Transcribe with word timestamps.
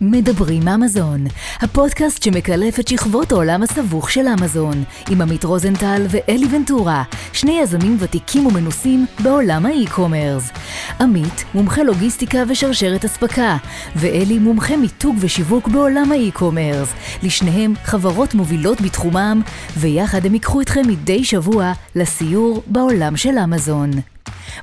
מדברים 0.00 0.68
אמזון, 0.68 1.24
הפודקאסט 1.60 2.22
שמקלף 2.22 2.80
את 2.80 2.88
שכבות 2.88 3.32
העולם 3.32 3.62
הסבוך 3.62 4.10
של 4.10 4.26
אמזון, 4.28 4.84
עם 5.10 5.22
עמית 5.22 5.44
רוזנטל 5.44 6.06
ואלי 6.08 6.46
ונטורה, 6.50 7.02
שני 7.32 7.58
יזמים 7.62 7.96
ותיקים 8.00 8.46
ומנוסים 8.46 9.06
בעולם 9.22 9.66
האי-קומרס. 9.66 10.50
עמית, 11.00 11.44
מומחה 11.54 11.82
לוגיסטיקה 11.82 12.42
ושרשרת 12.48 13.04
אספקה, 13.04 13.56
ואלי, 13.96 14.38
מומחה 14.38 14.76
מיתוג 14.76 15.16
ושיווק 15.20 15.68
בעולם 15.68 16.12
האי-קומרס. 16.12 16.92
לשניהם 17.22 17.74
חברות 17.84 18.34
מובילות 18.34 18.80
בתחומם, 18.80 19.42
ויחד 19.76 20.26
הם 20.26 20.34
ייקחו 20.34 20.60
אתכם 20.60 20.82
מדי 20.88 21.24
שבוע 21.24 21.72
לסיור 21.94 22.62
בעולם 22.66 23.16
של 23.16 23.38
אמזון. 23.38 23.90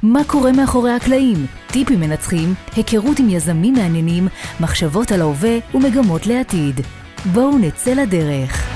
מה 0.03 0.21
קורה 0.27 0.51
מאחורי 0.51 0.91
הקלעים, 0.91 1.37
טיפים 1.71 1.99
מנצחים, 1.99 2.53
היכרות 2.75 3.19
עם 3.19 3.29
יזמים 3.29 3.73
מעניינים, 3.73 4.27
מחשבות 4.59 5.11
על 5.11 5.21
ההווה 5.21 5.57
ומגמות 5.73 6.27
לעתיד. 6.27 6.75
בואו 7.33 7.57
נצא 7.57 7.93
לדרך. 7.93 8.73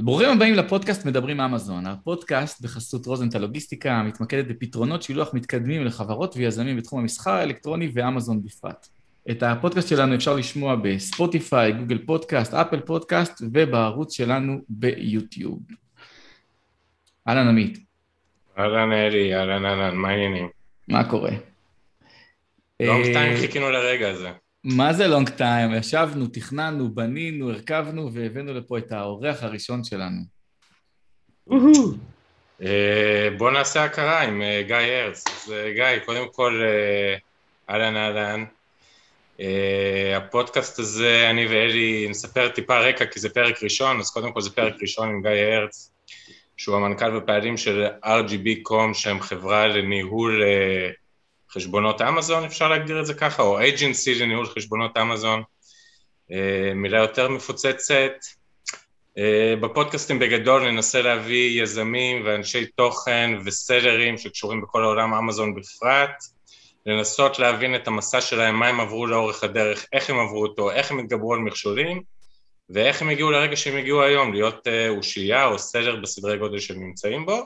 ברוכים 0.00 0.28
הבאים 0.28 0.54
לפודקאסט 0.54 1.06
מדברים 1.06 1.40
אמזון. 1.40 1.86
הפודקאסט 1.86 2.62
בחסות 2.62 3.06
רוזנטל 3.06 3.38
לוגיסטיקה 3.38 4.02
מתמקדת 4.02 4.46
בפתרונות 4.46 5.02
שילוח 5.02 5.34
מתקדמים 5.34 5.84
לחברות 5.84 6.36
ויזמים 6.36 6.76
בתחום 6.76 7.00
המסחר 7.00 7.30
האלקטרוני 7.30 7.90
ואמזון 7.94 8.42
בפרט. 8.42 8.88
את 9.30 9.42
הפודקאסט 9.42 9.88
שלנו 9.88 10.14
אפשר 10.14 10.34
לשמוע 10.34 10.76
בספוטיפיי, 10.82 11.72
גוגל 11.72 11.98
פודקאסט, 12.06 12.54
אפל 12.54 12.80
פודקאסט 12.80 13.42
ובערוץ 13.52 14.12
שלנו 14.12 14.58
ביוטיוב. 14.68 15.58
אהלן 17.28 17.48
עמית. 17.48 17.78
אהלן 18.58 18.92
אלי, 18.92 19.34
אהלן 19.34 19.66
אהלן, 19.66 19.96
מה 19.96 20.08
העניינים? 20.08 20.48
מה 20.88 21.10
קורה? 21.10 21.30
לונג 22.80 23.06
אה, 23.06 23.12
טיים 23.12 23.36
חיכינו 23.36 23.70
לרגע 23.70 24.10
הזה. 24.10 24.30
מה 24.64 24.92
זה 24.92 25.06
לונג 25.06 25.28
טיים? 25.28 25.74
ישבנו, 25.74 26.26
תכננו, 26.26 26.94
בנינו, 26.94 27.50
הרכבנו 27.50 28.12
והבאנו 28.12 28.54
לפה 28.54 28.78
את 28.78 28.92
האורח 28.92 29.42
הראשון 29.42 29.84
שלנו. 29.84 30.20
אה, 32.62 33.28
בוא 33.38 33.50
נעשה 33.50 33.84
הכרה 33.84 34.22
עם 34.22 34.42
אה, 34.42 34.62
גיא 34.66 34.76
הרץ. 34.76 35.24
אז 35.26 35.54
גיא, 35.74 36.04
קודם 36.04 36.32
כל, 36.32 36.62
אהלן 37.70 37.96
אהלן. 37.96 38.44
הפודקאסט 40.16 40.78
הזה, 40.78 41.30
אני 41.30 41.46
ואלי 41.46 42.06
נספר 42.10 42.48
טיפה 42.48 42.78
רקע 42.78 43.06
כי 43.06 43.20
זה 43.20 43.28
פרק 43.28 43.62
ראשון, 43.62 44.00
אז 44.00 44.10
קודם 44.10 44.32
כל 44.32 44.40
זה 44.40 44.50
פרק 44.50 44.74
ראשון 44.82 45.08
עם 45.08 45.22
גיא 45.22 45.30
הרץ. 45.30 45.97
שהוא 46.58 46.76
המנכ"ל 46.76 47.16
ופעלים 47.16 47.56
של 47.56 47.86
RGB.com, 48.04 48.94
שהם 48.94 49.20
חברה 49.20 49.66
לניהול 49.66 50.42
אה, 50.42 50.90
חשבונות 51.50 52.02
אמזון, 52.02 52.44
אפשר 52.44 52.68
להגדיר 52.68 53.00
את 53.00 53.06
זה 53.06 53.14
ככה, 53.14 53.42
או 53.42 53.58
אייג'נסי 53.58 54.14
לניהול 54.14 54.46
חשבונות 54.46 54.96
אמזון, 54.96 55.42
אה, 56.32 56.74
מילה 56.74 56.98
יותר 56.98 57.28
מפוצצת. 57.28 58.12
אה, 59.18 59.54
בפודקאסטים 59.60 60.18
בגדול 60.18 60.70
ננסה 60.70 61.02
להביא 61.02 61.62
יזמים 61.62 62.22
ואנשי 62.24 62.66
תוכן 62.66 63.30
וסלרים 63.44 64.18
שקשורים 64.18 64.62
בכל 64.62 64.84
העולם 64.84 65.14
אמזון 65.14 65.54
בפרט, 65.54 66.24
לנסות 66.86 67.38
להבין 67.38 67.74
את 67.74 67.88
המסע 67.88 68.20
שלהם, 68.20 68.54
מה 68.58 68.68
הם 68.68 68.80
עברו 68.80 69.06
לאורך 69.06 69.44
הדרך, 69.44 69.86
איך 69.92 70.10
הם 70.10 70.18
עברו 70.18 70.42
אותו, 70.42 70.70
איך 70.70 70.90
הם 70.90 70.98
התגברו 70.98 71.34
על 71.34 71.40
מכשולים, 71.40 72.02
ואיך 72.70 73.02
הם 73.02 73.08
הגיעו 73.08 73.30
לרגע 73.30 73.56
שהם 73.56 73.76
הגיעו 73.76 74.02
היום, 74.02 74.32
להיות 74.32 74.68
אה, 74.68 74.88
אושייה 74.88 75.46
או 75.46 75.58
סלר 75.58 75.96
בסדרי 75.96 76.38
גודל 76.38 76.58
שהם 76.58 76.80
נמצאים 76.80 77.26
בו. 77.26 77.44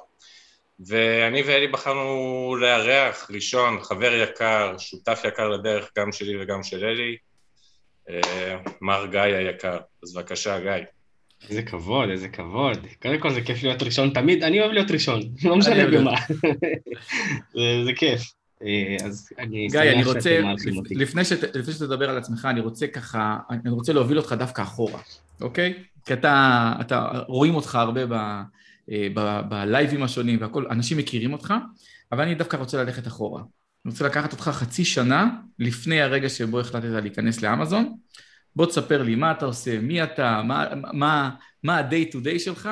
ואני 0.86 1.42
ואלי 1.42 1.68
בחרנו 1.68 2.56
לארח 2.60 3.30
ראשון, 3.30 3.82
חבר 3.82 4.14
יקר, 4.14 4.78
שותף 4.78 5.22
יקר 5.28 5.48
לדרך, 5.48 5.90
גם 5.98 6.12
שלי 6.12 6.42
וגם 6.42 6.62
של 6.62 6.84
אלי, 6.84 7.16
אה, 8.10 8.56
מר 8.80 9.06
גיא 9.06 9.20
היקר. 9.20 9.78
אז 10.02 10.14
בבקשה, 10.14 10.60
גיא. 10.60 10.84
איזה 11.48 11.62
כבוד, 11.62 12.08
איזה 12.08 12.28
כבוד. 12.28 12.86
קודם 13.02 13.20
כל 13.20 13.30
זה 13.30 13.40
כיף 13.40 13.62
להיות 13.62 13.82
ראשון 13.82 14.10
תמיד, 14.10 14.42
אני 14.42 14.60
אוהב 14.60 14.72
להיות 14.72 14.90
ראשון, 14.90 15.20
לא 15.44 15.56
משנה 15.56 15.86
במה. 15.86 16.14
זה, 17.52 17.84
זה 17.86 17.92
כיף. 17.96 18.22
אה, 18.64 18.96
אז 19.04 19.32
אני 19.38 19.68
גיא, 19.68 19.80
אני 19.80 20.04
רוצה, 20.04 20.40
לפני, 20.90 21.24
שת, 21.24 21.56
לפני 21.56 21.74
שתדבר 21.74 22.10
על 22.10 22.18
עצמך, 22.18 22.48
אני 22.50 22.60
רוצה 22.60 22.86
ככה, 22.86 23.38
אני 23.50 23.70
רוצה 23.70 23.92
להוביל 23.92 24.18
אותך 24.18 24.32
דווקא 24.32 24.62
אחורה, 24.62 25.00
אוקיי? 25.40 25.84
כי 26.04 26.12
אתה, 26.12 26.72
אתה 26.80 27.08
רואים 27.26 27.54
אותך 27.54 27.74
הרבה 27.74 28.06
ב, 28.06 28.12
אה, 28.90 29.08
ב, 29.14 29.40
בלייבים 29.48 30.02
השונים 30.02 30.38
והכל, 30.40 30.66
אנשים 30.70 30.98
מכירים 30.98 31.32
אותך, 31.32 31.54
אבל 32.12 32.22
אני 32.22 32.34
דווקא 32.34 32.56
רוצה 32.56 32.84
ללכת 32.84 33.06
אחורה. 33.06 33.42
אני 33.84 33.92
רוצה 33.92 34.04
לקחת 34.04 34.32
אותך 34.32 34.42
חצי 34.42 34.84
שנה 34.84 35.30
לפני 35.58 36.00
הרגע 36.00 36.28
שבו 36.28 36.60
החלטת 36.60 36.88
להיכנס 37.02 37.42
לאמזון. 37.42 37.96
בוא 38.56 38.66
תספר 38.66 39.02
לי 39.02 39.14
מה 39.14 39.30
אתה 39.32 39.46
עושה, 39.46 39.80
מי 39.80 40.02
אתה, 40.02 40.42
מה, 40.44 40.66
מה, 40.92 41.30
מה 41.62 41.78
ה-day 41.78 42.12
to 42.12 42.16
day 42.16 42.38
שלך, 42.38 42.68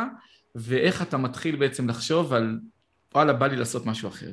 ואיך 0.54 1.02
אתה 1.02 1.16
מתחיל 1.16 1.56
בעצם 1.56 1.88
לחשוב 1.88 2.32
על 2.32 2.58
וואלה, 3.14 3.32
בא 3.32 3.46
לי 3.46 3.56
לעשות 3.56 3.86
משהו 3.86 4.08
אחר. 4.08 4.30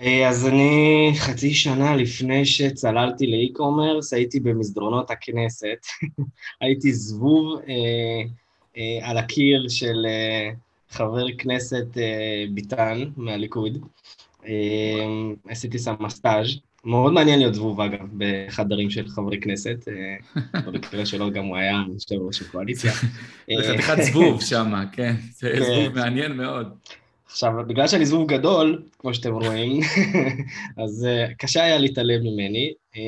אה, 0.00 0.28
אז 0.28 0.46
אני 0.46 1.12
חצי 1.18 1.54
שנה 1.54 1.96
לפני 1.96 2.44
שצללתי 2.44 3.26
לאי-קומרס, 3.26 4.12
הייתי 4.12 4.40
במסדרונות 4.40 5.10
הכנסת. 5.10 5.86
הייתי 6.60 6.92
זבוב 6.92 7.60
אה, 7.68 7.74
אה, 8.76 9.10
על 9.10 9.18
הקיר 9.18 9.68
של 9.68 10.06
אה, 10.06 10.50
חבר 10.90 11.26
כנסת 11.38 11.98
אה, 11.98 12.44
ביטן 12.50 13.04
מהליכוד. 13.16 13.78
אה, 14.46 14.52
עשיתי 15.48 15.78
שם 15.78 16.08
סטאז'. 16.08 16.46
מאוד 16.84 17.12
מעניין 17.12 17.38
להיות 17.38 17.54
זבוב, 17.54 17.80
אגב, 17.80 18.06
בחדרים 18.16 18.90
של 18.90 19.08
חברי 19.08 19.40
כנסת. 19.40 19.88
אה, 19.88 20.60
במקרה 20.60 21.06
שלו 21.06 21.30
גם 21.30 21.44
הוא 21.44 21.56
היה 21.56 21.82
יושב 21.92 22.14
ראש 22.14 22.42
הקואליציה. 22.42 22.92
זה 23.58 23.72
חתיכת 23.72 24.02
זבוב 24.02 24.42
שם, 24.42 24.72
כן. 24.92 25.14
זה 25.32 25.52
כן. 25.52 25.64
זבוב 25.64 25.98
מעניין 25.98 26.32
מאוד. 26.32 26.68
עכשיו, 27.32 27.52
בגלל 27.66 27.88
שאני 27.88 28.06
זבוב 28.06 28.28
גדול, 28.28 28.82
כמו 28.98 29.14
שאתם 29.14 29.34
רואים, 29.34 29.80
אז 30.82 31.06
uh, 31.06 31.34
קשה 31.38 31.64
היה 31.64 31.78
להתעלם 31.78 32.22
ממני, 32.22 32.72
um, 32.94 32.98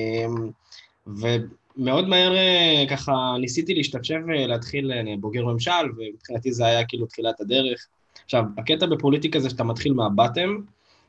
ומאוד 1.06 2.08
מהר 2.08 2.32
uh, 2.32 2.90
ככה 2.90 3.12
ניסיתי 3.40 3.74
להשתפשף 3.74 4.16
ולהתחיל, 4.26 4.92
אני 4.92 5.16
בוגר 5.16 5.44
ממשל, 5.44 5.70
ומבחינתי 5.96 6.52
זה 6.52 6.66
היה 6.66 6.84
כאילו 6.84 7.06
תחילת 7.06 7.40
הדרך. 7.40 7.86
עכשיו, 8.24 8.44
הקטע 8.58 8.86
בפוליטיקה 8.86 9.40
זה 9.40 9.50
שאתה 9.50 9.64
מתחיל 9.64 9.92
מהבטם, 9.92 10.56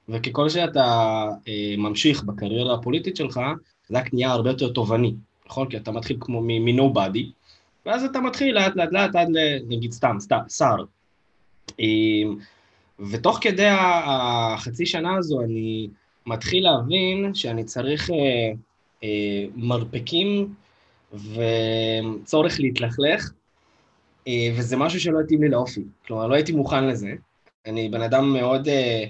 וככל 0.10 0.50
שאתה 0.50 1.26
uh, 1.46 1.50
ממשיך 1.78 2.24
בקריירה 2.24 2.74
הפוליטית 2.74 3.16
שלך, 3.16 3.40
זה 3.90 3.98
רק 3.98 4.14
נהיה 4.14 4.32
הרבה 4.32 4.50
יותר 4.50 4.70
תובעני, 4.70 5.14
נכון? 5.46 5.70
כי 5.70 5.78
אתה 5.78 5.92
מתחיל 5.92 6.18
כמו 6.20 6.42
מ-nobody, 6.42 7.26
ואז 7.86 8.04
אתה 8.04 8.20
מתחיל 8.20 8.56
לאט 8.56 8.76
לאט 8.76 8.90
לאט 8.92 9.16
עד 9.16 9.30
ל... 9.30 9.38
נגיד 9.68 9.92
סתם, 9.92 10.18
סתם, 10.20 10.40
שר. 10.50 10.76
ותוך 13.00 13.38
כדי 13.42 13.68
החצי 13.70 14.86
שנה 14.86 15.18
הזו 15.18 15.42
אני 15.42 15.90
מתחיל 16.26 16.64
להבין 16.64 17.34
שאני 17.34 17.64
צריך 17.64 18.10
אה, 18.10 18.52
אה, 19.04 19.46
מרפקים 19.56 20.54
וצורך 21.14 22.60
להתלכלך, 22.60 23.32
אה, 24.28 24.50
וזה 24.58 24.78
משהו 24.78 25.00
שלא 25.00 25.20
התאים 25.20 25.44
לי 25.44 25.50
לאופי. 25.50 25.82
כלומר, 26.08 26.28
לא 26.28 26.36
הייתי 26.36 26.52
מוכן 26.52 26.88
לזה. 26.88 27.12
אני 27.66 27.90
בן 27.90 28.02
אדם 28.02 28.34
מאוד 28.34 28.68
אה, 28.68 29.06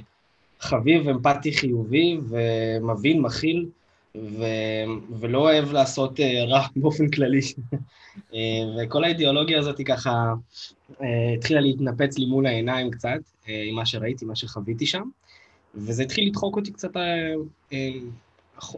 חביב, 0.60 1.10
אמפתי, 1.10 1.54
חיובי, 1.54 2.18
ומבין, 2.30 3.22
מכיל, 3.22 3.66
ו... 4.24 4.44
ולא 5.20 5.40
אוהב 5.40 5.72
לעשות 5.72 6.20
אה, 6.20 6.44
רע 6.44 6.68
באופן 6.76 7.10
כללי. 7.10 7.40
אה, 8.34 8.40
וכל 8.78 9.04
האידיאולוגיה 9.04 9.60
הזאת 9.60 9.78
היא 9.78 9.86
ככה 9.86 10.34
אה, 11.02 11.34
התחילה 11.38 11.62
להתנפץ 11.62 12.18
לי 12.18 12.26
מול 12.26 12.46
העיניים 12.46 12.92
קצת, 12.92 13.20
עם 13.48 13.76
מה 13.76 13.86
שראיתי, 13.86 14.26
מה 14.26 14.36
שחוויתי 14.36 14.86
שם, 14.86 15.04
וזה 15.76 16.04
התחיל 16.04 16.28
לדחוק 16.28 16.56
אותי 16.56 16.72
קצת 16.72 16.92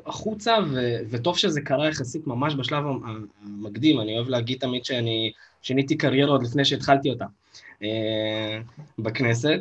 החוצה, 0.06 0.56
ו... 0.72 0.96
וטוב 1.10 1.38
שזה 1.38 1.62
קרה 1.62 1.88
יחסית 1.88 2.28
ממש 2.28 2.56
בשלב 2.56 2.84
המקדים, 3.44 4.00
אני 4.00 4.16
אוהב 4.16 4.30
להגיד 4.30 4.60
תמיד 4.60 4.86
שאני 4.86 5.32
שיניתי 5.62 5.98
קריירה 5.98 6.32
עוד 6.32 6.44
לפני 6.44 6.66
שהתחלתי 6.66 7.10
אותה 7.10 7.26
בכנסת, 9.00 9.60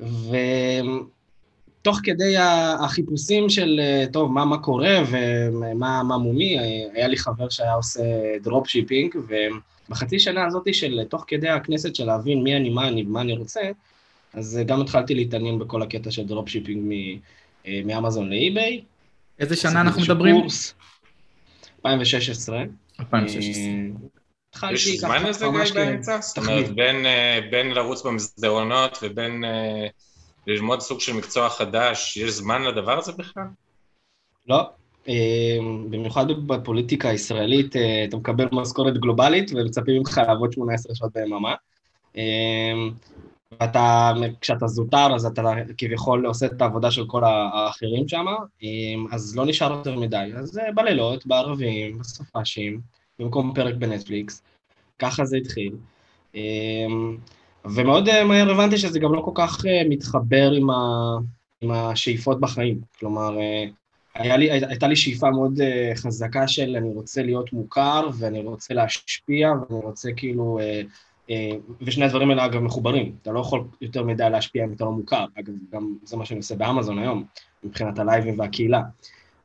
ו... 0.00 0.36
תוך 1.82 2.00
כדי 2.02 2.34
החיפושים 2.84 3.48
של, 3.48 3.80
אה, 3.82 4.04
טוב, 4.12 4.32
מה, 4.32 4.44
מה 4.44 4.58
קורה 4.58 4.98
ומה 5.10 6.02
מה 6.02 6.18
מומי, 6.18 6.58
אה, 6.58 6.62
היה 6.94 7.08
לי 7.08 7.16
חבר 7.16 7.48
שהיה 7.48 7.74
עושה 7.74 8.02
drop 8.42 8.68
shipping, 8.68 9.14
ובחצי 9.88 10.18
שנה 10.18 10.46
הזאת 10.46 10.74
של 10.74 11.00
תוך 11.08 11.24
כדי 11.26 11.48
הכנסת 11.48 11.94
של 11.94 12.04
להבין 12.04 12.42
מי 12.42 12.56
אני, 12.56 12.70
מה 12.70 12.88
אני 12.88 13.02
ומה 13.02 13.20
אני 13.20 13.32
רוצה, 13.32 13.60
אז 14.34 14.60
גם 14.66 14.80
התחלתי 14.80 15.14
להתעניין 15.14 15.58
בכל 15.58 15.82
הקטע 15.82 16.10
של 16.10 16.26
drop 16.26 16.48
shipping 16.48 16.92
אה, 17.66 17.80
מאמזון 17.84 18.30
לאי-ביי. 18.30 18.80
איזה 19.38 19.56
שנה 19.56 19.80
אנחנו 19.80 20.02
מדברים? 20.02 20.36
2016. 21.76 22.62
2016. 23.00 24.70
יש 24.72 24.88
זמן 24.88 25.22
לזה 25.24 25.46
גיא 25.52 25.74
באמצע? 25.74 26.20
זאת 26.20 26.38
אומרת, 26.38 26.70
בין 27.50 27.70
לרוץ 27.70 28.02
במסדרונות 28.02 28.98
ובין... 29.02 29.44
ללמוד 30.46 30.80
סוג 30.80 31.00
של 31.00 31.12
מקצוע 31.12 31.50
חדש, 31.50 32.16
יש 32.16 32.30
זמן 32.30 32.62
לדבר 32.62 32.98
הזה 32.98 33.12
בכלל? 33.12 33.46
לא. 34.48 34.70
Uh, 35.06 35.10
במיוחד 35.90 36.26
בפוליטיקה 36.46 37.08
הישראלית, 37.08 37.76
אתה 38.08 38.16
מקבל 38.16 38.48
משכורת 38.52 38.98
גלובלית 38.98 39.50
ומצפים 39.54 39.96
ממך 39.98 40.20
לעבוד 40.26 40.52
18 40.52 40.94
שעות 40.94 41.12
ביממה. 41.14 41.54
ואתה, 43.60 44.12
כשאתה 44.40 44.66
זוטר, 44.66 45.14
אז 45.14 45.26
אתה 45.26 45.42
כביכול 45.78 46.26
עושה 46.26 46.46
את 46.46 46.62
העבודה 46.62 46.90
של 46.90 47.06
כל 47.06 47.24
האחרים 47.24 48.08
שם, 48.08 48.26
אז 49.12 49.36
לא 49.36 49.46
נשאר 49.46 49.72
יותר 49.72 49.98
מדי. 49.98 50.30
אז 50.36 50.60
בלילות, 50.74 51.26
בערבים, 51.26 51.98
בסופאשים, 51.98 52.80
במקום 53.18 53.52
פרק 53.54 53.74
בנטפליקס, 53.74 54.42
ככה 54.98 55.24
זה 55.24 55.36
התחיל. 55.36 55.72
ומאוד 57.64 58.08
אה, 58.08 58.24
מהר 58.24 58.50
הבנתי 58.50 58.78
שזה 58.78 58.98
גם 58.98 59.14
לא 59.14 59.20
כל 59.20 59.30
כך 59.34 59.66
אה, 59.66 59.82
מתחבר 59.88 60.52
עם, 60.52 60.70
ה, 60.70 60.74
עם 61.60 61.70
השאיפות 61.70 62.40
בחיים. 62.40 62.80
כלומר, 62.98 63.38
אה, 64.16 64.36
לי, 64.36 64.50
הייתה 64.50 64.88
לי 64.88 64.96
שאיפה 64.96 65.30
מאוד 65.30 65.60
חזקה 65.94 66.48
של 66.48 66.76
אני 66.76 66.94
רוצה 66.94 67.22
להיות 67.22 67.52
מוכר, 67.52 68.08
ואני 68.18 68.42
רוצה 68.42 68.74
להשפיע, 68.74 69.50
ואני 69.50 69.84
רוצה 69.84 70.10
כאילו 70.16 70.58
ושני 71.80 72.04
הדברים 72.04 72.30
האלה 72.30 72.44
אגב 72.44 72.60
מחוברים, 72.60 73.16
אתה 73.22 73.32
לא 73.32 73.40
יכול 73.40 73.64
יותר 73.80 74.04
מדי 74.04 74.30
להשפיע 74.30 74.64
אם 74.64 74.72
אתה 74.72 74.84
לא 74.84 74.90
מוכר, 74.90 75.24
אגב, 75.38 75.52
גם 75.72 75.94
זה 76.02 76.16
מה 76.16 76.26
שאני 76.26 76.38
עושה 76.38 76.54
באמזון 76.54 76.98
היום, 76.98 77.24
מבחינת 77.64 77.98
הלייבים 77.98 78.38
והקהילה. 78.38 78.82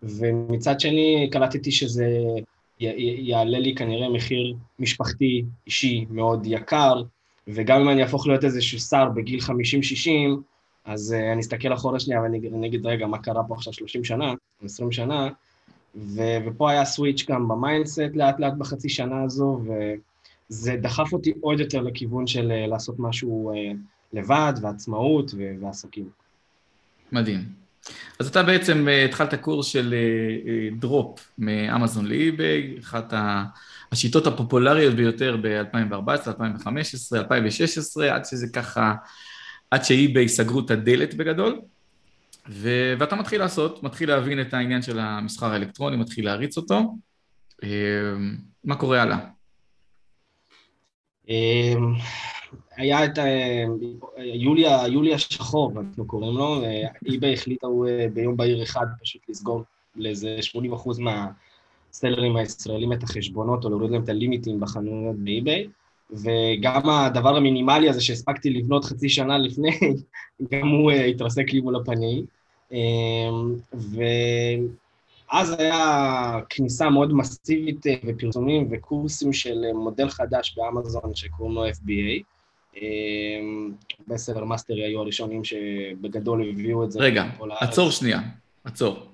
ומצד 0.04 0.80
שני, 0.80 1.30
קלטתי 1.32 1.72
שזה 1.72 2.08
י- 2.80 3.30
יעלה 3.30 3.60
לי 3.60 3.76
כנראה 3.76 4.10
מחיר 4.10 4.56
משפחתי, 4.80 5.46
אישי, 5.66 6.06
מאוד 6.10 6.46
יקר, 6.46 7.02
וגם 7.48 7.82
אם 7.82 7.90
אני 7.90 8.04
אהפוך 8.04 8.28
להיות 8.28 8.44
איזשהו 8.44 8.80
שר 8.80 9.10
בגיל 9.10 9.40
50-60, 9.40 9.50
אז 10.86 11.16
אה, 11.18 11.34
אני 11.34 11.42
אסתכל 11.42 11.74
אחורה 11.74 12.00
שנייה 12.00 12.22
ואני 12.22 12.68
אגיד, 12.68 12.86
רגע, 12.86 13.08
מה 13.08 13.18
קרה 13.18 13.44
פה 13.44 13.54
עכשיו 13.56 13.74
30 13.74 14.04
שנה, 14.04 14.34
20 14.64 14.92
שנה, 14.92 15.30
ו- 15.96 16.38
ופה 16.46 16.72
היה 16.72 16.86
switch 16.86 17.26
גם 17.30 17.48
ב 17.48 17.54
mindset 17.54 18.00
לאט 18.14 18.40
לאט 18.40 18.54
בחצי 18.54 18.90
שנה 18.90 19.24
הזו, 19.24 19.62
ו- 19.66 19.94
זה 20.50 20.76
דחף 20.82 21.14
אותי 21.14 21.34
עוד 21.42 21.60
יותר 21.60 21.82
לכיוון 21.82 22.28
של 22.28 22.52
אה, 22.52 22.68
לעשות 22.68 22.96
משהו 23.00 23.54
אה, 23.54 23.72
לבד, 24.14 24.54
ועצמאות 24.62 25.32
ועסקים. 25.62 26.10
מדהים. 27.12 27.65
אז 28.20 28.28
אתה 28.28 28.44
בעצם 28.44 28.88
אה, 28.88 29.06
התחלת 29.06 29.34
קורס 29.34 29.68
של 29.68 29.96
drop 30.80 31.20
מאמזון 31.38 32.06
לאי-ביי, 32.06 32.76
אחת 32.80 33.14
השיטות 33.92 34.28
הפופולריות 34.28 34.94
ביותר 34.94 35.38
ב-2014, 35.42 36.28
2015, 36.28 37.20
2016, 37.20 38.16
עד 38.16 38.26
שזה 38.26 38.48
ככה, 38.54 38.94
עד 39.72 39.84
שאי-ביי 39.84 40.30
סגרו 40.30 40.60
את 40.60 40.72
הדלת 40.72 41.14
בגדול, 41.14 41.62
ו- 42.50 42.94
ואתה 43.00 43.16
מתחיל 43.16 43.40
לעשות, 43.40 43.84
מתחיל 43.84 44.10
להבין 44.10 44.42
את 44.42 44.54
העניין 44.54 44.82
של 44.82 45.00
המסחר 45.00 45.52
האלקטרוני, 45.52 45.98
מתחיל 45.98 46.26
להריץ 46.26 46.58
אותו. 46.58 46.96
מה 48.64 48.76
קורה 48.76 49.02
הלאה? 49.02 49.18
היה 52.78 53.06
את 53.06 53.20
אה, 53.20 53.66
יוליה, 54.18 54.88
יוליה 54.88 55.20
שחור, 55.20 55.72
אנחנו 55.78 56.08
קוראים 56.08 56.38
לו, 56.38 56.62
איביי 57.06 57.34
החליטה 57.34 57.68
אה, 57.68 58.08
ביום 58.14 58.38
בהיר 58.38 58.64
אחד 58.64 58.86
פשוט 59.02 59.22
לסגור 59.30 59.64
לאיזה 59.96 60.38
80 60.42 60.74
אחוז 60.74 61.00
מה 61.00 61.30
sellers 61.30 62.36
הישראלים 62.36 62.94
את 62.94 63.04
החשבונות, 63.04 63.64
או 63.64 63.70
להוריד 63.70 63.92
להם 63.92 64.04
את 64.04 64.10
הלימיטים 64.10 64.60
בחנויות 64.60 65.16
באיביי, 65.16 65.68
וגם 66.12 66.90
הדבר 66.90 67.36
המינימלי 67.36 67.90
הזה 67.90 68.02
שהספקתי 68.02 68.50
לבנות 68.50 68.86
חצי 68.86 69.10
שנה 69.10 69.38
לפני, 69.38 69.80
גם 70.52 70.68
הוא 70.68 70.92
אה, 70.92 71.06
התרסק 71.06 71.54
לי 71.54 71.62
מול 71.62 71.76
הפנים. 71.76 72.26
אמ, 72.72 73.56
ו... 73.74 74.02
אז 75.32 75.60
היה 75.60 76.40
כניסה 76.50 76.90
מאוד 76.90 77.14
מסיבית 77.14 77.86
ופרסומים 78.06 78.68
וקורסים 78.72 79.34
של 79.34 79.64
מודל 79.74 80.10
חדש 80.10 80.58
באמזון 80.58 81.16
שקוראים 81.16 81.56
לו 81.56 81.68
FBA. 81.68 82.35
אמ, 82.82 83.72
ב 84.08 84.13
Seller 84.13 84.44
Mastery 84.44 84.84
היו 84.84 85.00
הראשונים 85.00 85.44
שבגדול 85.44 86.50
הביאו 86.50 86.84
את 86.84 86.92
זה. 86.92 87.00
רגע, 87.00 87.26
עצור 87.60 87.92
שנייה, 87.92 88.20
עצור. 88.64 89.08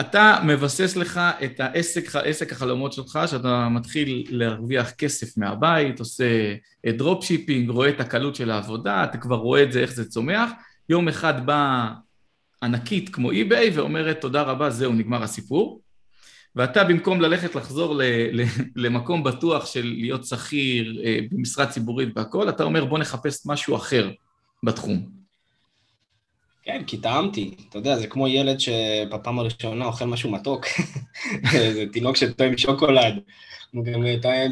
אתה 0.00 0.38
מבסס 0.46 0.96
לך 0.96 1.20
את 1.44 1.60
העסק, 1.60 2.16
עסק 2.16 2.52
החלומות 2.52 2.92
שלך, 2.92 3.18
שאתה 3.26 3.68
מתחיל 3.68 4.26
להרוויח 4.30 4.90
כסף 4.90 5.38
מהבית, 5.38 5.98
עושה 5.98 6.54
dropshipping, 6.86 7.70
רואה 7.70 7.88
את 7.88 8.00
הקלות 8.00 8.36
של 8.36 8.50
העבודה, 8.50 9.04
אתה 9.04 9.18
כבר 9.18 9.36
רואה 9.36 9.62
את 9.62 9.72
זה, 9.72 9.80
איך 9.80 9.92
זה 9.92 10.10
צומח. 10.10 10.50
יום 10.88 11.08
אחד 11.08 11.46
בא 11.46 11.88
ענקית 12.62 13.08
כמו 13.08 13.30
אי-ביי 13.30 13.70
ואומרת 13.74 14.20
תודה 14.20 14.42
רבה, 14.42 14.70
זהו, 14.70 14.92
נגמר 14.92 15.22
הסיפור. 15.22 15.81
ואתה 16.56 16.84
במקום 16.84 17.20
ללכת 17.20 17.54
לחזור 17.54 17.94
ל, 17.94 18.02
ל, 18.32 18.44
למקום 18.76 19.24
בטוח 19.24 19.66
של 19.66 19.86
להיות 19.86 20.24
שכיר 20.24 21.02
אה, 21.04 21.18
במשרה 21.30 21.66
ציבורית 21.66 22.08
והכל, 22.16 22.48
אתה 22.48 22.64
אומר 22.64 22.84
בוא 22.84 22.98
נחפש 22.98 23.46
משהו 23.46 23.76
אחר 23.76 24.10
בתחום. 24.62 25.22
כן, 26.62 26.82
כי 26.86 26.96
טעמתי. 26.96 27.54
אתה 27.68 27.78
יודע, 27.78 27.98
זה 27.98 28.06
כמו 28.06 28.28
ילד 28.28 28.60
שבפעם 28.60 29.38
הראשונה 29.38 29.84
אוכל 29.84 30.04
משהו 30.04 30.30
מתוק. 30.30 30.66
זה 31.74 31.84
תינוק 31.92 32.16
שטועם 32.16 32.58
שוקולד. 32.58 33.14
הוא 33.72 33.84
גם 33.84 34.02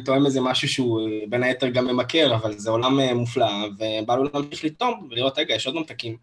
טועם 0.05 0.27
איזה 0.27 0.41
משהו 0.41 0.69
שהוא 0.69 1.09
בין 1.29 1.43
היתר 1.43 1.69
גם 1.69 1.87
ממכר, 1.87 2.35
אבל 2.35 2.59
זה 2.59 2.71
עולם 2.71 3.01
אה, 3.01 3.15
מופלא, 3.15 3.51
ובא 3.79 4.17
לו 4.17 4.25
להמשיך 4.35 4.65
לטעום 4.65 5.09
ולראות, 5.11 5.39
רגע, 5.39 5.55
יש 5.55 5.67
עוד 5.67 5.75
ממתקים. 5.75 6.17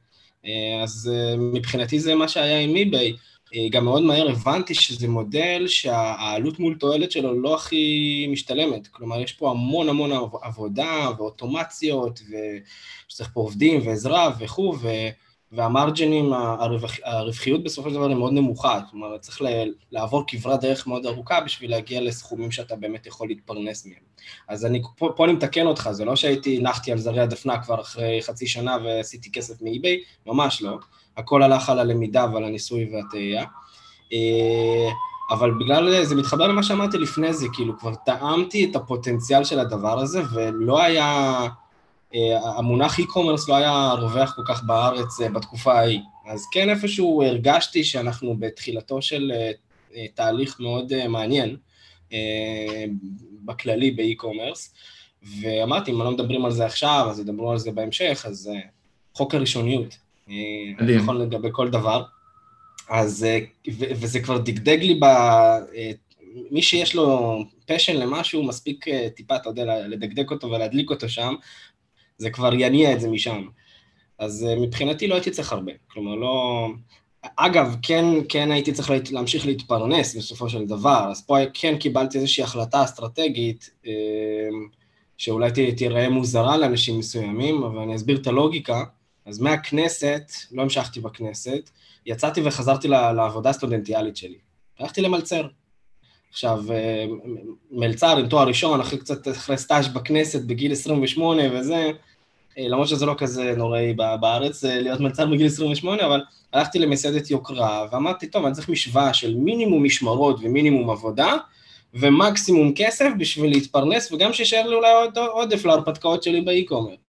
אה, 0.45 0.83
אז 0.83 1.11
אה, 1.13 1.35
מבחינתי 1.37 1.99
זה 1.99 2.15
מה 2.15 2.27
שהיה 2.27 2.59
עם 2.59 2.75
איביי. 2.75 3.13
אה, 3.55 3.69
גם 3.71 3.85
מאוד 3.85 4.03
מהר 4.03 4.29
הבנתי 4.29 4.73
שזה 4.73 5.07
מודל 5.07 5.67
שהעלות 5.67 6.59
מול 6.59 6.75
תועלת 6.75 7.11
שלו 7.11 7.41
לא 7.41 7.55
הכי 7.55 8.27
משתלמת. 8.29 8.87
כלומר, 8.87 9.21
יש 9.21 9.33
פה 9.33 9.51
המון 9.51 9.89
המון 9.89 10.11
עבודה 10.41 11.09
ואוטומציות, 11.17 12.19
ושצריך 13.07 13.29
פה 13.33 13.39
עובדים 13.39 13.87
ועזרה 13.87 14.31
וכו', 14.39 14.75
והמרג'נים, 15.51 16.33
הרווח, 16.33 16.95
הרווחיות 17.03 17.63
בסופו 17.63 17.89
של 17.89 17.95
דבר 17.95 18.07
היא 18.07 18.15
מאוד 18.15 18.33
נמוכה, 18.33 18.79
כלומר 18.91 19.17
צריך 19.17 19.41
לעבור 19.91 20.23
כברת 20.27 20.61
דרך 20.61 20.87
מאוד 20.87 21.05
ארוכה 21.05 21.41
בשביל 21.41 21.71
להגיע 21.71 22.01
לסכומים 22.01 22.51
שאתה 22.51 22.75
באמת 22.75 23.05
יכול 23.05 23.27
להתפרנס 23.27 23.85
מהם. 23.85 24.07
אז 24.47 24.65
אני, 24.65 24.81
פה, 24.97 25.09
פה 25.15 25.25
אני 25.25 25.33
מתקן 25.33 25.65
אותך, 25.65 25.89
זה 25.91 26.05
לא 26.05 26.15
שהייתי, 26.15 26.59
נחתי 26.59 26.91
על 26.91 26.97
זרי 26.97 27.19
הדפנה 27.19 27.63
כבר 27.63 27.81
אחרי 27.81 28.21
חצי 28.21 28.47
שנה 28.47 28.77
ועשיתי 28.83 29.31
כסף 29.31 29.61
מאי-ביי, 29.61 30.01
ממש 30.25 30.61
לא, 30.61 30.77
הכל 31.17 31.43
הלך 31.43 31.69
על 31.69 31.79
הלמידה 31.79 32.25
ועל 32.33 32.43
הניסוי 32.43 32.89
והתהייה. 32.93 33.45
אה, 34.13 34.89
אבל 35.29 35.51
בגלל 35.51 36.03
זה 36.03 36.15
מתחבר 36.15 36.47
למה 36.47 36.63
שאמרתי 36.63 36.97
לפני 36.97 37.33
זה, 37.33 37.47
כאילו 37.53 37.79
כבר 37.79 37.95
טעמתי 37.95 38.65
את 38.65 38.75
הפוטנציאל 38.75 39.43
של 39.43 39.59
הדבר 39.59 39.99
הזה, 39.99 40.21
ולא 40.33 40.81
היה... 40.81 41.47
אה, 42.15 42.49
המונח 42.57 42.99
e-commerce 42.99 43.47
לא 43.47 43.55
היה 43.55 43.91
רווח 43.91 44.35
כל 44.35 44.41
כך 44.45 44.63
בארץ 44.63 45.21
אה, 45.21 45.29
בתקופה 45.29 45.73
ההיא. 45.73 45.99
אז 46.27 46.45
כן 46.51 46.69
איפשהו 46.69 47.23
הרגשתי 47.23 47.83
שאנחנו 47.83 48.35
בתחילתו 48.39 49.01
של 49.01 49.31
תהליך 50.13 50.59
מאוד 50.59 51.07
מעניין 51.07 51.55
בכללי 53.45 53.91
באי-קומרס, 53.91 54.73
ואמרתי, 55.41 55.91
אם 55.91 56.01
לא 56.01 56.11
מדברים 56.11 56.45
על 56.45 56.51
זה 56.51 56.65
עכשיו, 56.65 57.07
אז 57.09 57.19
ידברו 57.19 57.51
על 57.51 57.57
זה 57.57 57.71
בהמשך, 57.71 58.25
אז 58.27 58.51
חוק 59.13 59.35
הראשוניות. 59.35 59.97
מדהים. 60.27 60.99
נכון 60.99 61.17
לגבי 61.17 61.47
כל 61.51 61.69
דבר. 61.69 62.03
אז, 62.89 63.25
וזה 63.71 64.19
כבר 64.19 64.37
דגדג 64.37 64.77
לי 64.81 64.99
ב... 65.01 65.05
מי 66.51 66.61
שיש 66.61 66.95
לו 66.95 67.37
פשן 67.65 67.95
למשהו, 67.95 68.43
מספיק 68.43 68.85
טיפה, 69.15 69.35
אתה 69.35 69.49
יודע, 69.49 69.87
לדגדג 69.87 70.31
אותו 70.31 70.47
ולהדליק 70.47 70.89
אותו 70.89 71.09
שם, 71.09 71.35
זה 72.17 72.29
כבר 72.29 72.53
יניע 72.53 72.93
את 72.93 73.01
זה 73.01 73.09
משם. 73.09 73.47
אז 74.19 74.47
אה, 74.49 74.55
מבחינתי 74.55 75.07
לא 75.07 75.15
הייתי 75.15 75.31
צריך 75.31 75.53
הרבה, 75.53 75.71
כלומר 75.87 76.15
לא... 76.15 76.67
אגב, 77.35 77.75
כן, 77.81 78.05
כן 78.29 78.51
הייתי 78.51 78.71
צריך 78.71 78.91
להמשיך 79.11 79.45
להתפרנס 79.45 80.15
בסופו 80.15 80.49
של 80.49 80.65
דבר, 80.65 81.07
אז 81.11 81.25
פה 81.25 81.37
כן 81.53 81.77
קיבלתי 81.77 82.17
איזושהי 82.17 82.43
החלטה 82.43 82.83
אסטרטגית 82.83 83.69
אה, 83.87 83.91
שאולי 85.17 85.51
תיראה 85.77 86.09
מוזרה 86.09 86.57
לאנשים 86.57 86.99
מסוימים, 86.99 87.63
אבל 87.63 87.79
אני 87.79 87.95
אסביר 87.95 88.17
את 88.17 88.27
הלוגיקה. 88.27 88.83
אז 89.27 89.39
מהכנסת, 89.39 90.31
לא 90.51 90.61
המשכתי 90.61 90.99
בכנסת, 90.99 91.69
יצאתי 92.05 92.41
וחזרתי 92.43 92.87
לעבודה 92.87 93.49
הסטודנטיאלית 93.49 94.17
שלי. 94.17 94.37
הלכתי 94.79 95.01
למלצר. 95.01 95.47
עכשיו, 96.29 96.63
אה, 96.71 97.05
מלצר 97.71 98.17
עם 98.17 98.27
תואר 98.27 98.47
ראשון, 98.47 98.79
אחרי 98.79 98.99
קצת, 98.99 99.27
אחרי 99.27 99.57
סטאז' 99.57 99.87
בכנסת 99.87 100.41
בגיל 100.41 100.71
28 100.71 101.43
וזה, 101.51 101.91
אה, 102.57 102.67
למרות 102.67 102.87
שזה 102.87 103.05
לא 103.05 103.15
כזה 103.17 103.53
נוראי 103.57 103.93
בארץ 103.93 104.65
אה, 104.65 104.81
להיות 104.81 104.99
מלצר 104.99 105.25
בגיל 105.25 105.47
28, 105.47 106.05
אבל 106.05 106.21
הלכתי 106.53 106.79
למסעדת 106.79 107.31
יוקרה, 107.31 107.87
ואמרתי, 107.91 108.27
טוב, 108.27 108.45
אני 108.45 108.53
צריך 108.53 108.69
משוואה 108.69 109.13
של 109.13 109.35
מינימום 109.35 109.83
משמרות 109.83 110.39
ומינימום 110.41 110.89
עבודה, 110.89 111.33
ומקסימום 111.93 112.71
כסף 112.75 113.09
בשביל 113.17 113.51
להתפרנס, 113.51 114.11
וגם 114.11 114.33
שישאר 114.33 114.67
לי 114.67 114.75
אולי 114.75 114.91
עוד 114.91 115.17
עודף 115.17 115.65
להרפתקאות 115.65 116.23
שלי 116.23 116.41
באי-קומרס. 116.41 117.06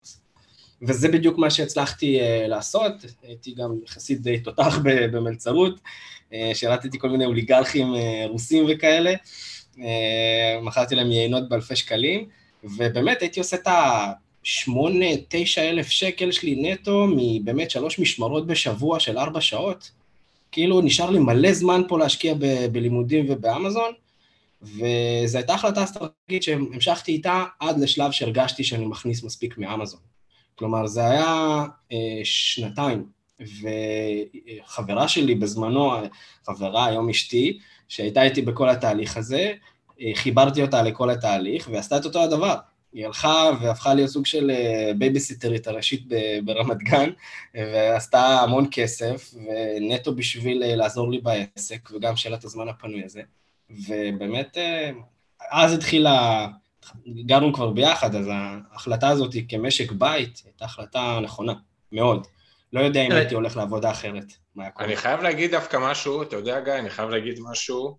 וזה 0.88 1.08
בדיוק 1.08 1.38
מה 1.38 1.50
שהצלחתי 1.50 2.20
uh, 2.20 2.48
לעשות, 2.48 2.94
הייתי 3.24 3.54
גם 3.54 3.76
יחסית 3.86 4.22
די 4.22 4.40
תותח 4.40 4.80
במלצרות, 4.84 5.80
uh, 6.30 6.34
שירתתי 6.54 7.00
כל 7.00 7.10
מיני 7.10 7.26
אוליגרכים 7.26 7.94
uh, 7.94 7.98
רוסים 8.28 8.66
וכאלה, 8.70 9.14
uh, 9.76 9.80
מכרתי 10.62 10.96
להם 10.96 11.12
יינות 11.12 11.50
באלפי 11.50 11.76
שקלים, 11.76 12.30
ובאמת 12.64 13.22
הייתי 13.22 13.40
עושה 13.40 13.58
את 13.58 13.68
השמונה, 14.44 15.06
תשע 15.30 15.70
אלף 15.70 15.88
שקל 15.88 16.32
שלי 16.32 16.56
נטו 16.56 17.08
מבאמת 17.16 17.72
שלוש 17.72 18.00
משמרות 18.00 18.48
בשבוע 18.48 19.00
של 19.00 19.18
ארבע 19.18 19.42
שעות. 19.42 19.92
כאילו 20.52 20.82
נשאר 20.82 21.10
לי 21.10 21.20
מלא 21.20 21.54
זמן 21.54 21.82
פה 21.88 22.00
להשקיע 22.00 22.34
ב- 22.34 22.66
בלימודים 22.72 23.26
ובאמזון, 23.30 23.92
וזו 24.62 25.38
הייתה 25.38 25.54
החלטה 25.54 25.84
אסטרטגית 25.84 26.44
שהמשכתי 26.44 27.12
איתה 27.12 27.44
עד 27.60 27.80
לשלב 27.80 28.12
שהרגשתי 28.12 28.64
שאני 28.64 28.86
מכניס 28.86 29.24
מספיק 29.24 29.58
מאמזון. 29.58 30.15
כלומר, 30.56 30.88
זה 30.88 31.06
היה 31.06 31.64
אה, 31.92 32.22
שנתיים, 32.24 33.06
וחברה 33.40 35.08
שלי 35.08 35.36
בזמנו, 35.36 35.92
חברה, 36.46 36.86
היום 36.86 37.10
אשתי, 37.10 37.60
שהייתה 37.88 38.24
איתי 38.24 38.42
בכל 38.42 38.70
התהליך 38.70 39.18
הזה, 39.18 39.54
אה, 40.02 40.12
חיברתי 40.16 40.62
אותה 40.62 40.82
לכל 40.82 41.10
התהליך, 41.10 41.70
ועשתה 41.72 41.98
את 41.98 42.06
אותו 42.06 42.24
הדבר. 42.24 42.56
היא 42.96 43.06
הלכה 43.06 43.52
והפכה 43.62 43.94
להיות 43.94 44.10
סוג 44.10 44.26
של 44.26 44.52
אה, 44.52 44.92
בייביסיטרית 44.98 45.68
הראשית 45.68 46.04
ברמת 46.46 46.78
גן, 46.78 47.10
ועשתה 47.56 48.40
המון 48.42 48.68
כסף, 48.72 49.34
ונטו 49.34 50.16
בשביל 50.16 50.64
אה, 50.64 50.76
לעזור 50.76 51.12
לי 51.12 51.22
בעסק, 51.22 51.90
וגם 51.92 52.14
את 52.34 52.44
הזמן 52.44 52.70
הפנוי 52.70 53.04
הזה. 53.04 53.22
ובאמת, 53.70 54.58
אה, 54.58 54.92
אז 55.52 55.74
התחילה, 55.74 56.48
גרנו 57.08 57.54
כבר 57.54 57.70
ביחד, 57.70 58.16
אז 58.16 58.30
ההחלטה 58.32 59.10
הזאת 59.10 59.36
כמשק 59.50 59.92
בית 59.92 60.42
הייתה 60.46 60.66
החלטה 60.66 61.20
נכונה, 61.24 61.54
מאוד. 61.92 62.28
לא 62.74 62.80
יודע 62.80 63.02
אם 63.02 63.12
הייתי 63.12 63.36
הולך 63.36 63.58
לעבודה 63.58 63.92
אחרת. 63.92 64.26
אני 64.80 64.96
חייב 64.96 65.22
להגיד 65.22 65.52
דווקא 65.52 65.78
משהו, 65.82 66.24
אתה 66.24 66.36
יודע 66.36 66.60
גיא, 66.60 66.74
אני 66.74 66.90
חייב 66.90 67.10
להגיד 67.10 67.40
משהו. 67.40 67.98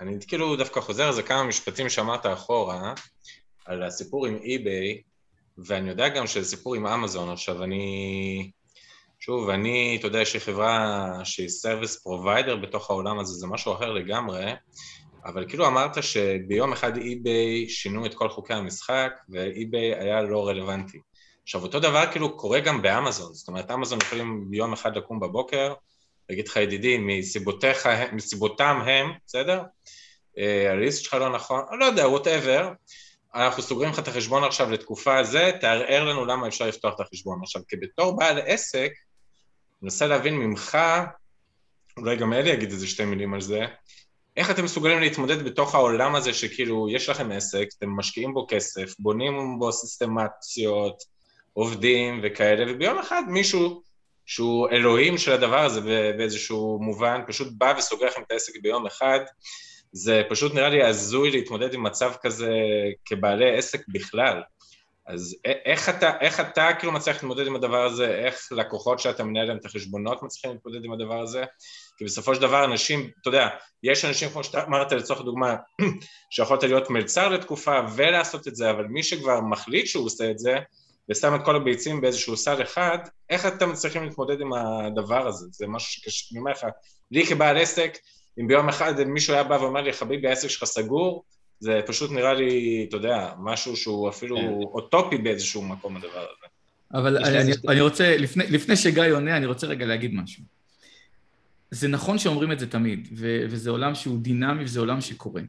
אני 0.00 0.16
כאילו 0.28 0.56
דווקא 0.56 0.80
חוזר 0.80 1.06
על 1.06 1.12
זה 1.12 1.22
כמה 1.22 1.44
משפטים 1.44 1.88
שאמרת 1.88 2.26
אחורה, 2.26 2.94
על 3.66 3.82
הסיפור 3.82 4.26
עם 4.26 4.38
אי-ביי, 4.42 5.02
ואני 5.58 5.90
יודע 5.90 6.08
גם 6.08 6.26
שזה 6.26 6.48
סיפור 6.48 6.74
עם 6.74 6.86
אמזון. 6.86 7.30
עכשיו, 7.30 7.64
אני... 7.64 8.50
שוב, 9.20 9.48
אני, 9.48 9.96
אתה 9.98 10.06
יודע, 10.06 10.20
יש 10.20 10.34
לי 10.34 10.40
חברה 10.40 11.08
שהיא 11.24 11.48
service 11.48 12.02
provider 12.02 12.56
בתוך 12.56 12.90
העולם 12.90 13.18
הזה, 13.18 13.32
זה 13.32 13.46
משהו 13.46 13.72
אחר 13.72 13.92
לגמרי, 13.92 14.52
אבל 15.24 15.48
כאילו 15.48 15.66
אמרת 15.66 16.02
שביום 16.02 16.72
אחד 16.72 16.96
אי-ביי 16.96 17.68
שינו 17.68 18.06
את 18.06 18.14
כל 18.14 18.28
חוקי 18.28 18.54
המשחק, 18.54 19.12
ואי-ביי 19.28 19.94
היה 19.94 20.22
לא 20.22 20.48
רלוונטי. 20.48 20.98
עכשיו, 21.42 21.62
אותו 21.62 21.80
דבר 21.80 22.04
כאילו 22.12 22.36
קורה 22.36 22.60
גם 22.60 22.82
באמזון, 22.82 23.34
זאת 23.34 23.48
אומרת, 23.48 23.70
אמזון 23.70 23.98
יכולים 24.02 24.50
ביום 24.50 24.72
אחד 24.72 24.96
לקום 24.96 25.20
בבוקר, 25.20 25.74
להגיד 26.30 26.48
לך 26.48 26.56
ידידי, 26.56 26.98
מסיבותיך, 26.98 27.88
מסיבותם 28.12 28.82
הם, 28.86 29.12
בסדר? 29.26 29.62
אה, 30.38 30.72
הליסט 30.72 31.04
שלך 31.04 31.14
לא 31.14 31.28
נכון, 31.28 31.64
לא 31.78 31.84
יודע, 31.84 32.08
ווטאבר, 32.08 32.72
אנחנו 33.34 33.62
סוגרים 33.62 33.90
לך 33.90 33.98
את 33.98 34.08
החשבון 34.08 34.44
עכשיו 34.44 34.70
לתקופה 34.70 35.18
הזה, 35.18 35.50
תערער 35.60 36.04
לנו 36.04 36.24
למה 36.24 36.48
אפשר 36.48 36.66
לפתוח 36.66 36.94
את 36.94 37.00
החשבון. 37.00 37.40
עכשיו, 37.42 37.62
כבתור 37.68 38.16
בעל 38.16 38.38
עסק, 38.46 38.90
אני 38.90 39.82
מנסה 39.82 40.06
להבין 40.06 40.34
ממך, 40.34 40.78
אולי 41.96 42.16
גם 42.16 42.32
אלי 42.32 42.50
יגיד 42.50 42.70
איזה 42.70 42.86
שתי 42.86 43.04
מילים 43.04 43.34
על 43.34 43.40
זה, 43.40 43.66
איך 44.36 44.50
אתם 44.50 44.64
מסוגלים 44.64 45.00
להתמודד 45.00 45.44
בתוך 45.44 45.74
העולם 45.74 46.14
הזה 46.14 46.34
שכאילו 46.34 46.88
יש 46.90 47.08
לכם 47.08 47.32
עסק, 47.32 47.68
אתם 47.78 47.90
משקיעים 47.90 48.34
בו 48.34 48.46
כסף, 48.48 48.94
בונים 48.98 49.58
בו 49.58 49.72
סיסטמציות, 49.72 51.02
עובדים 51.52 52.20
וכאלה, 52.22 52.72
וביום 52.72 52.98
אחד 52.98 53.22
מישהו 53.28 53.82
שהוא 54.26 54.68
אלוהים 54.68 55.18
של 55.18 55.32
הדבר 55.32 55.64
הזה 55.64 55.80
באיזשהו 56.16 56.78
מובן, 56.82 57.20
פשוט 57.26 57.48
בא 57.52 57.74
וסוגר 57.78 58.06
לכם 58.06 58.22
את 58.22 58.32
העסק 58.32 58.52
ביום 58.62 58.86
אחד, 58.86 59.20
זה 59.92 60.22
פשוט 60.28 60.54
נראה 60.54 60.68
לי 60.68 60.84
הזוי 60.84 61.30
להתמודד 61.30 61.74
עם 61.74 61.82
מצב 61.82 62.12
כזה 62.22 62.52
כבעלי 63.04 63.56
עסק 63.58 63.80
בכלל. 63.88 64.42
אז 65.06 65.36
איך 65.64 65.88
אתה, 65.88 66.18
איך 66.20 66.40
אתה 66.40 66.68
כאילו 66.78 66.92
מצליח 66.92 67.16
להתמודד 67.16 67.46
עם 67.46 67.56
הדבר 67.56 67.84
הזה, 67.84 68.14
איך 68.24 68.48
לקוחות 68.50 68.98
שאתה 68.98 69.24
מנהל 69.24 69.46
להם 69.46 69.56
את 69.56 69.64
החשבונות 69.64 70.22
מצליחים 70.22 70.50
להתמודד 70.50 70.84
עם 70.84 70.92
הדבר 70.92 71.20
הזה? 71.20 71.44
כי 72.00 72.04
בסופו 72.04 72.34
של 72.34 72.40
דבר 72.40 72.64
אנשים, 72.64 73.10
אתה 73.20 73.28
יודע, 73.28 73.48
יש 73.82 74.04
אנשים 74.04 74.28
כמו 74.28 74.44
שאתה 74.44 74.64
אמרת 74.64 74.92
לצורך 74.92 75.20
הדוגמה, 75.20 75.56
שיכולת 76.30 76.62
להיות 76.62 76.90
מלצר 76.90 77.28
לתקופה 77.28 77.80
ולעשות 77.96 78.48
את 78.48 78.56
זה, 78.56 78.70
אבל 78.70 78.84
מי 78.84 79.02
שכבר 79.02 79.40
מחליט 79.40 79.86
שהוא 79.86 80.06
עושה 80.06 80.30
את 80.30 80.38
זה, 80.38 80.56
ושם 81.10 81.34
את 81.34 81.40
כל 81.44 81.56
הביצים 81.56 82.00
באיזשהו 82.00 82.36
סל 82.36 82.62
אחד, 82.62 82.98
איך 83.30 83.46
אתם 83.46 83.70
מצליחים 83.70 84.04
להתמודד 84.04 84.40
עם 84.40 84.52
הדבר 84.52 85.26
הזה? 85.26 85.46
זה 85.50 85.66
משהו 85.66 85.92
שקשה, 85.92 86.26
אני 86.32 86.40
אומר 86.40 86.50
לך, 86.50 86.64
לי 87.10 87.26
כבעל 87.26 87.58
עסק, 87.58 87.98
אם 88.40 88.46
ביום 88.46 88.68
אחד 88.68 89.02
מישהו 89.02 89.34
היה 89.34 89.44
בא 89.44 89.54
ואומר 89.54 89.80
לי, 89.80 89.92
חביבי, 89.92 90.28
העסק 90.28 90.48
שלך 90.48 90.64
סגור, 90.64 91.24
זה 91.58 91.80
פשוט 91.86 92.10
נראה 92.10 92.34
לי, 92.34 92.86
אתה 92.88 92.96
יודע, 92.96 93.32
משהו 93.38 93.76
שהוא 93.76 94.08
אפילו 94.08 94.36
כן. 94.36 94.48
אוטופי 94.74 95.18
באיזשהו 95.18 95.62
מקום, 95.62 95.96
הדבר 95.96 96.20
הזה. 96.20 96.46
אבל 96.94 97.24
אני, 97.24 97.40
אני, 97.40 97.52
אני 97.68 97.80
רוצה, 97.80 98.16
לפני, 98.16 98.46
לפני 98.46 98.76
שגיא 98.76 99.12
עונה, 99.12 99.36
אני 99.36 99.46
רוצה 99.46 99.66
רגע 99.66 99.86
להגיד 99.86 100.14
משהו. 100.14 100.59
זה 101.70 101.88
נכון 101.88 102.18
שאומרים 102.18 102.52
את 102.52 102.58
זה 102.58 102.66
תמיד, 102.66 103.08
ו, 103.16 103.44
וזה 103.50 103.70
עולם 103.70 103.94
שהוא 103.94 104.18
דינמי 104.18 104.64
וזה 104.64 104.80
עולם 104.80 105.00
שקורה. 105.00 105.42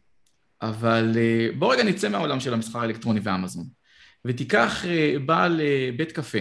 אבל 0.61 1.11
אה, 1.17 1.47
בוא 1.57 1.73
רגע 1.73 1.83
נצא 1.83 2.09
מהעולם 2.09 2.39
של 2.39 2.53
המסחר 2.53 2.79
האלקטרוני 2.79 3.19
ואמזון. 3.23 3.65
ותיקח 4.25 4.85
אה, 4.85 5.15
בעל 5.25 5.61
אה, 5.61 5.89
בית 5.97 6.11
קפה 6.11 6.37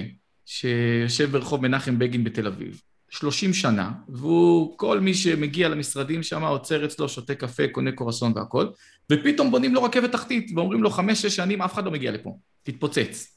שיושב 0.47 1.31
ברחוב 1.31 1.63
מנחם 1.63 1.99
בגין 1.99 2.25
בתל 2.25 2.47
אביב, 2.47 2.81
30 3.11 3.55
שנה, 3.55 3.91
והוא, 4.09 4.79
כל 4.79 5.01
מי 5.01 5.15
שמגיע 5.15 5.69
למשרדים 5.69 6.23
שם 6.23 6.45
עוצר 6.45 6.85
אצלו, 6.85 7.09
שותה 7.09 7.35
קפה, 7.35 7.63
קונה 7.73 7.93
קורסון 7.93 8.33
והכל, 8.37 8.67
ופתאום 9.13 9.51
בונים 9.51 9.75
לו 9.75 9.83
רכבת 9.83 10.13
תחתית, 10.13 10.51
ואומרים 10.55 10.83
לו 10.83 10.91
חמש-שש 10.91 11.37
שנים 11.37 11.63
אף 11.63 11.75
אחד 11.75 11.85
לא 11.85 11.91
מגיע 11.91 12.11
לפה, 12.11 12.39
תתפוצץ. 12.63 13.37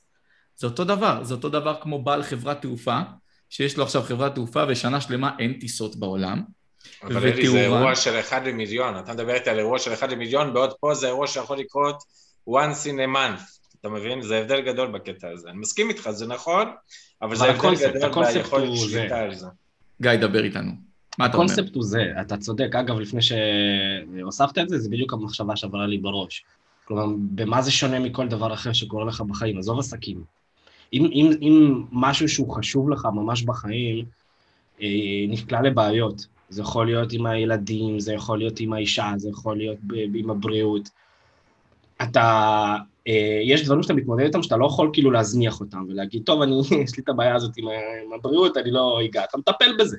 זה 0.55 0.67
אותו 0.67 0.83
דבר, 0.83 1.23
זה 1.23 1.33
אותו 1.33 1.49
דבר 1.49 1.75
כמו 1.81 2.03
בעל 2.03 2.23
חברת 2.23 2.61
תעופה, 2.61 3.01
שיש 3.53 3.77
לו 3.77 3.83
עכשיו 3.83 4.01
חברת 4.01 4.35
תעופה 4.35 4.63
ושנה 4.69 5.01
שלמה 5.01 5.31
אין 5.39 5.53
טיסות 5.53 5.95
בעולם. 5.95 6.41
אבל 7.03 7.27
אלי, 7.27 7.47
זה 7.47 7.61
אירוע 7.61 7.95
של 7.95 8.19
אחד 8.19 8.47
למיליון, 8.47 8.97
אתה 8.97 9.13
מדבר 9.13 9.33
איתי 9.33 9.49
על 9.49 9.59
אירוע 9.59 9.79
של 9.79 9.93
אחד 9.93 10.11
למיליון, 10.11 10.53
בעוד 10.53 10.73
פה 10.73 10.93
זה 10.93 11.07
אירוע 11.07 11.27
שיכול 11.27 11.57
לקרות 11.57 12.03
once 12.49 12.85
in 12.85 12.97
a 12.97 13.15
month. 13.15 13.41
אתה 13.79 13.89
מבין? 13.89 14.21
זה 14.21 14.37
הבדל 14.37 14.61
גדול 14.61 14.91
בקטע 14.91 15.29
הזה. 15.29 15.49
אני 15.49 15.57
מסכים 15.57 15.89
איתך, 15.89 16.09
זה 16.09 16.27
נכון, 16.27 16.67
אבל 17.21 17.35
זה 17.35 17.49
הבדל 17.49 18.09
גדול 18.09 18.25
ביכולת 18.33 18.77
שליטה 18.77 19.19
על 19.19 19.35
זה. 19.35 19.47
גיא, 20.01 20.15
דבר 20.15 20.43
איתנו. 20.43 20.71
מה 21.17 21.25
אתה 21.25 21.37
אומר? 21.37 21.45
הקונספט 21.45 21.75
הוא 21.75 21.83
זה, 21.83 22.03
אתה 22.21 22.37
צודק. 22.37 22.75
אגב, 22.79 22.99
לפני 22.99 23.19
שהוספת 23.21 24.57
את 24.57 24.69
זה, 24.69 24.79
זה 24.79 24.89
בדיוק 24.89 25.13
המחשבה 25.13 25.55
שעברה 25.55 25.87
לי 25.87 25.97
בראש. 25.97 26.45
כלומר, 26.85 27.05
במה 27.17 27.61
זה 27.61 27.71
שונה 27.71 27.99
מכל 27.99 28.27
דבר 28.27 28.53
אחר 28.53 28.73
שקורה 28.73 29.05
לך 29.05 29.21
בחיים? 29.21 29.57
עזוב 29.57 29.79
עסקים. 29.79 30.23
אם, 30.93 31.05
אם, 31.05 31.31
אם 31.41 31.83
משהו 31.91 32.29
שהוא 32.29 32.55
חשוב 32.55 32.89
לך 32.89 33.07
ממש 33.13 33.43
בחיים, 33.43 34.05
אה, 34.81 34.87
נקלע 35.27 35.61
לבעיות. 35.61 36.27
זה 36.49 36.61
יכול 36.61 36.85
להיות 36.85 37.13
עם 37.13 37.25
הילדים, 37.25 37.99
זה 37.99 38.13
יכול 38.13 38.37
להיות 38.37 38.59
עם 38.59 38.73
האישה, 38.73 39.11
זה 39.17 39.29
יכול 39.29 39.57
להיות 39.57 39.77
עם 40.13 40.29
הבריאות. 40.29 40.89
אתה, 42.01 42.75
אה, 43.07 43.39
יש 43.43 43.65
דברים 43.65 43.83
שאתה 43.83 43.93
מתמודד 43.93 44.23
איתם 44.23 44.43
שאתה 44.43 44.57
לא 44.57 44.65
יכול 44.65 44.89
כאילו 44.93 45.11
להזניח 45.11 45.59
אותם 45.59 45.85
ולהגיד, 45.87 46.23
טוב, 46.25 46.41
אני, 46.41 46.61
יש 46.83 46.97
לי 46.97 47.03
את 47.03 47.09
הבעיה 47.09 47.35
הזאת 47.35 47.57
עם, 47.57 47.67
עם 48.05 48.13
הבריאות, 48.13 48.57
אני 48.57 48.71
לא 48.71 48.99
אגע, 49.05 49.23
אתה 49.23 49.37
מטפל 49.37 49.77
בזה. 49.79 49.97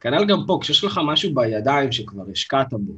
כנ"ל 0.00 0.24
גם 0.24 0.38
פה, 0.46 0.58
כשיש 0.60 0.84
לך 0.84 1.00
משהו 1.06 1.34
בידיים 1.34 1.92
שכבר 1.92 2.22
השקעת 2.32 2.72
בו, 2.72 2.92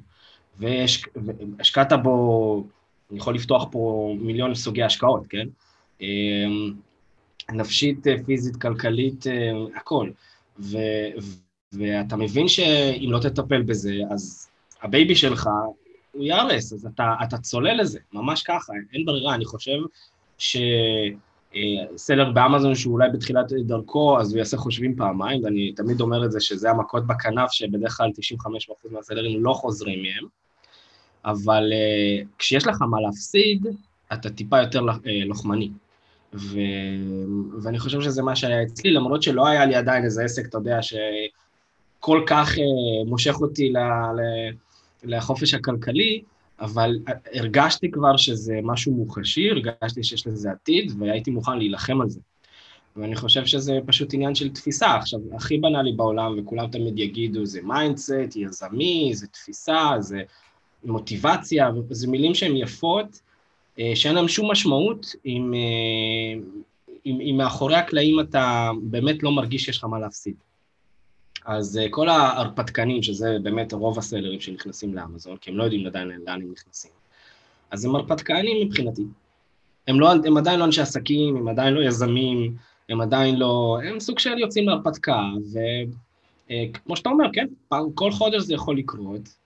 והשקעת 0.58 1.92
בו, 2.02 2.64
אני 3.10 3.18
יכול 3.18 3.34
לפתוח 3.34 3.66
פה 3.70 4.14
מיליון 4.20 4.54
סוגי 4.54 4.82
השקעות, 4.82 5.26
כן? 5.26 5.46
אה, 7.50 7.54
נפשית, 7.54 8.06
פיזית, 8.26 8.56
כלכלית, 8.56 9.26
אה, 9.26 9.32
הכל. 9.76 10.10
ו, 10.58 10.78
ואתה 11.72 12.16
מבין 12.16 12.48
שאם 12.48 13.08
לא 13.12 13.18
תטפל 13.18 13.62
בזה, 13.62 13.94
אז 14.10 14.48
ה 14.82 14.89
baby 14.89 15.14
שלך 15.14 15.48
הוא 16.12 16.24
ייהרס, 16.24 16.72
אז 16.72 16.86
אתה, 16.86 17.14
אתה 17.24 17.38
צולל 17.38 17.80
לזה, 17.80 17.98
ממש 18.12 18.42
ככה, 18.42 18.72
אין 18.92 19.04
ברירה, 19.04 19.34
אני 19.34 19.44
חושב 19.44 19.78
ש 20.38 20.86
seller 20.86 22.30
באמזון 22.32 22.74
שהוא 22.74 22.92
אולי 22.92 23.08
בתחילת 23.10 23.52
דרכו, 23.52 24.20
אז 24.20 24.32
הוא 24.32 24.38
יעשה 24.38 24.56
חושבים 24.56 24.96
פעמיים, 24.96 25.44
ואני 25.44 25.72
תמיד 25.72 26.00
אומר 26.00 26.24
את 26.24 26.32
זה 26.32 26.40
שזה 26.40 26.70
המכות 26.70 27.06
בכנף, 27.06 27.50
שבדרך 27.50 27.96
כלל 27.96 28.10
95% 28.88 28.92
מה 28.92 29.04
sellers 29.04 29.44
לא 29.44 29.52
חוזרים 29.52 30.02
מהם, 30.02 30.26
אבל 31.24 31.72
אה, 31.72 32.22
כשיש 32.38 32.66
לך 32.66 32.82
מה 32.82 33.00
להפסיד, 33.00 33.66
אתה 34.12 34.30
טיפה 34.30 34.60
יותר 34.60 34.80
אה, 35.06 35.24
לוחמני. 35.24 35.70
ו... 36.36 36.58
ואני 37.62 37.78
חושב 37.78 38.00
שזה 38.00 38.22
מה 38.22 38.36
שהיה 38.36 38.62
אצלי, 38.62 38.90
למרות 38.90 39.22
שלא 39.22 39.46
היה 39.46 39.66
לי 39.66 39.74
עדיין 39.74 40.04
איזה 40.04 40.24
עסק, 40.24 40.46
אתה 40.46 40.58
יודע, 40.58 40.78
שכל 40.82 42.22
כך 42.26 42.58
אה, 42.58 42.64
מושך 43.06 43.40
אותי 43.40 43.72
ל... 43.72 43.78
ל... 43.78 44.20
לחופש 45.04 45.54
הכלכלי, 45.54 46.22
אבל 46.60 46.98
הרגשתי 47.34 47.90
כבר 47.90 48.16
שזה 48.16 48.60
משהו 48.62 48.92
מוחשי, 48.92 49.50
הרגשתי 49.50 50.02
שיש 50.02 50.26
לזה 50.26 50.50
עתיד, 50.50 50.92
והייתי 50.98 51.30
מוכן 51.30 51.58
להילחם 51.58 52.00
על 52.00 52.08
זה. 52.08 52.20
ואני 52.96 53.16
חושב 53.16 53.46
שזה 53.46 53.78
פשוט 53.86 54.14
עניין 54.14 54.34
של 54.34 54.52
תפיסה. 54.52 54.94
עכשיו, 54.94 55.20
הכי 55.34 55.58
בנאלי 55.58 55.92
בעולם, 55.92 56.34
וכולם 56.38 56.66
תמיד 56.70 56.98
יגידו, 56.98 57.46
זה 57.46 57.60
mindset, 57.62 58.36
יזמי, 58.36 59.10
זה 59.14 59.26
תפיסה, 59.26 59.90
זה 59.98 60.22
מוטיבציה, 60.84 61.70
וזה 61.88 62.08
מילים 62.08 62.34
שהן 62.34 62.56
יפות, 62.56 63.20
שאין 63.94 64.14
להן 64.14 64.28
שום 64.28 64.50
משמעות 64.50 65.14
אם, 65.26 65.54
אה, 65.54 66.40
אם, 67.06 67.20
אם 67.20 67.34
מאחורי 67.38 67.74
הקלעים 67.74 68.20
אתה 68.20 68.70
באמת 68.82 69.22
לא 69.22 69.32
מרגיש 69.32 69.64
שיש 69.64 69.78
לך 69.78 69.84
מה 69.84 69.98
להפסיד. 69.98 70.34
אז 71.46 71.78
אה, 71.78 71.86
כל 71.90 72.08
ההרפתקנים, 72.08 73.02
שזה 73.02 73.36
באמת 73.42 73.72
רוב 73.72 73.98
הסלרים 73.98 74.40
שנכנסים 74.40 74.94
לאמזון, 74.94 75.36
כי 75.36 75.50
הם 75.50 75.56
לא 75.56 75.64
יודעים 75.64 75.86
עדיין 75.86 76.08
לאן 76.08 76.42
הם 76.42 76.52
נכנסים, 76.52 76.90
אז 77.70 77.84
הם 77.84 77.96
הרפתקנים 77.96 78.66
מבחינתי. 78.66 79.02
הם, 79.88 80.00
לא, 80.00 80.10
הם 80.10 80.36
עדיין 80.36 80.58
לא 80.58 80.64
אנשי 80.64 80.80
עסקים, 80.80 81.36
הם 81.36 81.48
עדיין 81.48 81.74
לא 81.74 81.80
יזמים, 81.80 82.54
הם 82.88 83.00
עדיין 83.00 83.36
לא... 83.36 83.78
הם 83.84 84.00
סוג 84.00 84.18
של 84.18 84.38
יוצאים 84.38 84.68
להרפתקה, 84.68 85.22
וכמו 86.46 86.96
שאתה 86.96 87.08
אומר, 87.08 87.26
כן, 87.32 87.46
כל 87.94 88.10
חודש 88.10 88.42
זה 88.42 88.54
יכול 88.54 88.78
לקרות, 88.78 89.20
אה, 89.20 89.45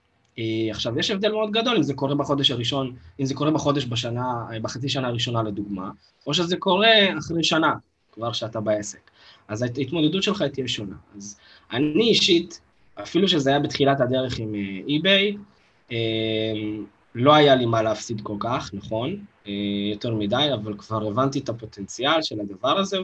עכשיו, 0.71 0.99
יש 0.99 1.11
הבדל 1.11 1.31
מאוד 1.31 1.51
גדול 1.51 1.75
אם 1.77 1.83
זה 1.83 1.93
קורה 1.93 2.15
בחודש 2.15 2.51
הראשון, 2.51 2.95
אם 3.19 3.25
זה 3.25 3.33
קורה 3.33 3.51
בחודש 3.51 3.85
בשנה, 3.85 4.45
אה, 4.51 4.59
בחצי 4.59 4.89
שנה 4.89 5.07
הראשונה 5.07 5.43
לדוגמה, 5.43 5.89
או 6.27 6.33
שזה 6.33 6.57
קורה 6.57 7.17
אחרי 7.19 7.43
שנה, 7.43 7.73
כבר 8.11 8.31
שאתה 8.31 8.59
בעסק. 8.59 9.11
אז 9.47 9.61
ההתמודדות 9.61 10.23
שלך 10.23 10.41
תהיה 10.41 10.67
שונה. 10.67 10.95
אז 11.17 11.39
אני 11.71 12.03
אישית, 12.03 12.61
אפילו 13.03 13.27
שזה 13.27 13.49
היה 13.49 13.59
בתחילת 13.59 14.01
הדרך 14.01 14.39
עם 14.39 14.53
אי-ביי, 14.87 15.37
אה, 15.91 15.97
לא 17.15 17.33
היה 17.33 17.55
לי 17.55 17.65
מה 17.65 17.81
להפסיד 17.81 18.21
כל 18.21 18.35
כך, 18.39 18.69
נכון, 18.73 19.25
יותר 19.91 20.15
מדי, 20.15 20.49
אבל 20.53 20.77
כבר 20.77 21.07
הבנתי 21.07 21.39
את 21.39 21.49
הפוטנציאל 21.49 22.21
של 22.21 22.39
הדבר 22.39 22.79
הזה, 22.79 22.97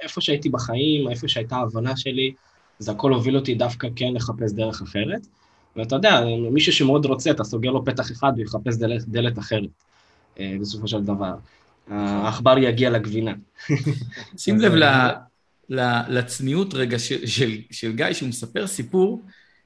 ואיפה 0.00 0.20
שהייתי 0.20 0.48
בחיים, 0.48 1.08
איפה 1.08 1.28
שהייתה 1.28 1.56
ההבנה 1.56 1.96
שלי, 1.96 2.34
זה 2.78 2.92
הכל 2.92 3.12
הוביל 3.12 3.36
אותי 3.36 3.54
דווקא 3.54 3.88
כן 3.96 4.14
לחפש 4.14 4.52
דרך 4.52 4.82
אחרת. 4.82 5.26
ואתה 5.76 5.94
יודע, 5.94 6.20
מישהו 6.52 6.72
שמאוד 6.72 7.06
רוצה, 7.06 7.30
אתה 7.30 7.44
סוגר 7.44 7.70
לו 7.70 7.84
פתח 7.84 8.12
אחד 8.12 8.32
ויחפש 8.36 8.76
דלת, 8.76 9.08
דלת 9.08 9.38
אחרת, 9.38 9.68
אה, 10.40 10.56
בסופו 10.60 10.88
של 10.88 11.04
דבר. 11.04 11.34
העכבר 11.88 12.58
יגיע 12.58 12.90
לגבינה. 12.90 13.32
שים 14.38 14.60
לב 14.60 14.72
לצניעות 16.08 16.74
רגע 16.74 16.98
של, 16.98 17.26
של, 17.26 17.56
של 17.70 17.92
גיא, 17.92 18.12
שהוא 18.12 18.28
מספר 18.28 18.66
סיפור 18.66 19.22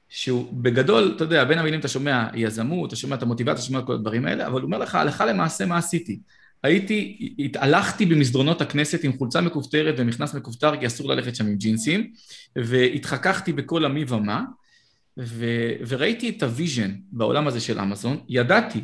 שהוא 0.09 0.47
בגדול, 0.53 1.13
אתה 1.15 1.23
יודע, 1.23 1.43
בין 1.43 1.59
המילים 1.59 1.79
אתה 1.79 1.87
שומע 1.87 2.27
יזמות, 2.33 2.87
אתה 2.87 2.95
שומע 2.95 3.15
את 3.15 3.23
המוטיבציה, 3.23 3.53
אתה 3.53 3.61
שומע 3.61 3.79
את 3.79 3.85
כל 3.85 3.93
הדברים 3.93 4.25
האלה, 4.25 4.47
אבל 4.47 4.61
הוא 4.61 4.65
אומר 4.65 4.77
לך, 4.77 4.95
הלכה 4.95 5.25
למעשה 5.25 5.65
מה 5.65 5.77
עשיתי. 5.77 6.19
הייתי, 6.63 7.33
התהלכתי 7.39 8.05
במסדרונות 8.05 8.61
הכנסת 8.61 9.03
עם 9.03 9.17
חולצה 9.17 9.41
מכופתרת 9.41 9.95
ומכנס 9.97 10.33
מכופתר, 10.33 10.77
כי 10.79 10.87
אסור 10.87 11.09
ללכת 11.09 11.35
שם 11.35 11.45
עם 11.45 11.55
ג'ינסים, 11.55 12.11
והתחככתי 12.55 13.53
בכל 13.53 13.85
המי 13.85 14.05
ומה, 14.07 14.43
ו- 15.19 15.73
וראיתי 15.87 16.29
את 16.29 16.43
ה 16.43 16.50
vision 16.50 16.95
בעולם 17.11 17.47
הזה 17.47 17.59
של 17.59 17.79
אמזון, 17.79 18.19
ידעתי 18.29 18.79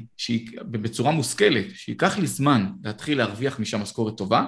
בצורה 0.62 1.12
מושכלת 1.12 1.66
שייקח 1.74 2.18
לי 2.18 2.28
זמן 2.28 2.66
להתחיל 2.84 3.18
להרוויח 3.18 3.60
משם 3.60 3.82
משכורת 3.82 4.18
טובה, 4.18 4.46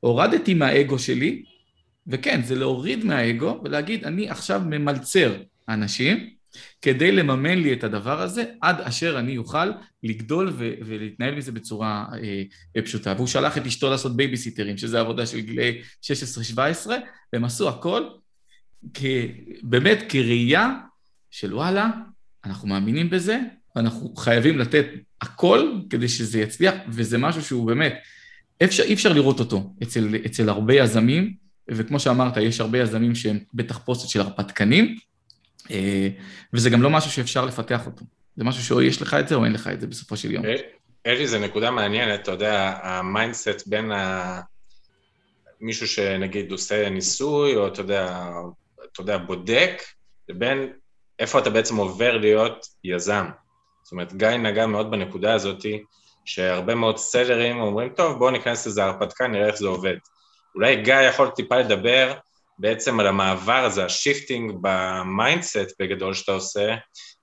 הורדתי 0.00 0.54
מהאגו 0.54 0.98
שלי, 0.98 1.42
וכן, 2.06 2.42
זה 2.42 2.54
להוריד 2.54 3.04
מהאגו 3.04 3.60
ולהגיד, 3.64 4.04
אני 4.04 4.30
עכשיו 4.30 4.62
ממלצר 4.66 5.36
אנשים 5.68 6.30
כדי 6.82 7.12
לממן 7.12 7.58
לי 7.58 7.72
את 7.72 7.84
הדבר 7.84 8.20
הזה, 8.22 8.44
עד 8.60 8.80
אשר 8.80 9.18
אני 9.18 9.38
אוכל 9.38 9.70
לגדול 10.02 10.48
ו- 10.52 10.72
ולהתנהל 10.80 11.34
מזה 11.34 11.52
בצורה 11.52 12.06
אה, 12.74 12.82
פשוטה. 12.82 13.12
והוא 13.16 13.26
שלח 13.26 13.58
את 13.58 13.66
אשתו 13.66 13.90
לעשות 13.90 14.16
בייביסיטרים, 14.16 14.78
שזה 14.78 15.00
עבודה 15.00 15.26
של 15.26 15.40
גילאי 15.40 15.82
16-17, 16.54 16.90
והם 17.32 17.44
עשו 17.44 17.68
הכל 17.68 18.04
כ- 18.94 19.02
באמת 19.62 19.98
כראייה 20.08 20.74
של 21.36 21.54
וואלה, 21.54 21.90
אנחנו 22.44 22.68
מאמינים 22.68 23.10
בזה, 23.10 23.38
ואנחנו 23.76 24.16
חייבים 24.16 24.58
לתת 24.58 24.86
הכל 25.20 25.72
כדי 25.90 26.08
שזה 26.08 26.40
יצליח, 26.40 26.74
וזה 26.88 27.18
משהו 27.18 27.42
שהוא 27.42 27.66
באמת, 27.66 27.94
אפשר, 28.64 28.82
אי 28.82 28.94
אפשר 28.94 29.12
לראות 29.12 29.40
אותו 29.40 29.74
אצל, 29.82 30.14
אצל 30.26 30.48
הרבה 30.48 30.74
יזמים, 30.74 31.34
וכמו 31.68 32.00
שאמרת, 32.00 32.36
יש 32.36 32.60
הרבה 32.60 32.78
יזמים 32.78 33.14
שהם 33.14 33.38
בתחפושת 33.54 34.08
של 34.08 34.20
הרפתקנים, 34.20 34.96
אה, 35.70 36.08
וזה 36.52 36.70
גם 36.70 36.82
לא 36.82 36.90
משהו 36.90 37.10
שאפשר 37.10 37.44
לפתח 37.44 37.86
אותו. 37.86 38.04
זה 38.36 38.44
משהו 38.44 38.64
שאו 38.64 38.82
יש 38.82 39.02
לך 39.02 39.14
את 39.14 39.28
זה 39.28 39.34
או 39.34 39.44
אין 39.44 39.52
לך 39.52 39.68
את 39.68 39.80
זה 39.80 39.86
בסופו 39.86 40.16
של 40.16 40.30
יום. 40.30 40.44
אלי, 41.06 41.26
זו 41.26 41.38
נקודה 41.38 41.70
מעניינת, 41.70 42.20
אתה 42.20 42.30
יודע, 42.30 42.78
ה 42.82 42.92
mindset 42.92 43.66
בין 43.66 43.92
ה... 43.92 44.40
מישהו 45.60 45.86
שנגיד 45.86 46.52
עושה 46.52 46.90
ניסוי, 46.90 47.56
או 47.56 47.66
אתה 47.66 47.80
יודע, 47.80 48.30
אתה 48.92 49.00
יודע, 49.00 49.18
בודק, 49.18 49.82
לבין 50.28 50.68
איפה 51.18 51.38
אתה 51.38 51.50
בעצם 51.50 51.76
עובר 51.76 52.16
להיות 52.16 52.66
יזם. 52.84 53.26
זאת 53.82 53.92
אומרת, 53.92 54.12
גיא 54.12 54.28
נגע 54.28 54.66
מאוד 54.66 54.90
בנקודה 54.90 55.34
הזאת, 55.34 55.66
שהרבה 56.24 56.74
מאוד 56.74 56.98
sellers 56.98 57.60
אומרים, 57.60 57.88
טוב, 57.88 58.18
בואו 58.18 58.30
ניכנס 58.30 58.66
לזה 58.66 58.84
הרפתקה, 58.84 59.26
נראה 59.26 59.46
איך 59.46 59.56
זה 59.56 59.68
עובד. 59.68 59.96
אולי 60.54 60.76
גיא 60.76 60.94
יכול 60.94 61.28
טיפה 61.28 61.58
לדבר 61.58 62.14
בעצם 62.58 63.00
על 63.00 63.06
המעבר 63.06 63.64
הזה, 63.64 63.84
ה 63.84 63.92
shifting 63.92 64.52
ב 64.60 64.74
mindset 64.74 65.74
בגדול 65.80 66.14
שאתה 66.14 66.32
עושה, 66.32 66.74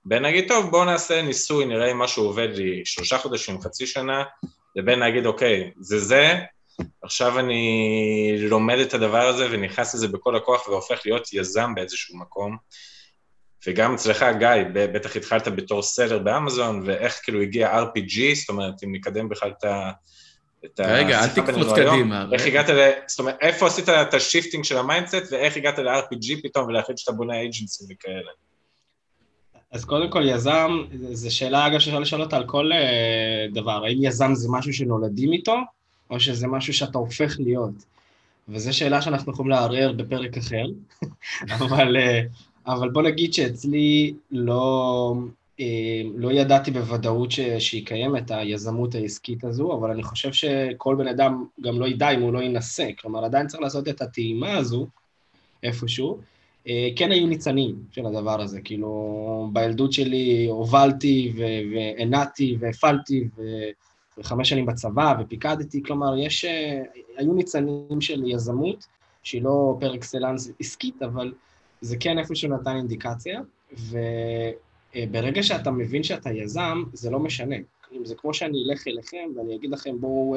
בין 0.04 0.22
להגיד, 0.22 0.48
טוב, 0.48 0.70
בואו 0.70 0.84
נעשה 0.84 1.22
ניסוי, 1.22 1.64
נראה 1.64 1.90
אם 1.90 1.98
משהו 1.98 2.24
עובד 2.24 2.48
לי 2.54 2.82
שלושה 2.84 3.18
חודשים, 3.18 3.60
חצי 3.60 3.86
שנה, 3.86 4.24
לבין 4.76 4.98
להגיד, 4.98 5.26
אוקיי, 5.26 5.70
זה 5.80 5.98
זה, 5.98 6.34
עכשיו 7.02 7.38
אני 7.38 8.36
לומד 8.38 8.78
את 8.78 8.94
הדבר 8.94 9.26
הזה 9.26 9.48
ונכנס 9.50 9.94
לזה 9.94 10.08
בכל 10.08 10.36
הכוח 10.36 10.68
והופך 10.68 11.00
להיות 11.04 11.32
יזם 11.32 11.74
באיזשהו 11.74 12.18
מקום. 12.18 12.56
וגם 13.66 13.94
אצלך, 13.94 14.24
גיא, 14.38 14.48
בטח 14.72 15.16
התחלת 15.16 15.48
בתור 15.48 15.82
seller 15.82 16.18
באמזון, 16.18 16.82
ואיך 16.86 17.20
כאילו 17.22 17.40
הגיע 17.40 17.82
RPG, 17.82 18.34
זאת 18.34 18.48
אומרת, 18.48 18.74
אם 18.84 18.94
נקדם 18.94 19.28
בכלל 19.28 19.50
את 19.58 19.64
ה... 19.64 19.90
רגע, 20.78 21.20
אל 21.24 21.28
תקפוץ 21.28 21.68
קדימה. 21.76 22.26
איך 22.32 22.46
הגעת 22.46 22.68
ל... 22.68 22.90
זאת 23.06 23.18
אומרת, 23.18 23.36
איפה 23.40 23.66
עשית 23.66 23.88
את 23.88 24.14
ה 24.14 24.20
shifting 24.20 24.64
של 24.64 24.78
ה 24.78 24.84
mindset, 24.84 25.32
ואיך 25.32 25.56
הגעת 25.56 25.78
ל-RPG 25.78 26.42
פתאום, 26.42 26.66
ולהחליט 26.66 26.98
שאתה 26.98 27.12
בונה 27.12 27.34
אייג'נסים 27.34 27.86
וכאלה? 27.90 28.30
אז 29.70 29.84
קודם 29.84 30.10
כל, 30.10 30.22
יזם, 30.28 30.84
זו 31.12 31.36
שאלה, 31.36 31.66
אגב, 31.66 31.78
שאפשר 31.78 31.98
לשאול 31.98 32.22
אותה 32.22 32.36
על 32.36 32.46
כל 32.46 32.70
uh, 32.72 33.54
דבר. 33.54 33.84
האם 33.84 33.98
יזם 34.02 34.34
זה 34.34 34.48
משהו 34.50 34.72
שנולדים 34.72 35.32
איתו, 35.32 35.56
או 36.10 36.20
שזה 36.20 36.46
משהו 36.46 36.72
שאתה 36.72 36.98
הופך 36.98 37.36
להיות? 37.38 37.84
וזו 38.48 38.76
שאלה 38.76 39.02
שאנחנו 39.02 39.32
יכולים 39.32 39.50
לערער 39.50 39.92
בפרק 39.92 40.36
אחר, 40.36 40.64
אבל 41.64 41.96
uh, 41.96 42.28
אבל 42.66 42.88
בוא 42.88 43.02
נגיד 43.02 43.34
שאצלי 43.34 44.14
לא, 44.30 45.14
אה, 45.60 46.02
לא 46.16 46.32
ידעתי 46.32 46.70
בוודאות 46.70 47.30
ש, 47.30 47.40
שהיא 47.40 47.86
קיימת, 47.86 48.30
היזמות 48.30 48.94
העסקית 48.94 49.44
הזו, 49.44 49.72
אבל 49.72 49.90
אני 49.90 50.02
חושב 50.02 50.32
שכל 50.32 50.94
בן 50.94 51.08
אדם 51.08 51.44
גם 51.60 51.80
לא 51.80 51.86
ידע 51.86 52.10
אם 52.10 52.20
הוא 52.20 52.32
לא 52.32 52.42
ינסה, 52.42 52.88
כלומר 53.00 53.24
עדיין 53.24 53.46
צריך 53.46 53.62
לעשות 53.62 53.88
את 53.88 54.02
הטעימה 54.02 54.56
הזו 54.56 54.86
איפשהו. 55.62 56.18
אה, 56.68 56.88
כן 56.96 57.12
היו 57.12 57.26
ניצנים 57.26 57.76
של 57.92 58.06
הדבר 58.06 58.40
הזה, 58.40 58.60
כאילו 58.60 59.50
בילדות 59.52 59.92
שלי 59.92 60.46
הובלתי 60.46 61.32
והנעתי 61.38 62.56
והפעלתי 62.60 63.28
וחמש 64.18 64.48
שנים 64.48 64.66
בצבא 64.66 65.14
ופיקדתי, 65.20 65.82
כלומר 65.82 66.18
יש, 66.18 66.44
אה, 66.44 66.82
היו 67.16 67.32
ניצנים 67.32 68.00
של 68.00 68.22
יזמות 68.26 68.86
שהיא 69.22 69.42
לא 69.42 69.76
פר 69.80 69.94
אקסלנס 69.94 70.50
עסקית, 70.60 71.02
אבל 71.02 71.32
זה 71.84 71.96
כן 72.00 72.18
איפשהו 72.18 72.50
נתן 72.50 72.76
אינדיקציה, 72.76 73.40
וברגע 74.94 75.42
שאתה 75.42 75.70
מבין 75.70 76.02
שאתה 76.02 76.32
יזם, 76.32 76.82
זה 76.92 77.10
לא 77.10 77.18
משנה. 77.18 77.56
זה 78.04 78.14
כמו 78.14 78.34
שאני 78.34 78.58
אלך 78.68 78.88
אליכם 78.88 79.28
ואני 79.36 79.56
אגיד 79.56 79.70
לכם, 79.70 80.00
בואו 80.00 80.36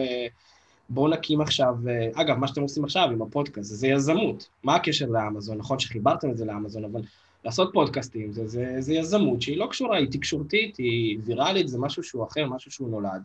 בוא 0.89 1.09
נקים 1.09 1.41
עכשיו, 1.41 1.75
אגב, 2.13 2.37
מה 2.37 2.47
שאתם 2.47 2.61
עושים 2.61 2.83
עכשיו 2.83 3.09
עם 3.11 3.21
הפודקאסט, 3.21 3.75
זה 3.75 3.87
יזמות. 3.87 4.49
מה 4.63 4.75
הקשר 4.75 5.05
לאמזון? 5.05 5.57
נכון 5.57 5.79
שחיברתם 5.79 6.31
את 6.31 6.37
זה 6.37 6.45
לאמזון, 6.45 6.83
אבל 6.83 7.01
לעשות 7.45 7.69
פודקאסטים 7.73 8.31
זה, 8.31 8.47
זה, 8.47 8.75
זה 8.79 8.93
יזמות 8.93 9.41
שהיא 9.41 9.57
לא 9.57 9.67
קשורה, 9.69 9.97
היא 9.97 10.07
תקשורתית, 10.11 10.77
היא 10.77 11.19
ויראלית, 11.25 11.67
זה 11.67 11.79
משהו 11.79 12.03
שהוא 12.03 12.23
אחר, 12.23 12.45
משהו 12.49 12.71
שהוא 12.71 12.89
נולד. 12.89 13.21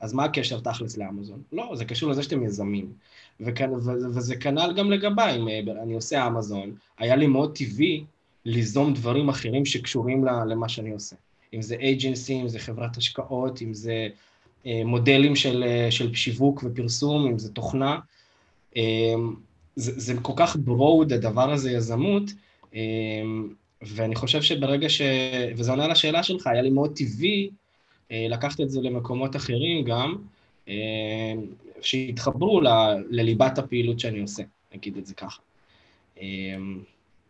אז 0.00 0.12
מה 0.12 0.24
הקשר 0.24 0.60
תכלס 0.60 0.96
לאמזון? 0.96 1.42
לא, 1.52 1.70
זה 1.74 1.84
קשור 1.84 2.10
לזה 2.10 2.22
שאתם 2.22 2.44
יזמים. 2.44 2.92
וכן, 3.44 3.70
וזה 4.14 4.36
כנ"ל 4.36 4.72
גם 4.76 4.90
לגביי, 4.90 5.38
אה, 5.48 5.82
אני 5.82 5.94
עושה 5.94 6.26
אמזון, 6.26 6.74
היה 6.98 7.16
לי 7.16 7.26
מאוד 7.26 7.56
טבעי 7.56 8.04
ליזום 8.44 8.94
דברים 8.94 9.28
אחרים 9.28 9.64
שקשורים 9.64 10.24
למה 10.24 10.68
שאני 10.68 10.90
עושה. 10.90 11.16
אם 11.54 11.62
זה 11.62 11.76
אייג'נסי, 11.80 12.40
אם 12.40 12.48
זה 12.48 12.58
חברת 12.58 12.96
השקעות, 12.96 13.62
אם 13.62 13.74
זה 13.74 14.08
אה, 14.66 14.82
מודלים 14.84 15.36
של, 15.36 15.64
אה, 15.66 15.90
של 15.90 16.14
שיווק 16.14 16.64
ופרסום, 16.64 17.26
אם 17.26 17.38
זה 17.38 17.52
תוכנה. 17.52 17.98
זה, 19.76 19.92
זה 20.00 20.14
כל 20.22 20.32
כך 20.36 20.56
ברוד 20.56 21.12
הדבר 21.12 21.52
הזה, 21.52 21.70
יזמות, 21.70 22.22
ואני 23.82 24.14
חושב 24.14 24.42
שברגע 24.42 24.88
ש... 24.88 25.02
וזה 25.56 25.70
עונה 25.70 25.88
לשאלה 25.88 26.22
שלך, 26.22 26.46
היה 26.46 26.62
לי 26.62 26.70
מאוד 26.70 26.92
טבעי 26.96 27.50
לקחת 28.10 28.60
את 28.60 28.70
זה 28.70 28.80
למקומות 28.80 29.36
אחרים 29.36 29.84
גם, 29.84 30.16
שיתחברו 31.80 32.60
ל, 32.60 32.68
לליבת 33.10 33.58
הפעילות 33.58 34.00
שאני 34.00 34.20
עושה, 34.20 34.42
נגיד 34.74 34.96
את 34.96 35.06
זה 35.06 35.14
ככה. 35.14 35.42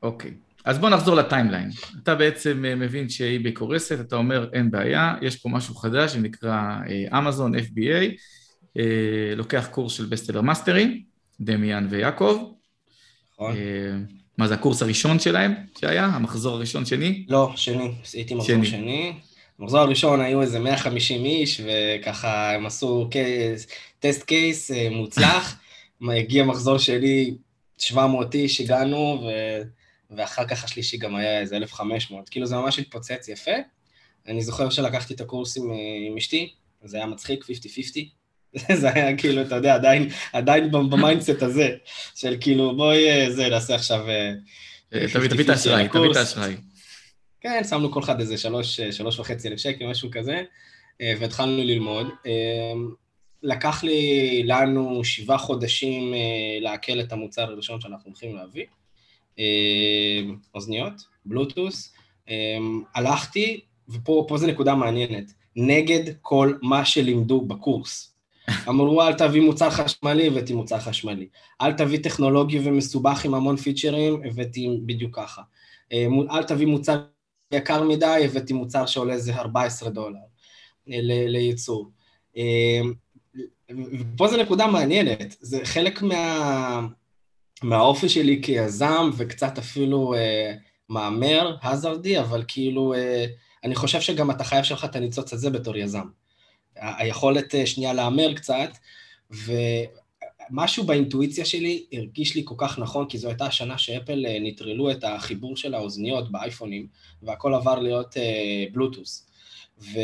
אוקיי, 0.02 0.30
okay. 0.30 0.34
אז 0.64 0.78
בוא 0.78 0.90
נחזור 0.90 1.14
לטיימליין. 1.14 1.70
אתה 2.02 2.14
בעצם 2.14 2.64
מבין 2.76 3.08
שהיא 3.08 3.54
קורסת, 3.54 4.00
אתה 4.00 4.16
אומר 4.16 4.50
אין 4.52 4.70
בעיה, 4.70 5.14
יש 5.22 5.36
פה 5.36 5.48
משהו 5.48 5.74
חדש 5.74 6.12
שנקרא 6.12 6.78
אמזון 7.18 7.54
FBA, 7.54 8.16
לוקח 9.36 9.68
קורס 9.70 9.92
של 9.92 10.06
Bestseller 10.06 10.40
Mastery, 10.40 11.02
דמיאן 11.40 11.86
ויעקב. 11.90 12.52
נכון. 13.32 13.54
מה 14.38 14.48
זה 14.48 14.54
הקורס 14.54 14.82
הראשון 14.82 15.18
שלהם 15.18 15.54
שהיה? 15.80 16.06
המחזור 16.06 16.56
הראשון 16.56 16.84
שני? 16.84 17.26
לא, 17.28 17.52
שני, 17.56 17.90
הייתי 18.14 18.34
מחזור 18.34 18.64
שני. 18.64 18.66
שני. 18.66 19.12
במחזור 19.62 19.80
הראשון 19.80 20.20
היו 20.20 20.42
איזה 20.42 20.58
150 20.58 21.24
איש, 21.24 21.60
וככה 21.64 22.54
הם 22.54 22.66
עשו 22.66 23.08
case, 23.10 23.66
test 24.00 24.22
case 24.22 24.70
אה, 24.70 24.88
מוצלח. 24.90 25.56
הגיע 26.18 26.44
מחזור 26.44 26.78
שלי, 26.78 27.34
700 27.78 28.34
איש 28.34 28.60
הגענו, 28.60 29.22
ו... 29.22 29.28
ואחר 30.16 30.46
כך 30.46 30.64
השלישי 30.64 30.96
גם 30.96 31.16
היה 31.16 31.40
איזה 31.40 31.56
1,500. 31.56 32.28
כאילו 32.28 32.46
זה 32.46 32.56
ממש 32.56 32.78
התפוצץ 32.78 33.28
יפה. 33.28 33.50
אני 34.28 34.42
זוכר 34.42 34.70
שלקחתי 34.70 35.14
את 35.14 35.20
הקורס 35.20 35.56
עם, 35.56 35.72
אה, 35.72 35.76
עם 36.08 36.16
אשתי, 36.16 36.52
זה 36.84 36.96
היה 36.96 37.06
מצחיק, 37.06 37.44
50-50. 37.44 37.48
זה 38.80 38.90
היה 38.94 39.16
כאילו, 39.16 39.42
אתה 39.42 39.54
יודע, 39.54 39.74
עדיין, 39.74 40.08
עדיין 40.32 40.70
ב 40.70 40.79
mindset 40.79 41.42
הזה, 41.42 41.68
של 42.14 42.36
כאילו, 42.40 42.76
בואי, 42.76 43.10
אה, 43.10 43.30
זה, 43.30 43.48
נעשה 43.48 43.74
עכשיו... 43.74 44.04
תביא 45.12 45.44
את 45.44 45.48
האשראי, 45.48 45.88
תביא 45.88 46.10
את 46.10 46.16
האשראי. 46.16 46.56
כן, 47.42 47.64
שמנו 47.64 47.92
כל 47.92 48.00
אחד 48.00 48.20
איזה 48.20 48.38
שלוש, 48.38 48.80
שלוש 48.80 49.18
וחצי 49.18 49.48
אלף 49.48 49.58
שקל, 49.58 49.86
משהו 49.86 50.08
כזה, 50.12 50.42
אה, 51.00 51.14
והתחלנו 51.20 51.62
ללמוד. 51.62 52.06
אה, 52.26 52.72
לקח 53.42 53.84
לי, 53.84 54.42
לנו 54.44 55.04
שבעה 55.04 55.38
חודשים 55.38 56.14
אה, 56.14 56.18
לעכל 56.60 57.00
את 57.00 57.12
המוצר 57.12 57.42
הראשון 57.42 57.80
שאנחנו 57.80 58.10
הולכים 58.10 58.36
להביא, 58.36 58.64
אוזניות, 60.54 60.92
בלוטוס. 61.24 61.94
הלכתי, 62.94 63.60
ופה 63.88 64.26
זה 64.36 64.46
נקודה 64.46 64.74
מעניינת, 64.74 65.32
נגד 65.56 66.14
כל 66.20 66.54
מה 66.62 66.84
שלימדו 66.84 67.40
בקורס. 67.40 68.14
אמרו, 68.68 69.02
אל 69.02 69.12
תביא 69.12 69.40
מוצר 69.40 69.70
חשמלי, 69.70 70.26
הבאתי 70.26 70.54
מוצר 70.54 70.78
חשמלי. 70.78 71.28
אל 71.60 71.72
תביא 71.72 71.98
טכנולוגי 71.98 72.58
ומסובך 72.64 73.24
עם 73.24 73.34
המון 73.34 73.56
פיצ'רים, 73.56 74.22
הבאתי 74.24 74.68
בדיוק 74.86 75.16
ככה. 75.16 75.42
אל 76.30 76.42
תביא 76.42 76.66
מוצר 76.66 76.98
יקר 77.52 77.82
מדי, 77.82 78.22
הבאתי 78.24 78.52
מוצר 78.52 78.86
שעולה 78.86 79.14
איזה 79.14 79.34
14 79.34 79.90
דולר 79.90 80.18
אה, 80.90 80.98
לייצור. 81.28 81.90
אה, 82.36 82.80
ופה 84.00 84.28
זו 84.28 84.36
נקודה 84.36 84.66
מעניינת, 84.66 85.36
זה 85.40 85.60
חלק 85.64 86.02
מה... 86.02 86.86
מהאופי 87.62 88.08
שלי 88.08 88.40
כיזם 88.42 89.10
וקצת 89.16 89.58
אפילו 89.58 90.14
אה, 90.14 90.54
מהמר, 90.88 91.56
הזרדי, 91.62 92.20
אבל 92.20 92.44
כאילו, 92.48 92.94
אה, 92.94 93.26
אני 93.64 93.74
חושב 93.74 94.00
שגם 94.00 94.30
אתה 94.30 94.44
חייב 94.44 94.64
שלך 94.64 94.84
את 94.84 94.96
הניצוץ 94.96 95.32
הזה 95.32 95.50
בתור 95.50 95.76
יזם. 95.76 96.06
היכולת 96.76 97.54
אה, 97.54 97.66
שנייה 97.66 97.92
להמר 97.92 98.34
קצת, 98.34 98.70
ו... 99.32 99.52
משהו 100.54 100.84
באינטואיציה 100.84 101.44
שלי 101.44 101.84
הרגיש 101.92 102.34
לי 102.34 102.42
כל 102.44 102.54
כך 102.58 102.78
נכון, 102.78 103.08
כי 103.08 103.18
זו 103.18 103.28
הייתה 103.28 103.46
השנה 103.46 103.78
שאפל 103.78 104.26
אה, 104.26 104.36
נטרלו 104.40 104.90
את 104.90 105.04
החיבור 105.04 105.56
של 105.56 105.74
האוזניות 105.74 106.32
באייפונים, 106.32 106.86
והכל 107.22 107.54
עבר 107.54 107.78
להיות 107.78 108.16
uh, 108.16 108.72
בלוטוס. 108.72 109.26
ו... 109.80 109.98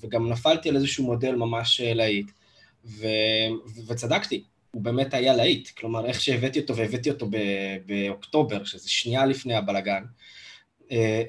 וגם 0.00 0.28
נפלתי 0.28 0.68
על 0.68 0.76
איזשהו 0.76 1.04
מודל 1.04 1.34
ממש 1.34 1.80
אה, 1.80 1.94
להיט. 1.94 2.30
ו... 2.84 3.06
וצדקתי, 3.86 4.42
הוא 4.70 4.82
באמת 4.82 5.14
היה 5.14 5.36
להיט. 5.36 5.68
כלומר, 5.68 6.06
איך 6.06 6.20
שהבאתי 6.20 6.60
אותו, 6.60 6.76
והבאתי 6.76 7.10
אותו 7.10 7.26
ב- 7.30 7.76
באוקטובר, 7.86 8.64
שזה 8.64 8.90
שנייה 8.90 9.26
לפני 9.26 9.54
הבלגן, 9.54 10.02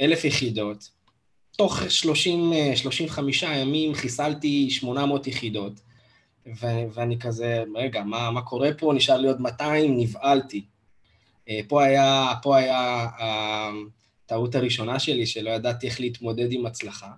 אלף 0.02 0.26
יחידות, 0.26 0.90
תוך 1.58 1.82
30, 1.90 2.54
35 2.76 3.44
ימים 3.44 3.94
חיסלתי 3.94 4.70
800 4.70 5.28
יחידות. 5.28 5.74
ו- 6.46 6.86
ואני 6.94 7.20
כזה, 7.20 7.64
רגע, 7.76 8.04
מה, 8.04 8.32
מה 8.32 8.42
קורה 8.42 8.70
פה? 8.78 8.94
נשאר 8.96 9.18
לי 9.18 9.28
עוד 9.28 9.42
200, 9.42 9.98
נבהלתי. 9.98 10.66
אה, 11.50 11.60
פה 11.68 11.84
היה, 11.84 12.34
פה 12.42 12.58
היה 12.58 13.08
הטעות 13.20 14.56
הראשונה 14.56 15.00
שלי, 15.00 15.26
שלא 15.26 15.50
ידעתי 15.50 15.88
איך 15.88 16.00
להתמודד 16.00 16.52
עם 16.52 16.66
הצלחה, 16.66 17.12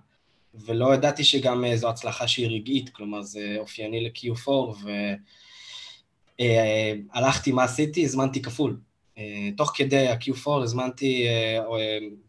ולא 0.54 0.94
ידעתי 0.94 1.24
שגם 1.24 1.64
אה, 1.64 1.76
זו 1.76 1.88
הצלחה 1.88 2.28
שהיא 2.28 2.48
רגעית, 2.48 2.88
כלומר 2.88 3.22
זה 3.22 3.56
אופייני 3.58 4.00
ל-Q4, 4.00 4.50
והלכתי, 6.38 7.50
אה, 7.50 7.56
מה 7.56 7.64
עשיתי? 7.64 8.04
הזמנתי 8.04 8.42
כפול. 8.42 8.80
תוך 9.56 9.72
כדי 9.74 10.08
ה-Q4 10.08 10.50
הזמנתי 10.62 11.26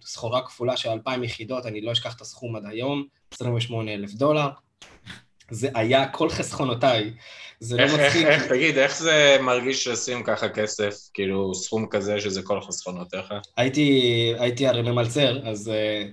סחורה 0.01 0.41
כפולה 0.41 0.77
של 0.77 0.89
2,000 0.89 1.23
יחידות, 1.23 1.65
אני 1.65 1.81
לא 1.81 1.91
אשכח 1.91 2.15
את 2.15 2.21
הסכום 2.21 2.55
עד 2.55 2.65
היום, 2.65 3.05
28 3.33 3.93
אלף 3.93 4.13
דולר. 4.13 4.49
זה 5.51 5.69
היה 5.73 6.07
כל 6.07 6.29
חסכונותיי. 6.29 7.11
זה 7.59 7.77
לא 7.77 7.83
איך, 7.83 7.93
לא 7.93 7.99
מצחיק. 7.99 8.25
איך, 8.25 8.41
איך, 8.41 8.51
תגיד, 8.51 8.77
איך 8.77 8.97
זה 8.97 9.37
מרגיש 9.41 9.87
לשים 9.87 10.23
ככה 10.23 10.49
כסף, 10.49 10.95
כאילו 11.13 11.55
סכום 11.55 11.87
כזה 11.87 12.21
שזה 12.21 12.41
כל 12.41 12.61
חסכונותיך? 12.61 13.33
הייתי, 13.57 14.33
הייתי 14.39 14.67
הרי 14.67 14.81
ממלצר, 14.81 15.47
אז 15.47 15.67
uh, 15.67 16.07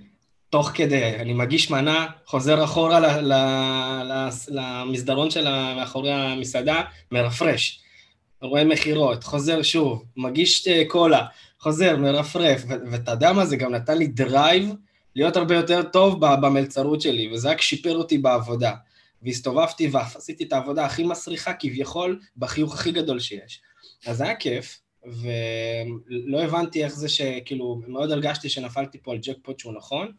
תוך 0.51 0.71
כדי, 0.75 1.05
אני 1.05 1.33
מגיש 1.33 1.71
מנה, 1.71 2.07
חוזר 2.27 2.65
אחורה 2.65 3.01
ל, 3.01 3.07
ל, 3.07 3.33
ל, 4.05 4.29
למסדרון 4.49 5.31
של 5.31 5.45
מאחורי 5.77 6.13
המסעדה, 6.13 6.83
מרפרש. 7.13 7.81
רואה 8.43 8.65
מכירות, 8.65 9.25
חוזר 9.25 9.63
שוב, 9.63 10.05
מגיש 10.17 10.69
uh, 10.69 10.71
קולה, 10.89 11.27
חוזר, 11.61 11.97
מרפרש, 11.97 12.63
ואתה 12.93 13.11
יודע 13.11 13.33
מה, 13.33 13.47
זה 13.47 13.57
גם 13.57 13.75
נתן 13.75 13.99
לי 13.99 14.07
drive 14.07 14.75
להיות 15.17 15.37
הרבה 15.37 15.55
יותר 15.55 15.83
טוב 15.83 16.21
במלצרות 16.21 17.01
שלי, 17.01 17.33
וזה 17.33 17.51
רק 17.51 17.61
שיפר 17.61 17.97
אותי 17.97 18.19
בעבודה. 18.19 18.73
והסתובבתי 19.23 19.89
ועשיתי 19.93 20.45
את 20.45 20.53
העבודה 20.53 20.85
הכי 20.85 21.05
מסריחה 21.05 21.53
כביכול 21.55 22.21
בחיוך 22.37 22.75
הכי 22.75 22.93
גדול 22.93 23.21
שיש. 23.21 23.61
אז 24.07 24.21
היה 24.21 24.37
כיף, 24.37 24.81
ולא 25.05 26.43
הבנתי 26.43 26.85
איך 26.85 26.95
זה 26.95 27.09
שכאילו, 27.09 27.81
מאוד 27.87 28.11
הרגשתי 28.11 28.49
שנפלתי 28.49 28.99
פה 29.03 29.13
על 29.13 29.19
ג'קפוט 29.23 29.59
שהוא 29.59 29.73
נכון, 29.73 30.13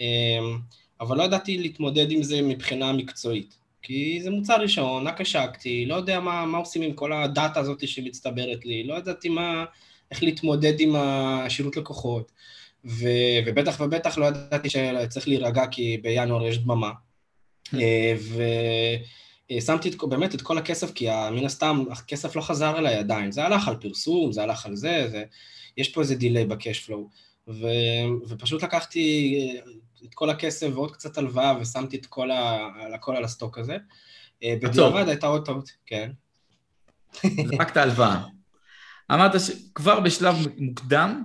אמ, 0.00 0.58
אבל 1.00 1.18
לא 1.18 1.22
ידעתי 1.22 1.58
להתמודד 1.58 2.10
עם 2.10 2.22
זה 2.22 2.42
מבחינה 2.42 2.92
מקצועית. 2.92 3.58
כי 3.82 4.18
זה 4.22 4.30
מוצר 4.30 4.60
ראשון, 4.60 5.06
רק 5.06 5.20
השקתי, 5.20 5.86
לא 5.86 5.94
יודע 5.94 6.20
מה, 6.20 6.46
מה 6.46 6.58
עושים 6.58 6.82
עם 6.82 6.92
כל 6.92 7.12
הדאטה 7.12 7.60
הזאת 7.60 7.88
שמצטברת 7.88 8.66
לי, 8.66 8.84
לא 8.84 8.94
ידעתי 8.94 9.28
מה, 9.28 9.64
איך 10.10 10.22
להתמודד 10.22 10.80
עם 10.80 10.96
השירות 10.96 11.76
לקוחות, 11.76 12.32
ו, 12.84 13.08
ובטח 13.46 13.80
ובטח 13.80 14.18
לא 14.18 14.26
ידעתי 14.26 14.70
שצריך 14.70 15.28
להירגע 15.28 15.66
כי 15.66 15.98
בינואר 16.02 16.46
יש 16.46 16.58
דממה, 16.58 16.90
ושמתי 19.52 19.90
באמת 20.08 20.34
את 20.34 20.42
כל 20.42 20.58
הכסף, 20.58 20.92
כי 20.92 21.08
מן 21.32 21.44
הסתם 21.44 21.84
הכסף 21.90 22.36
לא 22.36 22.42
חזר 22.42 22.78
אליי 22.78 22.94
עדיין. 22.94 23.32
זה 23.32 23.44
הלך 23.44 23.68
על 23.68 23.76
פרסום, 23.76 24.32
זה 24.32 24.42
הלך 24.42 24.66
על 24.66 24.76
זה, 24.76 25.08
זה... 25.10 25.24
יש 25.76 25.88
פה 25.88 26.00
איזה 26.00 26.14
delay 26.14 26.44
ב 26.44 26.51
cash 26.51 26.80
flow. 26.80 27.08
ו... 27.48 27.66
ופשוט 28.28 28.62
לקחתי 28.62 29.38
את 30.04 30.14
כל 30.14 30.30
הכסף 30.30 30.68
ועוד 30.74 30.92
קצת 30.92 31.18
הלוואה 31.18 31.54
ושמתי 31.60 31.96
את 31.96 32.06
כל 32.06 32.30
ה... 32.30 32.68
הכל 32.94 33.16
על 33.16 33.24
ה 33.24 33.30
stock 33.30 33.58
הזה. 33.58 33.76
אה, 34.42 34.54
בדיעבד 34.62 35.08
הייתה 35.08 35.26
עוד 35.26 35.46
טעות, 35.46 35.70
כן. 35.86 36.10
זרקת 37.50 37.76
הלוואה. 37.76 38.22
אמרת 39.12 39.40
שכבר 39.40 40.00
בשלב 40.00 40.34
מוקדם 40.58 41.24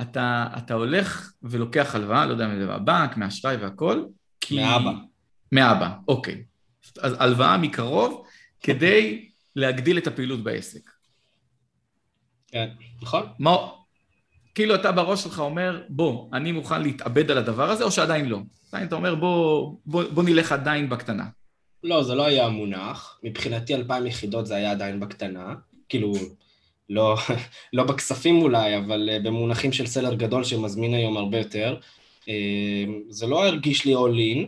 אתה, 0.00 0.46
אתה 0.58 0.74
הולך 0.74 1.32
ולוקח 1.42 1.94
הלוואה, 1.94 2.26
לא 2.26 2.32
יודע 2.32 2.46
אם 2.46 2.58
זה 2.58 2.66
מהבנק, 2.66 3.16
מהאשראי 3.16 3.56
והכל, 3.56 4.04
כי... 4.40 4.56
מאבא. 4.56 4.92
מאבא, 5.54 5.88
אוקיי. 6.08 6.42
אז 7.00 7.16
הלוואה 7.18 7.58
מקרוב 7.58 8.26
כדי 8.60 9.28
להגדיל 9.56 9.98
את 9.98 10.06
הפעילות 10.06 10.44
בעסק. 10.44 10.90
כן, 12.48 12.68
נכון. 13.02 13.26
מה, 13.38 13.56
כאילו 14.54 14.74
אתה 14.74 14.92
בראש 14.92 15.22
שלך 15.22 15.38
אומר, 15.38 15.82
בוא, 15.88 16.28
אני 16.32 16.52
מוכן 16.52 16.82
להתאבד 16.82 17.30
על 17.30 17.38
הדבר 17.38 17.70
הזה, 17.70 17.84
או 17.84 17.90
שעדיין 17.90 18.28
לא? 18.28 18.38
עדיין 18.72 18.88
אתה 18.88 18.94
אומר, 18.94 19.14
בוא, 19.14 19.74
בוא, 19.86 20.04
בוא 20.04 20.22
נלך 20.22 20.52
עדיין 20.52 20.88
בקטנה. 20.88 21.24
לא, 21.84 22.02
זה 22.02 22.14
לא 22.14 22.26
היה 22.26 22.48
מונח. 22.48 23.20
מבחינתי 23.22 23.74
אלפיים 23.74 24.06
יחידות 24.06 24.46
זה 24.46 24.54
היה 24.54 24.70
עדיין 24.70 25.00
בקטנה. 25.00 25.54
כאילו, 25.88 26.12
לא, 26.90 27.16
לא 27.72 27.84
בכספים 27.84 28.42
אולי, 28.42 28.76
אבל 28.78 29.08
אה, 29.12 29.18
במונחים 29.18 29.72
של 29.72 29.86
סלר 29.86 30.14
גדול 30.14 30.44
שמזמין 30.44 30.94
היום 30.94 31.16
הרבה 31.16 31.38
יותר. 31.38 31.76
אה, 32.28 32.84
זה 33.08 33.26
לא 33.26 33.46
הרגיש 33.46 33.84
לי 33.84 33.94
all 33.94 34.16
in, 34.36 34.46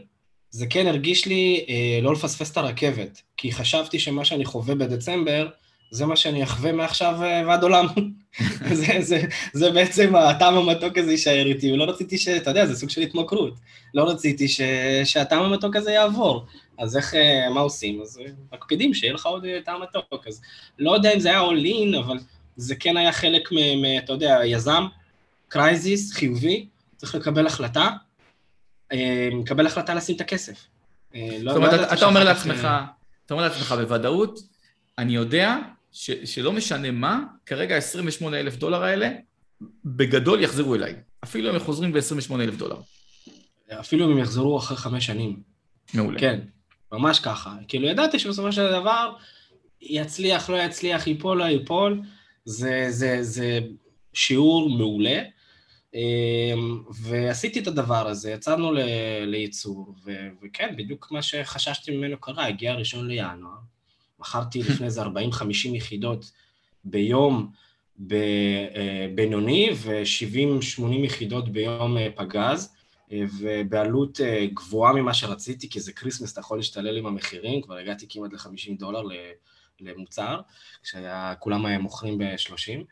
זה 0.57 0.66
כן 0.66 0.87
הרגיש 0.87 1.27
לי 1.27 1.64
אה, 1.69 1.99
לא 2.03 2.12
לפספס 2.12 2.51
את 2.51 2.57
הרכבת, 2.57 3.23
כי 3.37 3.53
חשבתי 3.53 3.99
שמה 3.99 4.25
שאני 4.25 4.45
חווה 4.45 4.75
בדצמבר, 4.75 5.49
זה 5.90 6.07
מה 6.07 6.16
שאני 6.16 6.42
אחווה 6.42 6.73
מעכשיו 6.73 7.23
אה, 7.23 7.42
ועד 7.47 7.62
עולם. 7.62 7.87
זה, 8.73 8.87
זה, 9.01 9.23
זה 9.53 9.71
בעצם 9.71 10.16
הטעם 10.16 10.55
המתוק 10.55 10.99
הזה 10.99 11.11
יישאר 11.11 11.47
איתי, 11.47 11.73
ולא 11.73 11.85
רציתי 11.85 12.19
ש... 12.19 12.29
אתה 12.29 12.51
יודע, 12.51 12.66
זה 12.66 12.77
סוג 12.77 12.90
של 12.90 13.01
התמכרות. 13.01 13.55
לא 13.95 14.11
רציתי 14.11 14.49
ש, 14.49 14.61
שהטעם 15.05 15.42
המתוק 15.42 15.77
הזה 15.77 15.92
יעבור. 15.92 16.47
אז 16.79 16.97
איך, 16.97 17.14
אה, 17.14 17.49
מה 17.55 17.61
עושים? 17.61 18.03
אז 18.03 18.21
אה, 18.21 18.33
מקפידים 18.53 18.95
שיהיה 18.95 19.12
לך 19.12 19.27
עוד 19.27 19.47
טעם 19.64 19.83
מתוק. 19.83 20.27
אז 20.27 20.40
לא 20.79 20.95
יודע 20.95 21.14
אם 21.14 21.21
זה 21.21 21.29
היה 21.29 21.40
all 21.40 21.66
in, 21.66 21.99
אבל 21.99 22.19
זה 22.57 22.75
כן 22.75 22.97
היה 22.97 23.12
חלק 23.12 23.53
מ... 23.53 23.57
מ 23.57 23.99
אתה 24.05 24.12
יודע, 24.12 24.40
יזם, 24.45 24.87
crisis, 25.48 26.12
חיובי, 26.12 26.66
צריך 26.97 27.14
לקבל 27.14 27.47
החלטה, 27.47 27.90
מקבל 29.33 29.66
החלטה 29.66 29.94
לשים 29.94 30.16
את 30.16 30.20
הכסף. 30.20 30.66
לא, 31.14 31.53
זאת 31.53 31.57
אומרת, 31.57 31.81
לא 31.81 31.92
אתה 31.92 32.07
אומר 32.07 32.25
לעצמך, 32.25 32.68
אתה 33.27 33.35
אומר 33.35 33.44
לעצמך 33.44 33.72
בוודאות, 33.72 34.38
אני 34.99 35.14
יודע 35.14 35.57
ש, 35.92 36.11
שלא 36.11 36.53
משנה 36.53 36.90
מה, 36.90 37.20
כרגע 37.46 37.77
28 37.77 38.40
אלף 38.40 38.57
דולר 38.57 38.83
האלה, 38.83 39.11
בגדול 39.85 40.40
יחזרו 40.40 40.75
אליי. 40.75 40.94
אפילו 41.25 41.51
אם 41.51 41.55
הם 41.55 41.61
חוזרים 41.61 41.92
ב-28 41.92 42.35
אלף 42.35 42.55
דולר. 42.55 42.77
אפילו 43.72 44.07
אם 44.07 44.11
הם 44.11 44.18
יחזרו 44.18 44.59
אחרי 44.59 44.77
חמש 44.77 45.07
שנים. 45.07 45.40
מעולה. 45.94 46.20
כן, 46.20 46.40
ממש 46.92 47.20
ככה. 47.20 47.55
כאילו, 47.68 47.88
ידעתי 47.88 48.18
שבסופו 48.18 48.53
של 48.53 48.70
דבר, 48.70 49.12
יצליח, 49.81 50.51
לא 50.51 50.57
יצליח, 50.57 51.07
ייפול, 51.07 51.38
לא 51.38 51.44
ייפול, 51.44 52.03
זה, 52.44 52.87
זה, 52.88 53.18
זה 53.20 53.61
שיעור 54.12 54.70
מעולה. 54.70 55.22
אמ, 55.96 56.82
ועשיתי 56.90 57.61
את 57.61 57.66
הדבר 57.66 58.09
הזה, 58.09 58.30
יצאנו 58.30 58.72
לייצור, 59.26 59.94
וכן, 60.42 60.74
בדיוק 60.76 61.11
מה 61.11 61.22
שחששתי 61.22 61.96
ממנו 61.96 62.20
קרה, 62.20 62.46
הגיע 62.46 62.72
הראשון 62.72 63.09
לינואר, 63.09 63.59
מכרתי 64.18 64.62
לפני 64.68 64.87
איזה 64.87 65.02
40-50 65.02 65.06
יחידות 65.74 66.30
ביום 66.85 67.50
בבינוני 67.98 69.70
ו-70-80 69.74 70.94
יחידות 71.04 71.48
ביום 71.48 71.98
אה, 71.98 72.09
פגז, 72.14 72.74
אה, 73.12 73.22
ובעלות 73.38 74.20
אה, 74.20 74.46
גבוהה 74.54 74.92
ממה 74.92 75.14
שרציתי, 75.14 75.70
כי 75.70 75.80
זה 75.80 75.92
Christmas, 75.92 76.33
אתה 76.32 76.40
יכול 76.40 76.59
להשתולל 76.59 76.98
עם 76.98 77.06
המחירים, 77.06 77.62
כבר 77.62 77.76
הגעתי 77.76 78.06
כמעט 78.09 78.32
ל-50 78.32 78.78
דולר 78.78 79.02
למוצר, 79.80 80.40
כשכולם 80.82 81.66
מוכרים 81.66 82.18
ב-30, 82.18 82.85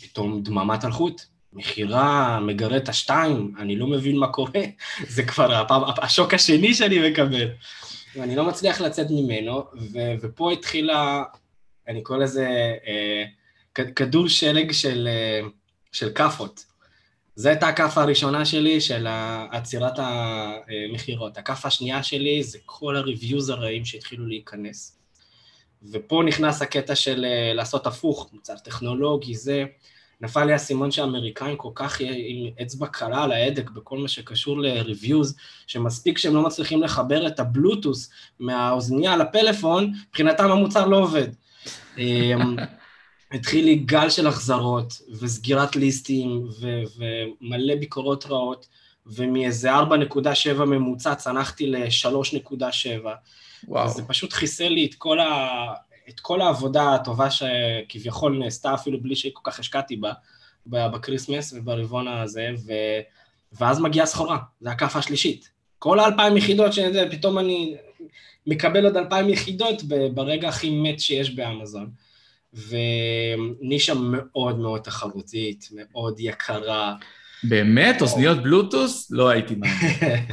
ופתאום 0.00 0.42
דממת 0.42 0.84
אלחוט, 0.84 1.22
מכירה 1.52 2.40
מגרד 2.40 2.88
השתיים, 2.88 3.54
אני 3.58 3.76
לא 3.76 3.86
מבין 3.86 4.16
מה 4.16 4.28
קורה, 4.28 4.62
זה 5.14 5.22
כבר 5.22 5.54
הפעם, 5.54 5.82
השוק 6.02 6.34
השני 6.34 6.74
שאני 6.74 7.10
מקבל. 7.10 7.48
ואני 8.16 8.36
לא 8.36 8.44
מצליח 8.44 8.80
לצאת 8.80 9.06
ממנו, 9.10 9.64
ו- 9.92 10.14
ופה 10.20 10.52
התחילה, 10.52 11.22
אני 11.88 12.02
קורא 12.02 12.18
לזה 12.18 12.74
אה, 12.86 13.24
כדור 13.96 14.28
שלג 14.28 14.72
של, 14.72 15.08
אה, 15.10 15.48
של 15.92 16.10
כאפות. 16.14 16.64
זו 17.34 17.48
הייתה 17.48 17.68
הכאפה 17.68 18.02
הראשונה 18.02 18.44
שלי 18.44 18.80
של 18.80 19.06
עצירת 19.50 19.92
המכירות. 19.96 21.38
הכאפה 21.38 21.68
השנייה 21.68 22.02
שלי 22.02 22.42
זה 22.42 22.58
כל 22.64 22.96
הריוויוז 22.96 23.48
הרעים 23.48 23.84
שהתחילו 23.84 24.26
להיכנס. 24.26 24.99
ופה 25.92 26.22
נכנס 26.26 26.62
הקטע 26.62 26.94
של 26.94 27.24
אה, 27.24 27.52
לעשות 27.54 27.86
הפוך, 27.86 28.30
מוצר 28.32 28.56
טכנולוגי, 28.56 29.34
זה... 29.34 29.64
נפל 30.20 30.44
לי 30.44 30.52
האסימון 30.52 30.90
שהאמריקאים 30.90 31.56
כל 31.56 31.70
כך 31.74 32.00
עם 32.00 32.50
אצבע 32.62 32.86
קלה 32.86 33.22
על 33.22 33.32
ההדק 33.32 33.70
בכל 33.70 33.98
מה 33.98 34.08
שקשור 34.08 34.60
ל-reviews, 34.60 35.26
שמספיק 35.66 36.18
שהם 36.18 36.34
לא 36.34 36.42
מצליחים 36.42 36.82
לחבר 36.82 37.26
את 37.26 37.40
הבלוטוס 37.40 38.10
מהאוזנייה 38.40 39.16
לפלאפון, 39.16 39.92
מבחינתם 40.08 40.50
המוצר 40.50 40.86
לא 40.86 40.96
עובד. 40.96 41.28
אמ, 41.98 42.56
התחיל 43.32 43.64
לי 43.64 43.74
גל 43.74 44.10
של 44.10 44.26
החזרות 44.26 44.92
וסגירת 45.20 45.76
ליסטים 45.76 46.48
ו- 46.60 46.82
ומלא 46.96 47.74
ביקורות 47.74 48.26
רעות, 48.26 48.68
ומאיזה 49.06 49.78
4.7 49.78 50.64
ממוצע 50.64 51.14
צנחתי 51.14 51.66
ל-3.7. 51.66 53.06
וואו. 53.68 53.88
זה 53.88 54.02
פשוט 54.04 54.32
חיסל 54.32 54.68
לי 54.68 54.86
את 54.86 54.94
כל, 54.94 55.20
ה... 55.20 55.48
את 56.08 56.20
כל 56.20 56.40
העבודה 56.40 56.94
הטובה 56.94 57.28
שכביכול 57.30 58.38
נעשתה 58.38 58.74
אפילו 58.74 59.02
בלי 59.02 59.16
שכל 59.16 59.40
כך 59.44 59.58
השקעתי 59.58 59.96
בה, 59.96 60.12
ב 60.66 60.75
Christmas 60.75 61.52
וברבעון 61.52 62.08
הזה, 62.08 62.48
ו... 62.66 62.72
ואז 63.52 63.80
מגיעה 63.80 64.06
סחורה, 64.06 64.38
זה 64.60 64.70
הכאפה 64.70 64.98
השלישית. 64.98 65.50
כל 65.78 66.00
האלפיים 66.00 66.36
יחידות, 66.36 66.72
שפתאום 66.72 67.38
אני 67.38 67.76
מקבל 68.46 68.84
עוד 68.84 68.96
אלפיים 68.96 69.28
יחידות 69.28 69.82
ברגע 70.14 70.48
הכי 70.48 70.70
מת 70.70 71.00
שיש 71.00 71.30
באמזון. 71.30 71.90
ונישה 72.52 73.94
מאוד 73.94 74.58
מאוד 74.58 74.80
תחרותית, 74.80 75.68
מאוד 75.72 76.20
יקרה. 76.20 76.94
באמת? 77.44 78.02
אוזניות 78.02 78.42
בלוטוס? 78.42 79.10
לא 79.10 79.28
הייתי 79.28 79.54
מאמין. 79.54 80.26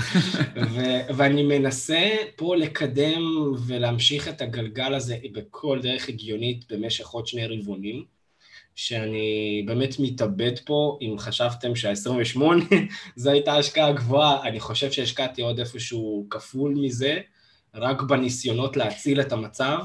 ואני 1.17 1.43
מנסה 1.43 2.09
פה 2.35 2.55
לקדם 2.55 3.53
ולהמשיך 3.67 4.27
את 4.27 4.41
הגלגל 4.41 4.93
הזה 4.93 5.17
בכל 5.31 5.79
דרך 5.81 6.09
הגיונית 6.09 6.71
במשך 6.71 7.07
עוד 7.07 7.27
שני 7.27 7.47
רבעונים, 7.47 8.03
שאני 8.75 9.63
באמת 9.67 9.95
מתאבד 9.99 10.59
פה, 10.65 10.97
אם 11.01 11.15
חשבתם 11.19 11.75
שה-28 11.75 12.41
זו 13.15 13.29
הייתה 13.29 13.55
השקעה 13.55 13.91
גבוהה, 13.91 14.47
אני 14.47 14.59
חושב 14.59 14.91
שהשקעתי 14.91 15.41
עוד 15.41 15.59
איפשהו 15.59 16.27
כפול 16.29 16.73
מזה, 16.77 17.19
רק 17.75 18.01
בניסיונות 18.01 18.77
להציל 18.77 19.21
את 19.21 19.31
המצב, 19.31 19.79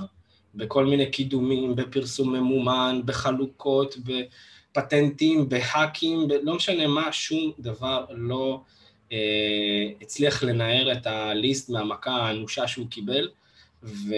בכל 0.54 0.86
מיני 0.86 1.10
קידומים, 1.10 1.76
בפרסום 1.76 2.32
ממומן, 2.32 3.00
בחלוקות, 3.04 3.96
ב... 4.06 4.12
פטנטים, 4.72 5.48
בהאקים, 5.48 6.28
ב- 6.28 6.32
לא 6.42 6.54
משנה 6.54 6.86
מה, 6.86 7.12
שום 7.12 7.52
דבר 7.58 8.04
לא 8.10 8.60
אה, 9.12 9.18
הצליח 10.00 10.42
לנער 10.42 10.92
את 10.92 11.06
הליסט 11.06 11.70
מהמכה 11.70 12.10
האנושה 12.10 12.68
שהוא 12.68 12.86
קיבל, 12.90 13.28
ו, 13.82 14.14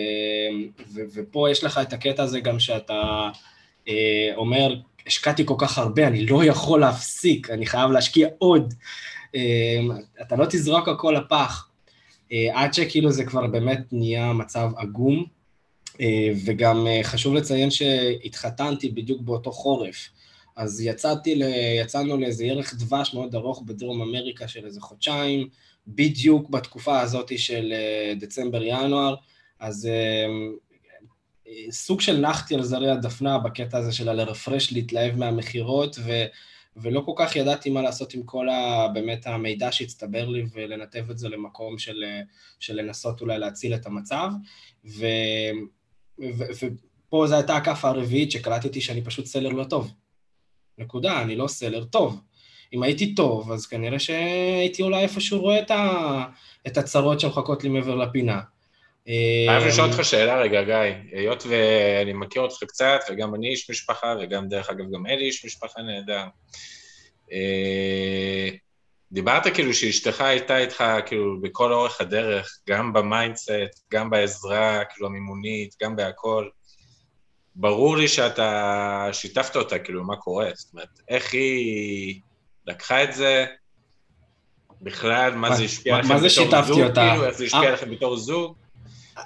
ו, 0.95 1.01
ופה 1.15 1.51
יש 1.51 1.65
לך 1.65 1.81
את 1.83 1.93
הקטע 1.93 2.23
הזה 2.23 2.41
גם 2.41 2.59
שאתה 2.59 3.31
אה, 3.89 4.31
אומר, 4.37 4.75
השקעתי 5.07 5.47
כל 5.47 5.55
כך 5.59 5.79
הרבה, 5.79 6.07
אני 6.07 6.27
לא 6.27 6.45
יכול 6.45 6.81
להפסיק, 6.81 7.51
אני 7.51 7.67
חייב 7.67 7.91
להשקיע 7.91 8.29
עוד. 8.39 8.75
אה, 9.35 9.81
אתה 10.23 10.37
לא 10.37 10.45
תזרוק 10.45 10.89
הכל 10.89 11.15
לפח. 11.19 11.69
אה, 12.33 12.49
עד 12.63 12.75
שכאילו 12.75 13.13
זה 13.13 13.25
כבר 13.25 13.47
באמת 13.47 13.81
נהיה 13.93 14.33
מצב 14.33 14.71
עגום, 14.77 15.27
אה, 16.01 16.31
וגם 16.45 16.87
אה, 16.87 17.01
חשוב 17.03 17.35
לציין 17.35 17.71
שהתחתנתי 17.71 18.89
בדיוק 18.89 19.23
באותו 19.23 19.53
חורף. 19.53 20.09
אז 20.57 20.81
יצאתי, 20.81 21.35
ל... 21.35 21.43
יצאנו 21.81 22.17
לאיזה 22.17 22.45
ירח 22.45 22.75
דבש 22.75 23.15
מאוד 23.15 23.35
ארוך 23.35 23.63
בדרום 23.67 24.03
אמריקה 24.03 24.49
של 24.49 24.67
איזה 24.67 24.81
חודשיים, 24.81 25.49
בדיוק 25.87 26.51
בתקופה 26.51 27.01
הזאת 27.01 27.39
של 27.39 27.73
אה, 27.73 28.15
דצמבר-ינואר, 28.21 29.15
אז 29.61 29.87
אה, 29.87 30.27
סוג 31.71 32.01
של 32.01 32.21
נחתי 32.21 32.55
על 32.55 32.63
זרי 32.63 32.91
הדפנה 32.91 33.39
בקטע 33.39 33.79
הזה 33.79 33.93
של 33.93 34.09
הלרפרש, 34.09 34.73
להתלהב 34.73 35.17
מהמכירות, 35.17 35.97
ו... 36.05 36.25
ולא 36.77 37.01
כל 37.01 37.13
כך 37.17 37.37
ידעתי 37.37 37.71
מה 37.71 37.83
לעשות 37.83 38.15
עם 38.15 38.23
כל 38.23 38.49
ה... 38.49 38.89
באמת 38.95 39.27
המידע 39.27 39.73
שהצטבר 39.73 40.29
לי 40.29 40.45
ולנתב 40.53 41.11
את 41.11 41.19
זה 41.19 41.29
למקום 41.29 41.79
של, 41.79 42.05
אה, 42.07 42.21
של 42.61 42.75
לנסות 42.75 43.21
אולי 43.21 43.39
להציל 43.39 43.75
את 43.75 43.87
המצב. 43.87 44.31
ו... 44.85 45.07
ו... 46.21 46.45
ופה 46.61 47.27
זו 47.27 47.35
הייתה 47.35 47.57
הכאפה 47.57 47.89
הרביעית 47.89 48.31
שקלטתי 48.31 48.81
שאני 48.81 49.05
פשוט 49.05 49.27
סלר 49.27 49.49
לא 49.49 49.65
טוב. 49.65 49.93
נקודה, 50.79 51.23
אני 51.23 51.37
לא 51.37 51.47
סלר 51.47 51.85
טוב. 51.85 52.21
אם 52.73 52.83
הייתי 52.83 53.15
טוב, 53.15 53.53
אז 53.53 53.67
כנראה 53.67 53.99
שהייתי 53.99 54.83
אולי 54.83 55.03
איפשהו 55.03 55.41
רואה 55.41 55.59
את, 55.59 55.71
ה... 55.71 56.25
את 56.67 56.77
הצרות 56.77 57.21
שמחכות 57.21 57.65
לי 57.65 57.71
מעבר 57.71 57.95
לפינה. 57.95 58.41
חייב 59.05 59.63
אה, 59.63 59.69
לשאול 59.69 59.91
אותך 59.91 60.05
שאלה 60.05 60.41
רגע, 60.41 60.63
גיא. 60.63 61.19
היות 61.19 61.45
ואני 61.49 62.13
מכיר 62.13 62.43
אותך 62.43 62.65
קצת, 62.65 63.01
וגם 63.11 63.35
אני 63.35 63.49
איש 63.49 63.71
משפחה, 63.71 64.15
וגם, 64.21 64.49
דרך 64.49 64.71
אגב, 64.71 64.85
גם 64.95 65.07
אלי 65.07 65.25
איש 65.25 65.45
משפחה 65.45 65.83
נהדר. 65.83 66.25
אה, 67.33 68.49
דיברת 69.13 69.55
כאילו 69.55 69.75
שאשתך 69.75 70.21
הייתה 70.21 70.59
איתך 70.59 70.85
כאילו 71.07 71.41
בכל 71.41 71.73
אורך 71.73 72.01
הדרך, 72.01 72.59
גם 72.69 72.93
ב 72.93 73.03
mindset, 73.03 73.85
גם 73.93 74.11
בעזרה, 74.11 74.85
כאילו 74.85 75.07
המימונית, 75.07 75.75
גם 75.83 75.97
בהכל. 75.97 76.49
ברור 77.57 77.97
לי 77.97 78.09
שאתה 78.09 79.09
שיתפת 79.13 79.57
אותה, 79.57 79.79
כאילו, 79.79 80.05
מה 80.05 80.17
קורה, 80.17 80.51
זאת 80.55 80.73
אומרת, 80.73 81.01
איך 81.09 81.33
היא 81.33 82.21
לקחה 82.67 83.05
את 83.05 83.15
זה, 83.15 83.47
בכלל, 84.83 85.35
מה 85.35 85.57
זה 85.57 85.65
השפיע 85.65 85.97
עליכם 85.97 86.17
בתור 86.17 86.63
זוג, 86.63 86.95
כאילו, 86.95 87.25
איך 87.25 87.37
זה 87.37 87.45
השפיע 87.45 87.61
אה? 87.61 87.69
עליכם 87.69 87.91
בתור 87.91 88.17
זוג. 88.17 88.55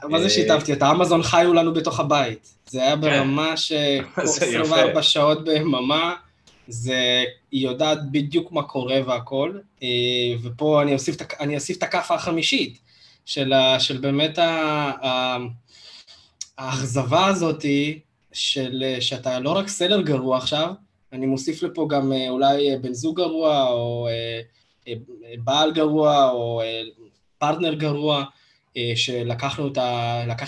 מה 0.02 0.18
זה 0.18 0.24
אה, 0.24 0.30
שיתפתי 0.30 0.72
אותה? 0.72 0.90
אמזון 0.90 1.22
חיו 1.22 1.54
לנו 1.54 1.74
בתוך 1.74 2.00
הבית. 2.00 2.54
זה 2.66 2.82
היה 2.82 2.94
כן. 2.94 3.00
ברמה 3.00 3.56
ש... 3.66 3.72
24 4.16 5.02
שעות 5.02 5.44
ביממה, 5.44 6.14
זה... 6.68 7.24
היא 7.50 7.68
יודעת 7.68 7.98
בדיוק 8.10 8.52
מה 8.52 8.62
קורה 8.62 9.00
והכל, 9.06 9.58
אה, 9.82 9.88
ופה 10.42 10.82
אני 10.82 10.94
אוסיף, 10.94 11.16
אני 11.40 11.54
אוסיף 11.54 11.78
את 11.78 11.82
הכאפה 11.82 12.14
החמישית, 12.14 12.78
של, 13.24 13.52
של 13.78 13.96
באמת 13.96 14.38
האכזבה 16.58 17.26
הזאתי, 17.26 18.00
של 18.38 18.84
שאתה 19.00 19.38
לא 19.38 19.50
רק 19.50 19.68
סלר 19.68 20.00
גרוע 20.00 20.36
עכשיו, 20.36 20.72
אני 21.12 21.26
מוסיף 21.26 21.62
לפה 21.62 21.86
גם 21.90 22.12
אולי 22.28 22.76
בן 22.76 22.92
זוג 22.92 23.16
גרוע, 23.16 23.68
או 23.70 24.08
בעל 25.44 25.72
גרוע, 25.72 26.30
או 26.30 26.62
פרטנר 27.38 27.74
גרוע, 27.74 28.24
שלקחנו 28.94 29.68
את 29.68 29.78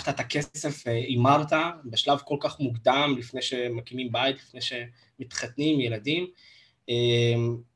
את 0.09 0.19
הכסף, 0.19 0.87
הימרת 0.87 1.53
בשלב 1.85 2.19
כל 2.25 2.37
כך 2.39 2.59
מוקדם, 2.59 3.15
לפני 3.19 3.41
שמקימים 3.41 4.11
בית, 4.11 4.35
לפני 4.35 4.59
שמתחתנים, 4.61 5.79
ילדים. 5.79 6.27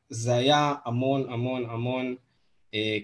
זה 0.10 0.36
היה 0.36 0.73
המון 0.86 1.30
המון 1.30 1.65
המון 1.69 2.15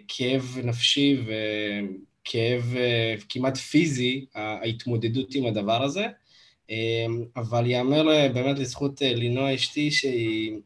כאב 0.07 0.57
נפשי 0.63 1.17
וכאב 1.25 2.75
כמעט 3.29 3.57
פיזי, 3.57 4.25
ההתמודדות 4.35 5.35
עם 5.35 5.45
הדבר 5.45 5.83
הזה. 5.83 6.05
אבל 7.35 7.67
ייאמר 7.67 8.31
באמת 8.33 8.59
לזכות 8.59 9.01
לינוע 9.01 9.55
אשתי 9.55 9.91
שהיא 9.91 10.59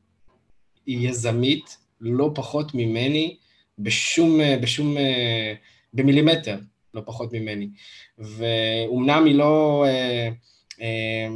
יזמית, 0.88 1.78
לא 2.02 2.32
פחות 2.36 2.74
ממני, 2.74 3.36
בשום, 3.80 4.40
בשום, 4.62 4.98
במילימטר, 5.94 6.58
לא 6.94 7.02
פחות 7.06 7.34
ממני. 7.34 7.70
ואומנם 8.18 9.26
היא 9.26 9.36
לא 9.36 9.86
אה, 9.88 10.30
אה, 10.82 11.28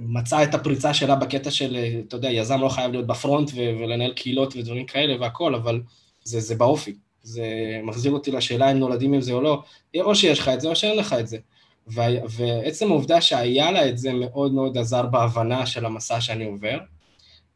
מצאה 0.00 0.42
את 0.42 0.54
הפריצה 0.54 0.94
שלה 0.94 1.14
בקטע 1.14 1.50
של, 1.50 1.76
אתה 2.08 2.16
יודע, 2.16 2.30
יזם 2.30 2.60
לא 2.60 2.68
חייב 2.68 2.92
להיות 2.92 3.06
בפרונט 3.06 3.50
ולנהל 3.54 4.12
קהילות 4.12 4.56
ודברים 4.56 4.86
כאלה 4.86 5.20
והכל, 5.20 5.54
אבל 5.54 5.80
זה, 6.24 6.40
זה 6.40 6.54
באופי. 6.54 6.94
זה 7.22 7.46
מחזיר 7.82 8.12
אותי 8.12 8.30
לשאלה 8.30 8.72
אם 8.72 8.78
נולדים 8.78 9.12
עם 9.12 9.20
זה 9.20 9.32
או 9.32 9.40
לא, 9.40 9.62
או 9.96 10.14
שיש 10.14 10.38
לך 10.38 10.48
את 10.48 10.60
זה 10.60 10.68
או 10.68 10.76
שאין 10.76 10.98
לך 10.98 11.12
את 11.12 11.28
זה. 11.28 11.38
ועצם 11.86 12.90
העובדה 12.90 13.20
שהיה 13.20 13.70
לה 13.70 13.88
את 13.88 13.98
זה 13.98 14.12
מאוד 14.12 14.52
מאוד 14.52 14.78
עזר 14.78 15.06
בהבנה 15.06 15.66
של 15.66 15.86
המסע 15.86 16.20
שאני 16.20 16.44
עובר. 16.44 16.78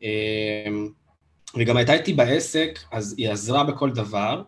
אה, 0.03 0.69
וגם 1.57 1.77
הייתה 1.77 1.93
איתי 1.93 2.13
בעסק, 2.13 2.79
אז 2.93 3.15
היא 3.19 3.31
עזרה 3.31 3.65
בכל 3.65 3.91
דבר. 3.91 4.43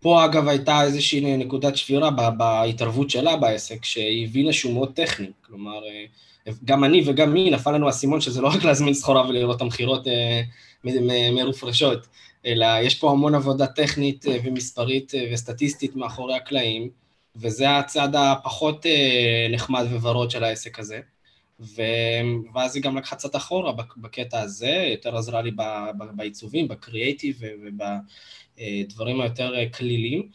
פה 0.00 0.24
אגב 0.24 0.48
הייתה 0.48 0.82
איזושהי 0.82 1.36
נקודת 1.36 1.76
שבירה 1.76 2.10
בהתערבות 2.10 3.10
שלה 3.10 3.36
בעסק, 3.36 3.84
שהיא 3.84 4.26
הבינה 4.26 4.52
שהוא 4.52 4.74
מאוד 4.74 4.92
טכני, 4.94 5.30
כלומר, 5.46 5.84
אה, 5.86 6.04
גם 6.64 6.84
אני 6.84 7.02
וגם 7.06 7.32
מי 7.32 7.50
נפל 7.50 7.72
לנו 7.72 7.86
האסימון 7.86 8.20
שזה 8.20 8.40
לא 8.40 8.48
רק 8.48 8.64
להזמין 8.64 8.94
סחורה 8.94 9.28
ולראות 9.28 9.56
את 9.56 9.60
המכירות 9.60 10.08
אה, 10.08 10.42
מרופרשות, 11.32 12.06
אלא 12.46 12.66
יש 12.82 12.94
פה 12.94 13.10
המון 13.10 13.34
עבודה 13.34 13.66
טכנית 13.66 14.26
אה, 14.26 14.36
ומספרית 14.44 15.12
וסטטיסטית 15.32 15.96
מאחורי 15.96 16.34
הקלעים, 16.34 16.88
וזה 17.36 17.78
הצד 17.78 18.08
הפחות 18.14 18.86
נחמד 19.50 19.86
וורוד 20.00 20.30
של 20.30 20.44
העסק 20.44 20.78
הזה. 20.78 21.00
ו... 21.60 21.82
ואז 22.54 22.76
היא 22.76 22.82
גם 22.82 22.96
לקחה 22.96 23.16
קצת 23.16 23.36
אחורה 23.36 23.72
בקטע 23.96 24.40
הזה, 24.40 24.88
יותר 24.90 25.16
עזרה 25.16 25.42
לי 25.42 25.50
בעיצובים, 26.16 26.68
בקריאייטיב 26.68 27.40
ובדברים 28.58 29.20
היותר 29.20 29.54
כלילים, 29.76 30.28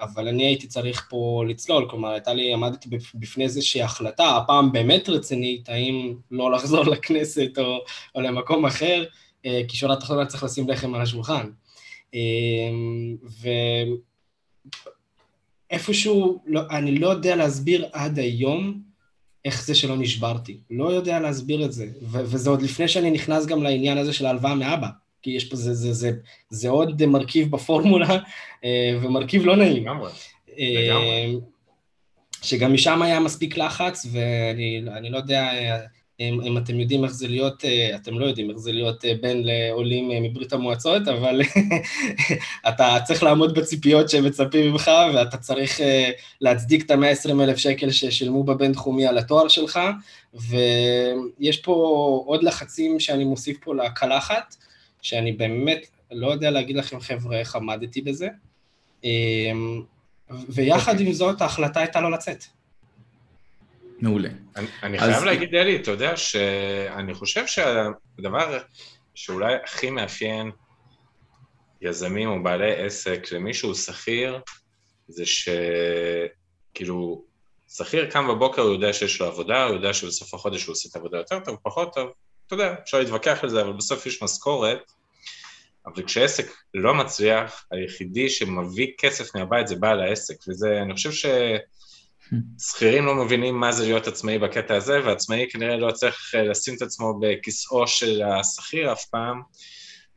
אבל 0.00 0.28
אני 0.28 0.44
הייתי 0.44 0.66
צריך 0.66 1.06
פה 1.10 1.44
לצלול, 1.48 1.90
כלומר, 1.90 2.08
הייתה 2.10 2.34
לי, 2.34 2.52
עמדתי 2.52 2.88
בפני 3.14 3.44
איזושהי 3.44 3.82
החלטה, 3.82 4.36
הפעם 4.36 4.72
באמת 4.72 5.08
רצינית, 5.08 5.68
האם 5.68 6.16
לא 6.30 6.52
לחזור 6.52 6.84
לכנסת 6.94 7.58
או, 7.58 7.84
או 8.14 8.20
למקום 8.20 8.66
אחר, 8.66 9.04
כי 9.42 9.76
שורה 9.76 9.96
תחתונה 9.96 10.26
צריך 10.26 10.44
לשים 10.44 10.68
לחם 10.68 10.94
על 10.94 11.00
השולחן. 11.00 11.50
ואיפשהו, 15.70 16.42
לא, 16.46 16.60
אני 16.70 16.98
לא 16.98 17.08
יודע 17.08 17.36
להסביר 17.36 17.86
עד 17.92 18.18
היום, 18.18 18.82
איך 19.44 19.64
זה 19.64 19.74
שלא 19.74 19.96
נשברתי. 19.96 20.58
לא 20.70 20.92
יודע 20.92 21.20
להסביר 21.20 21.64
את 21.64 21.72
זה. 21.72 21.86
ו- 22.02 22.24
וזה 22.24 22.50
עוד 22.50 22.62
לפני 22.62 22.88
שאני 22.88 23.10
נכנס 23.10 23.46
גם 23.46 23.62
לעניין 23.62 23.98
הזה 23.98 24.12
של 24.12 24.26
ההלוואה 24.26 24.54
מאבא. 24.54 24.88
כי 25.22 25.30
יש 25.30 25.44
פה, 25.44 25.56
זה, 25.56 25.74
זה, 25.74 25.92
זה, 25.92 26.12
זה 26.50 26.68
עוד 26.68 27.06
מרכיב 27.06 27.50
בפורמולה, 27.50 28.18
אה, 28.64 28.98
ומרכיב 29.02 29.44
לא 29.44 29.56
נעים. 29.56 29.82
לגמרי, 29.82 30.10
אה, 30.58 30.84
לגמרי. 30.86 31.40
שגם 32.42 32.74
משם 32.74 33.02
היה 33.02 33.20
מספיק 33.20 33.56
לחץ, 33.56 34.06
ואני 34.12 35.10
לא 35.10 35.16
יודע, 35.16 35.50
אם, 36.20 36.40
אם 36.40 36.58
אתם 36.58 36.80
יודעים 36.80 37.04
איך 37.04 37.12
זה 37.12 37.28
להיות, 37.28 37.64
אה, 37.64 37.96
אתם 37.96 38.18
לא 38.18 38.26
יודעים 38.26 38.50
איך 38.50 38.58
זה 38.58 38.72
להיות 38.72 39.04
אה, 39.04 39.12
בן 39.20 39.42
לעולים 39.42 40.10
אה, 40.10 40.20
מברית 40.20 40.52
המועצות, 40.52 41.08
אבל 41.08 41.40
אתה 42.68 42.96
צריך 43.04 43.22
לעמוד 43.22 43.58
בציפיות 43.58 44.10
שהם 44.10 44.24
מצפים 44.24 44.72
ממך, 44.72 44.90
ואתה 45.14 45.36
צריך 45.36 45.80
להצדיק 46.40 46.84
את 46.84 46.90
ה-120 46.90 47.42
אלף 47.42 47.56
שקל 47.56 47.90
ששילמו 47.90 48.44
בבינתחומי 48.44 49.06
על 49.06 49.18
התואר 49.18 49.48
שלך, 49.48 49.80
ויש 50.34 51.56
פה 51.62 51.72
עוד 52.26 52.42
לחצים 52.42 53.00
שאני 53.00 53.24
מוסיף 53.24 53.58
פה 53.64 53.74
לקלחת, 53.74 54.56
שאני 55.02 55.32
באמת 55.32 55.86
לא 56.10 56.32
יודע 56.32 56.50
להגיד 56.50 56.76
לכם, 56.76 57.00
חבר'ה, 57.00 57.38
איך 57.38 57.56
עמדתי 57.56 58.02
בזה. 58.02 58.28
ויחד 60.48 60.92
okay. 60.92 60.94
אוקיי. 60.94 61.06
עם 61.06 61.12
זאת, 61.12 61.40
ההחלטה 61.40 61.80
הייתה 61.80 62.00
לא 62.00 62.10
לצאת. 62.10 62.44
מעולה. 64.04 64.28
אני, 64.56 64.66
אני 64.82 64.98
אז... 64.98 65.10
חייב 65.10 65.24
להגיד, 65.24 65.54
אלי, 65.54 65.76
אתה 65.76 65.90
יודע 65.90 66.16
שאני 66.16 67.14
חושב 67.14 67.46
שהדבר 67.46 68.58
שאולי 69.14 69.54
הכי 69.64 69.90
מאפיין 69.90 70.50
יזמים 71.80 72.28
או 72.28 72.42
בעלי 72.42 72.86
עסק 72.86 73.32
למישהו 73.32 73.74
שכיר, 73.74 74.40
זה 75.08 75.24
שכאילו, 75.26 77.24
שכיר 77.68 78.10
קם 78.10 78.28
בבוקר, 78.28 78.62
הוא 78.62 78.72
יודע 78.72 78.92
שיש 78.92 79.20
לו 79.20 79.26
עבודה, 79.26 79.64
הוא 79.64 79.74
יודע 79.74 79.92
שבסוף 79.92 80.34
החודש 80.34 80.64
הוא 80.64 80.72
עושה 80.72 80.88
את 80.90 80.96
העבודה 80.96 81.18
יותר 81.18 81.40
טוב, 81.40 81.56
פחות 81.62 81.94
טוב, 81.94 82.10
אתה 82.46 82.54
יודע, 82.54 82.74
אפשר 82.82 82.98
להתווכח 82.98 83.38
על 83.42 83.48
זה, 83.48 83.62
אבל 83.62 83.72
בסוף 83.72 84.06
יש 84.06 84.22
משכורת, 84.22 84.92
אבל 85.86 86.02
כשעסק 86.02 86.46
לא 86.74 86.94
מצליח, 86.94 87.66
היחידי 87.70 88.30
שמביא 88.30 88.92
כסף 88.98 89.36
מהבית 89.36 89.68
זה 89.68 89.76
בעל 89.76 90.00
העסק, 90.00 90.34
וזה, 90.48 90.82
אני 90.82 90.94
חושב 90.94 91.12
ש... 91.12 91.26
שכירים 92.60 93.06
לא 93.06 93.14
מבינים 93.14 93.60
מה 93.60 93.72
זה 93.72 93.84
להיות 93.84 94.06
עצמאי 94.06 94.38
בקטע 94.38 94.76
הזה, 94.76 95.00
ועצמאי 95.04 95.46
כנראה 95.50 95.76
לא 95.76 95.90
צריך 95.90 96.34
אה, 96.34 96.42
לשים 96.42 96.74
את 96.74 96.82
עצמו 96.82 97.20
בכיסאו 97.20 97.86
של 97.86 98.22
השכיר 98.22 98.92
אף 98.92 99.04
פעם, 99.04 99.42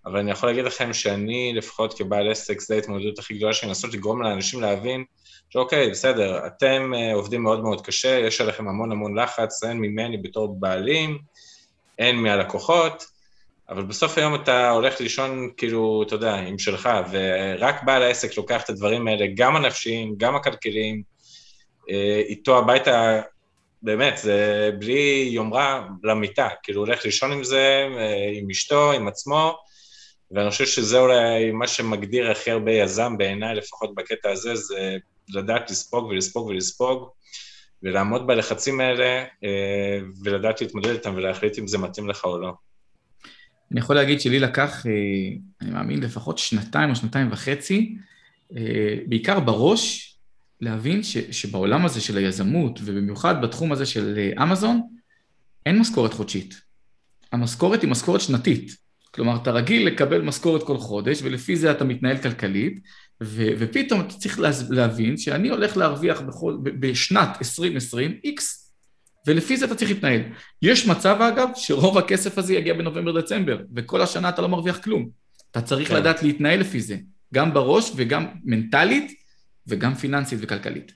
אבל 0.05 0.19
אני 0.19 0.31
יכול 0.31 0.49
להגיד 0.49 0.65
לכם 0.65 0.93
שאני, 0.93 1.53
לפחות 1.55 1.97
כבעל 1.97 2.31
עסק, 2.31 2.61
זו 2.61 2.73
ההתמודדות 2.73 3.19
הכי 3.19 3.33
גדולה 3.33 3.53
שלי, 3.53 3.69
לנסות 3.69 3.93
לגרום 3.93 4.21
לאנשים 4.21 4.61
להבין 4.61 5.03
שאוקיי, 5.49 5.89
בסדר, 5.89 6.47
אתם 6.47 6.93
אה, 6.95 7.13
עובדים 7.13 7.43
מאוד 7.43 7.63
מאוד 7.63 7.85
קשה, 7.85 8.19
יש 8.19 8.41
עליכם 8.41 8.67
המון 8.67 8.91
המון 8.91 9.19
לחץ, 9.19 9.63
אין 9.63 9.77
ממני 9.77 10.17
בתור 10.17 10.59
בעלים, 10.59 11.17
אין 11.99 12.15
מהלקוחות, 12.15 13.05
אבל 13.69 13.83
בסוף 13.83 14.17
היום 14.17 14.35
אתה 14.35 14.69
הולך 14.69 15.01
לישון, 15.01 15.49
כאילו, 15.57 16.03
אתה 16.07 16.15
יודע, 16.15 16.35
עם 16.35 16.59
שלך, 16.59 16.89
ורק 17.11 17.83
בעל 17.83 18.03
העסק 18.03 18.37
לוקח 18.37 18.63
את 18.63 18.69
הדברים 18.69 19.07
האלה, 19.07 19.25
גם 19.35 19.55
הנפשיים, 19.55 20.13
גם 20.17 20.35
הכלכליים, 20.35 21.01
איתו 22.27 22.57
הביתה, 22.57 23.21
באמת, 23.81 24.17
זה 24.17 24.71
בלי 24.79 25.29
יומרה 25.31 25.87
למיטה, 26.03 26.47
כאילו 26.63 26.81
הוא 26.81 26.87
הולך 26.87 27.05
לישון 27.05 27.31
עם 27.31 27.43
זה, 27.43 27.87
אה, 27.97 28.31
עם 28.33 28.49
אשתו, 28.49 28.91
עם 28.91 29.07
עצמו, 29.07 29.57
ואני 30.31 30.49
חושב 30.49 30.65
שזה 30.65 30.99
אולי 30.99 31.51
מה 31.51 31.67
שמגדיר 31.67 32.31
הכי 32.31 32.51
הרבה 32.51 32.71
יזם 32.71 33.17
בעיניי, 33.17 33.55
לפחות 33.55 33.95
בקטע 33.95 34.31
הזה, 34.31 34.55
זה 34.55 34.97
לדעת 35.29 35.71
לספוג 35.71 36.05
ולספוג 36.05 36.47
ולספוג, 36.47 37.09
ולעמוד 37.83 38.27
בלחצים 38.27 38.79
האלה, 38.79 39.23
אה, 39.43 39.99
ולדעת 40.23 40.61
להתמודד 40.61 40.89
איתם 40.89 41.13
ולהחליט 41.15 41.59
אם 41.59 41.67
זה 41.67 41.77
מתאים 41.77 42.09
לך 42.09 42.25
או 42.25 42.37
לא. 42.37 42.53
אני 43.71 43.79
יכול 43.79 43.95
להגיד 43.95 44.21
שלי 44.21 44.39
לקח, 44.39 44.85
אני 45.61 45.71
מאמין, 45.71 45.99
לפחות 45.99 46.37
שנתיים 46.37 46.89
או 46.89 46.95
שנתיים 46.95 47.31
וחצי, 47.31 47.95
בעיקר 49.07 49.39
בראש, 49.39 50.16
להבין 50.61 51.03
ש, 51.03 51.17
שבעולם 51.17 51.85
הזה 51.85 52.01
של 52.01 52.17
היזמות, 52.17 52.79
ובמיוחד 52.83 53.41
בתחום 53.41 53.71
הזה 53.71 53.85
של 53.85 54.17
אה, 54.17 54.43
אמזון, 54.43 54.81
אין 55.65 55.79
משכורת 55.79 56.13
חודשית. 56.13 56.61
המשכורת 57.31 57.81
היא 57.81 57.89
משכורת 57.89 58.21
שנתית. 58.21 58.75
כלומר, 59.11 59.35
אתה 59.35 59.51
רגיל 59.51 59.87
לקבל 59.87 60.21
משכורת 60.21 60.63
כל 60.63 60.77
חודש, 60.77 61.19
ולפי 61.23 61.55
זה 61.55 61.71
אתה 61.71 61.85
מתנהל 61.85 62.17
כלכלית, 62.17 62.79
ו, 63.23 63.47
ופתאום 63.59 64.01
אתה 64.01 64.13
צריך 64.13 64.39
להבין 64.69 65.17
שאני 65.17 65.49
הולך 65.49 65.77
להרוויח 65.77 66.21
בכל, 66.21 66.57
בשנת 66.63 67.29
2020 67.39 68.19
X, 68.25 68.41
ולפי 69.27 69.57
זה 69.57 69.65
אתה 69.65 69.75
צריך 69.75 69.91
להתנהל. 69.91 70.21
יש 70.61 70.87
מצב, 70.87 71.21
אגב, 71.21 71.49
שרוב 71.55 71.97
הכסף 71.97 72.37
הזה 72.37 72.53
יגיע 72.53 72.73
בנובמבר-דצמבר, 72.73 73.57
וכל 73.75 74.01
השנה 74.01 74.29
אתה 74.29 74.41
לא 74.41 74.49
מרוויח 74.49 74.77
כלום. 74.77 75.09
אתה 75.51 75.61
צריך 75.61 75.87
כן. 75.89 75.95
לדעת 75.95 76.23
להתנהל 76.23 76.59
לפי 76.59 76.81
זה, 76.81 76.97
גם 77.33 77.53
בראש 77.53 77.91
וגם 77.95 78.25
מנטלית, 78.43 79.16
וגם 79.67 79.95
פיננסית 79.95 80.39
וכלכלית. 80.41 80.91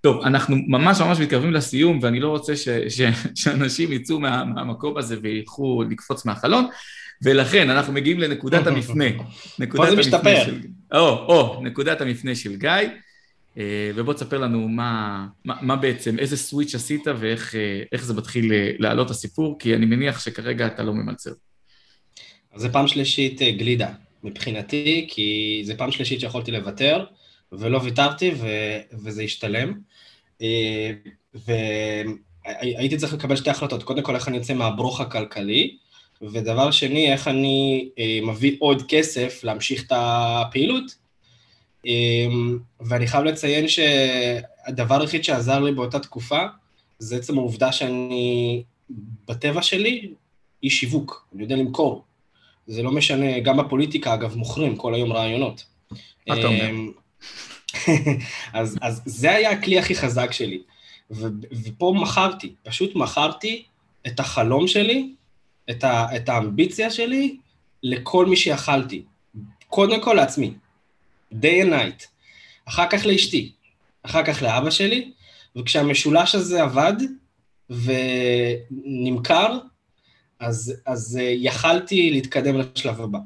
טוב, 0.00 0.22
אנחנו 0.22 0.56
ממש 0.68 1.00
ממש 1.00 1.18
מתקרבים 1.18 1.52
לסיום, 1.52 1.98
ואני 2.02 2.20
לא 2.20 2.28
רוצה 2.28 2.56
ש, 2.56 2.68
ש, 2.68 3.00
שאנשים 3.34 3.92
יצאו 3.92 4.20
מה, 4.20 4.44
מהמקום 4.44 4.96
הזה 4.96 5.16
וילכו 5.22 5.82
לקפוץ 5.90 6.24
מהחלון, 6.24 6.66
ולכן 7.22 7.70
אנחנו 7.70 7.92
מגיעים 7.92 8.20
לנקודת 8.20 8.66
המפנה. 8.70 9.04
פה 9.76 9.90
זה 9.90 9.96
משתפר. 9.96 10.44
של, 10.44 10.60
או, 10.92 11.08
או, 11.08 11.60
נקודת 11.62 12.00
המפנה 12.00 12.34
של 12.34 12.56
גיא. 12.56 12.70
ובוא 13.94 14.14
תספר 14.14 14.38
לנו 14.38 14.68
מה, 14.68 15.26
מה, 15.44 15.54
מה 15.62 15.76
בעצם, 15.76 16.18
איזה 16.18 16.36
סוויץ' 16.36 16.74
עשית 16.74 17.04
ואיך 17.18 17.54
זה 18.04 18.14
מתחיל 18.14 18.52
לעלות 18.78 19.10
הסיפור, 19.10 19.58
כי 19.58 19.74
אני 19.74 19.86
מניח 19.86 20.20
שכרגע 20.20 20.66
אתה 20.66 20.82
לא 20.82 20.94
ממלצר. 20.94 21.30
אז 22.54 22.60
זה 22.60 22.68
פעם 22.68 22.88
שלישית 22.88 23.42
גלידה 23.42 23.88
מבחינתי, 24.24 25.06
כי 25.10 25.60
זה 25.64 25.74
פעם 25.74 25.90
שלישית 25.92 26.20
שיכולתי 26.20 26.50
לוותר, 26.50 27.04
ולא 27.52 27.78
ויתרתי, 27.78 28.30
ו, 28.36 28.46
וזה 28.92 29.22
השתלם. 29.22 29.72
והייתי 31.34 32.96
צריך 32.96 33.14
לקבל 33.14 33.36
שתי 33.36 33.50
החלטות, 33.50 33.82
קודם 33.82 34.02
כל 34.02 34.14
איך 34.14 34.28
אני 34.28 34.36
יוצא 34.36 34.54
מהברוך 34.54 35.00
הכלכלי, 35.00 35.76
ודבר 36.22 36.70
שני, 36.70 37.12
איך 37.12 37.28
אני 37.28 37.88
אה, 37.98 38.18
מביא 38.22 38.56
עוד 38.58 38.82
כסף 38.88 39.44
להמשיך 39.44 39.86
את 39.86 39.92
הפעילות. 39.96 40.94
אה, 41.86 42.26
ואני 42.80 43.06
חייב 43.06 43.24
לציין 43.24 43.68
שהדבר 43.68 45.00
היחיד 45.00 45.24
שעזר 45.24 45.60
לי 45.60 45.72
באותה 45.72 45.98
תקופה, 45.98 46.40
זה 46.98 47.16
עצם 47.16 47.38
העובדה 47.38 47.72
שאני, 47.72 48.62
בטבע 49.28 49.62
שלי, 49.62 50.10
איש 50.62 50.80
שיווק, 50.80 51.26
אני 51.34 51.42
יודע 51.42 51.56
למכור. 51.56 52.04
זה 52.66 52.82
לא 52.82 52.92
משנה, 52.92 53.40
גם 53.40 53.56
בפוליטיקה, 53.56 54.14
אגב, 54.14 54.36
מוכרים 54.36 54.76
כל 54.76 54.94
היום 54.94 55.12
רעיונות. 55.12 55.64
מה 56.28 56.38
אתה 56.38 56.46
אומר? 56.46 56.70
אז, 58.52 58.78
אז 58.82 59.02
זה 59.04 59.30
היה 59.30 59.50
הכלי 59.50 59.78
הכי 59.78 59.94
חזק 59.94 60.32
שלי. 60.32 60.62
ו, 61.10 61.26
ופה 61.64 61.94
מכרתי, 61.96 62.54
פשוט 62.62 62.94
מכרתי 62.94 63.64
את 64.06 64.20
החלום 64.20 64.68
שלי 64.68 65.12
את, 65.70 65.84
ה, 65.84 66.16
את 66.16 66.28
האמביציה 66.28 66.90
שלי 66.90 67.36
לכל 67.82 68.26
מי 68.26 68.36
שיכלתי. 68.36 69.02
קודם 69.68 70.02
כל 70.02 70.14
לעצמי, 70.14 70.52
day 71.32 71.64
and 71.64 71.70
night, 71.70 72.06
אחר 72.64 72.86
כך 72.90 73.06
לאשתי, 73.06 73.52
אחר 74.02 74.24
כך 74.24 74.42
לאבא 74.42 74.70
שלי, 74.70 75.12
וכשהמשולש 75.56 76.34
הזה 76.34 76.62
עבד 76.62 76.94
ונמכר, 77.70 79.58
אז, 80.40 80.74
אז 80.86 81.18
אה, 81.20 81.32
יכלתי 81.36 82.10
להתקדם 82.10 82.54
לשלב 82.58 83.00
הבא. 83.00 83.18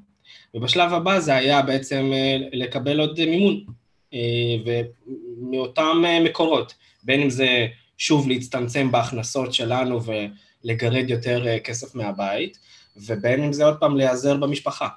ובשלב 0.54 0.92
הבא 0.92 1.20
זה 1.20 1.34
היה 1.34 1.62
בעצם 1.62 2.10
אה, 2.12 2.36
לקבל 2.52 3.00
עוד 3.00 3.24
מימון, 3.24 3.64
ומאותם 4.64 6.02
מקורות, 6.24 6.74
בין 7.02 7.20
אם 7.20 7.30
זה 7.30 7.66
שוב 7.98 8.28
להצטמצם 8.28 8.90
בהכנסות 8.92 9.54
שלנו 9.54 10.04
ו... 10.04 10.12
לגרד 10.64 11.10
יותר 11.10 11.46
אה, 11.46 11.60
כסף 11.60 11.94
מהבית, 11.94 12.58
ובין 12.96 13.44
אם 13.44 13.52
זה 13.52 13.64
עוד 13.64 13.76
פעם 13.80 13.96
להיעזר 13.96 14.36
במשפחה. 14.36 14.88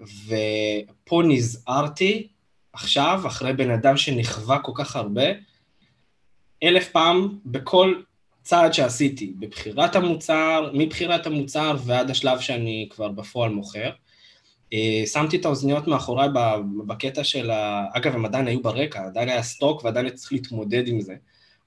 ופה 0.00 1.22
נזהרתי 1.28 2.28
עכשיו, 2.72 3.22
אחרי 3.26 3.52
בן 3.52 3.70
אדם 3.70 3.96
שנכווה 3.96 4.58
כל 4.58 4.72
כך 4.74 4.96
הרבה, 4.96 5.22
אלף 6.62 6.88
פעם 6.88 7.38
בכל 7.46 7.94
צעד 8.42 8.72
שעשיתי, 8.74 9.32
בבחירת 9.38 9.96
המוצר, 9.96 10.70
מבחירת 10.74 11.26
המוצר 11.26 11.76
ועד 11.84 12.10
השלב 12.10 12.40
שאני 12.40 12.88
כבר 12.90 13.08
בפועל 13.08 13.50
מוכר. 13.50 13.90
אה, 14.72 15.02
שמתי 15.06 15.36
את 15.36 15.44
האוזניות 15.44 15.86
מאחוריי 15.86 16.28
בקטע 16.86 17.24
של 17.24 17.50
ה... 17.50 17.86
אגב, 17.92 18.14
הם 18.14 18.24
עדיין 18.24 18.46
היו 18.46 18.62
ברקע, 18.62 19.04
עדיין 19.06 19.28
היה 19.28 19.42
stock 19.42 19.84
ועדיין 19.84 20.10
צריך 20.10 20.32
להתמודד 20.32 20.88
עם 20.88 21.00
זה. 21.00 21.14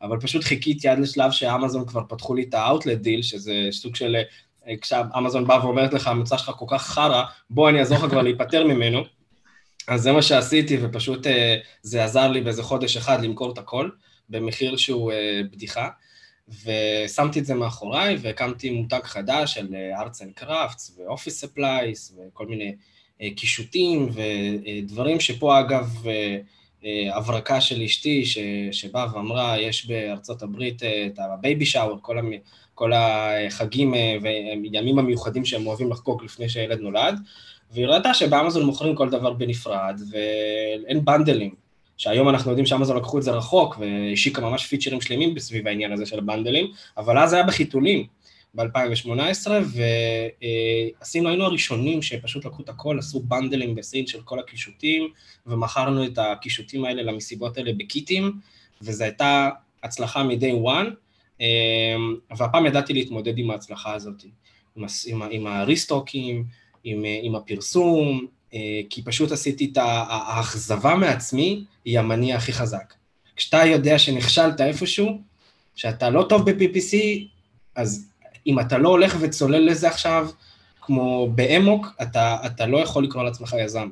אבל 0.01 0.19
פשוט 0.19 0.43
חיכיתי 0.43 0.87
עד 0.87 0.99
לשלב 0.99 1.31
שאמזון 1.31 1.85
כבר 1.85 2.01
פתחו 2.09 2.35
לי 2.35 2.43
את 2.49 2.53
ה 2.53 2.59
outlet 2.59 2.97
deal, 2.97 3.21
שזה 3.21 3.67
סוג 3.71 3.95
של, 3.95 4.15
אה, 4.67 4.77
כשאמזון 4.81 5.47
בא 5.47 5.59
ואומרת 5.63 5.93
לך, 5.93 6.07
המוצר 6.07 6.37
שלך 6.37 6.51
כל 6.57 6.65
כך 6.69 6.85
חרא, 6.85 7.23
בוא 7.49 7.69
אני 7.69 7.79
אעזור 7.79 7.97
לך 7.97 8.05
כבר 8.11 8.21
להיפטר 8.21 8.67
ממנו. 8.67 9.03
אז 9.87 10.01
זה 10.01 10.11
מה 10.11 10.21
שעשיתי, 10.21 10.77
ופשוט 10.81 11.27
אה, 11.27 11.57
זה 11.81 12.03
עזר 12.03 12.27
לי 12.27 12.41
באיזה 12.41 12.63
חודש 12.63 12.97
אחד 12.97 13.21
למכור 13.21 13.53
את 13.53 13.57
הכל, 13.57 13.89
במחיר 14.29 14.77
שהוא 14.77 15.11
בדיחה. 15.51 15.87
ושמתי 16.49 17.39
את 17.39 17.45
זה 17.45 17.53
מאחוריי, 17.53 18.17
והקמתי 18.21 18.69
מותג 18.69 18.99
חדש 19.03 19.53
של 19.53 19.75
arts 19.99 20.21
and 20.21 20.31
crafts, 20.33 20.97
ו 20.97 21.03
office 21.03 21.41
supplies, 21.41 22.17
וכל 22.17 22.45
מיני 22.47 22.75
קישוטים, 23.35 24.09
ודברים 24.13 25.19
שפה 25.19 25.59
אגב, 25.59 26.05
אה, 26.85 27.17
הברקה 27.17 27.61
של 27.61 27.81
אשתי 27.81 28.23
שבאה 28.71 29.15
ואמרה, 29.15 29.61
יש 29.61 29.87
בארצות 29.87 30.41
הברית 30.41 30.83
אה, 30.83 31.07
את 31.07 31.19
ה 31.19 31.28
baby 31.28 31.65
shower, 31.65 31.99
כל, 32.01 32.19
המ, 32.19 32.31
כל 32.75 32.91
החגים 32.95 33.93
אה, 33.95 34.17
וימים 34.23 34.99
המיוחדים 34.99 35.45
שהם 35.45 35.67
אוהבים 35.67 35.91
לחגוג 35.91 36.23
לפני 36.23 36.49
שהילד 36.49 36.79
נולד, 36.79 37.19
והיא 37.71 37.87
ראתה 37.87 38.13
שבאמזון 38.13 38.65
מוכרים 38.65 38.95
כל 38.95 39.09
דבר 39.09 39.33
בנפרד 39.33 40.01
ואין 40.11 41.05
בנדלים, 41.05 41.55
שהיום 41.97 42.29
אנחנו 42.29 42.51
יודעים 42.51 42.65
שאמזון 42.65 42.97
לקחו 42.97 43.17
את 43.17 43.23
זה 43.23 43.31
רחוק 43.31 43.77
והשיקה 43.79 44.41
ממש 44.41 44.65
פיצ'רים 44.65 45.01
שלמים 45.01 45.35
בסביב 45.35 45.67
העניין 45.67 45.91
הזה 45.91 46.05
של 46.05 46.17
הבנדלים, 46.17 46.71
אבל 46.97 47.17
אז 47.17 47.33
היה 47.33 47.43
בחיתולים. 47.43 48.07
ב-2018, 48.53 49.47
ועשינו, 51.01 51.29
היינו 51.29 51.45
הראשונים 51.45 52.01
שפשוט 52.01 52.45
לקחו 52.45 52.63
את 52.63 52.69
הכל, 52.69 52.99
עשו 52.99 53.19
בנדלים 53.19 53.75
בסין 53.75 54.07
של 54.07 54.21
כל 54.21 54.39
הקישוטים, 54.39 55.09
ומכרנו 55.47 56.05
את 56.05 56.17
הקישוטים 56.17 56.85
האלה 56.85 57.03
למסיבות 57.03 57.57
האלה 57.57 57.71
בקיטים, 57.77 58.39
וזו 58.81 59.03
הייתה 59.03 59.49
הצלחה 59.83 60.23
מ-day 60.23 60.65
one, 60.65 60.89
והפעם 62.37 62.65
ידעתי 62.65 62.93
להתמודד 62.93 63.37
עם 63.37 63.51
ההצלחה 63.51 63.93
הזאת, 63.93 64.23
עם, 64.75 64.85
עם, 65.07 65.21
עם 65.31 65.47
הריסטוקים, 65.47 66.45
עם, 66.83 67.03
עם 67.21 67.35
הפרסום, 67.35 68.27
כי 68.89 69.01
פשוט 69.05 69.31
עשיתי 69.31 69.69
את 69.71 69.77
האכזבה 70.09 70.95
מעצמי, 70.95 71.63
היא 71.85 71.99
המניע 71.99 72.35
הכי 72.35 72.53
חזק. 72.53 72.93
כשאתה 73.35 73.65
יודע 73.65 73.99
שנכשלת 73.99 74.61
איפשהו, 74.61 75.21
שאתה 75.75 76.09
לא 76.09 76.25
טוב 76.29 76.51
ב-PPC, 76.51 76.97
אז 77.75 78.07
אם 78.47 78.59
אתה 78.59 78.77
לא 78.77 78.89
הולך 78.89 79.17
וצולל 79.19 79.69
לזה 79.71 79.87
עכשיו, 79.87 80.29
כמו 80.81 81.29
באמוק, 81.35 81.87
אתה, 82.01 82.37
אתה 82.45 82.65
לא 82.65 82.77
יכול 82.77 83.03
לקרוא 83.03 83.23
לעצמך 83.23 83.55
יזם. 83.59 83.89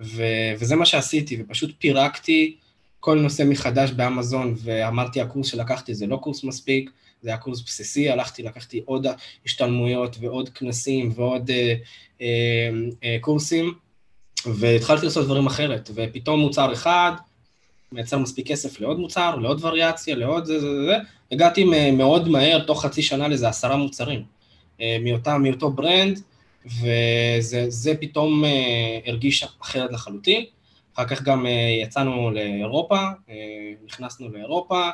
ו, 0.00 0.22
וזה 0.58 0.76
מה 0.76 0.86
שעשיתי, 0.86 1.42
ופשוט 1.42 1.70
פירקתי 1.78 2.56
כל 3.00 3.20
נושא 3.20 3.42
מחדש 3.46 3.90
באמזון, 3.90 4.54
ואמרתי, 4.62 5.20
הקורס 5.20 5.46
שלקחתי 5.46 5.94
זה 5.94 6.06
לא 6.06 6.16
קורס 6.16 6.44
מספיק, 6.44 6.90
זה 7.22 7.28
היה 7.28 7.38
קורס 7.38 7.60
בסיסי, 7.60 8.10
הלכתי, 8.10 8.42
לקחתי 8.42 8.82
עוד 8.84 9.06
השתלמויות 9.46 10.16
ועוד 10.20 10.48
כנסים 10.48 11.12
ועוד 11.14 11.50
אה, 11.50 11.74
אה, 12.20 12.70
אה, 13.04 13.16
קורסים, 13.20 13.74
והתחלתי 14.46 15.04
לעשות 15.04 15.24
דברים 15.24 15.46
אחרת, 15.46 15.90
ופתאום 15.94 16.40
מוצר 16.40 16.72
אחד, 16.72 17.12
מייצר 17.92 18.18
מספיק 18.18 18.48
כסף 18.48 18.80
לעוד 18.80 18.98
מוצר, 18.98 19.36
לעוד 19.36 19.64
וריאציה, 19.64 20.16
לעוד 20.16 20.44
זה, 20.44 20.60
זה, 20.60 20.84
זה. 20.84 20.96
הגעתי 21.32 21.64
מאוד 21.92 22.28
מהר, 22.28 22.64
תוך 22.66 22.82
חצי 22.84 23.02
שנה 23.02 23.28
לאיזה 23.28 23.48
עשרה 23.48 23.76
מוצרים, 23.76 24.22
אה, 24.80 24.96
מאותה, 25.00 25.38
מאותו 25.38 25.70
ברנד, 25.70 26.20
וזה 26.66 27.94
פתאום 28.00 28.44
אה, 28.44 28.98
הרגיש 29.06 29.46
אחרת 29.62 29.92
לחלוטין. 29.92 30.44
אחר 30.94 31.04
כך 31.04 31.22
גם 31.22 31.46
אה, 31.46 31.78
יצאנו 31.82 32.30
לאירופה, 32.30 32.98
נכנסנו 33.86 34.28
לאירופה, 34.28 34.88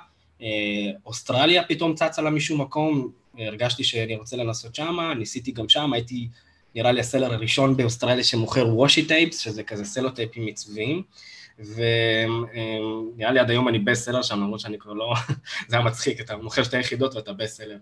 אוסטרליה 1.06 1.64
פתאום 1.64 1.94
צצה 1.94 2.22
לה 2.22 2.30
משום 2.30 2.60
מקום, 2.60 3.10
הרגשתי 3.38 3.84
שאני 3.84 4.16
רוצה 4.16 4.36
לנסות 4.36 4.74
שמה, 4.74 5.14
ניסיתי 5.14 5.52
גם 5.52 5.68
שם, 5.68 5.92
הייתי 5.92 6.28
נראה 6.74 6.92
לי 6.92 7.00
ה 7.00 7.05
seller 7.05 7.32
הראשון 7.32 7.76
באוסטרליה 7.76 8.24
שמוכר 8.24 8.66
washi 8.68 9.06
tapes, 9.06 9.38
שזה 9.38 9.62
כזה 9.62 9.84
סלוטייפים 9.84 10.46
מעוצבים. 10.46 11.02
ונראה 11.58 13.32
לי 13.32 13.38
עד 13.38 13.50
היום 13.50 13.68
אני 13.68 13.78
best 13.78 14.04
seller 14.04 14.22
שם, 14.22 14.40
למרות 14.40 14.60
שאני 14.60 14.78
כבר 14.78 14.92
לא, 14.92 15.14
זה 15.68 15.76
היה 15.76 15.84
מצחיק, 15.84 16.20
אתה 16.20 16.36
מוכר 16.36 16.62
שתי 16.62 16.80
יחידות 16.80 17.14
ואתה 17.14 17.32
best 17.32 17.56
seller. 17.56 17.78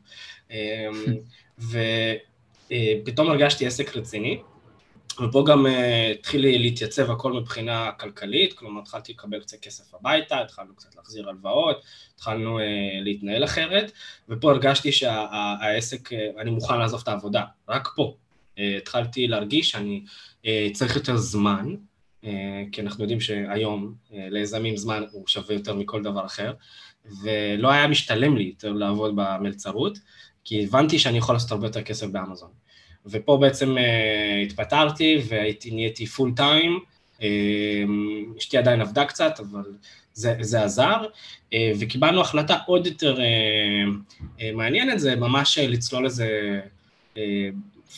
ופתאום 2.68 3.30
הרגשתי 3.30 3.66
עסק 3.66 3.96
רציני, 3.96 4.40
ופה 5.20 5.44
גם 5.46 5.66
אה, 5.66 6.10
התחיל 6.10 6.46
להתייצב 6.58 7.10
הכל 7.10 7.32
מבחינה 7.32 7.90
כלכלית, 7.92 8.52
כלומר 8.52 8.80
התחלתי 8.80 9.12
לקבל 9.12 9.40
קצת 9.40 9.60
כסף 9.60 9.94
הביתה, 9.94 10.40
התחלנו 10.40 10.76
קצת 10.76 10.96
להחזיר 10.96 11.28
הלוואות, 11.28 11.82
התחלנו 12.14 12.58
אה, 12.58 12.64
להתנהל 13.00 13.44
אחרת, 13.44 13.92
ופה 14.28 14.50
הרגשתי 14.50 14.92
שהעסק, 14.92 16.12
אה, 16.12 16.28
אני 16.38 16.50
מוכן 16.50 16.78
לעזוב 16.78 17.00
את 17.02 17.08
העבודה, 17.08 17.44
רק 17.68 17.88
פה. 17.96 18.16
התחלתי 18.76 19.26
להרגיש 19.26 19.70
שאני 19.70 20.04
צריך 20.72 20.96
יותר 20.96 21.16
זמן, 21.16 21.74
כי 22.72 22.80
אנחנו 22.80 23.04
יודעים 23.04 23.20
שהיום 23.20 23.94
ליזמים 24.10 24.76
זמן 24.76 25.04
הוא 25.12 25.26
שווה 25.26 25.54
יותר 25.54 25.74
מכל 25.74 26.02
דבר 26.02 26.26
אחר, 26.26 26.52
ולא 27.22 27.70
היה 27.70 27.86
משתלם 27.88 28.36
לי 28.36 28.44
יותר 28.44 28.72
לעבוד 28.72 29.16
במלצרות, 29.16 29.98
כי 30.44 30.64
הבנתי 30.64 30.98
שאני 30.98 31.18
יכול 31.18 31.34
לעשות 31.34 31.50
הרבה 31.50 31.66
יותר 31.66 31.82
כסף 31.82 32.06
באמזון. 32.06 32.50
ופה 33.06 33.38
בעצם 33.40 33.76
uh, 33.76 33.80
התפטרתי 34.46 35.22
והייתי, 35.28 35.70
נהייתי 35.70 36.06
פול 36.06 36.32
טיים, 36.36 36.80
אשתי 38.38 38.58
עדיין 38.58 38.80
עבדה 38.80 39.04
קצת, 39.04 39.40
אבל 39.40 39.62
זה, 40.14 40.34
זה 40.40 40.64
עזר, 40.64 41.04
uh, 41.50 41.54
וקיבלנו 41.80 42.20
החלטה 42.20 42.56
עוד 42.66 42.86
יותר 42.86 43.16
uh, 43.16 43.20
uh, 44.38 44.42
מעניינת, 44.54 45.00
זה 45.00 45.16
ממש 45.16 45.58
לצלול 45.58 46.06
לזה 46.06 46.60
uh, 47.14 47.18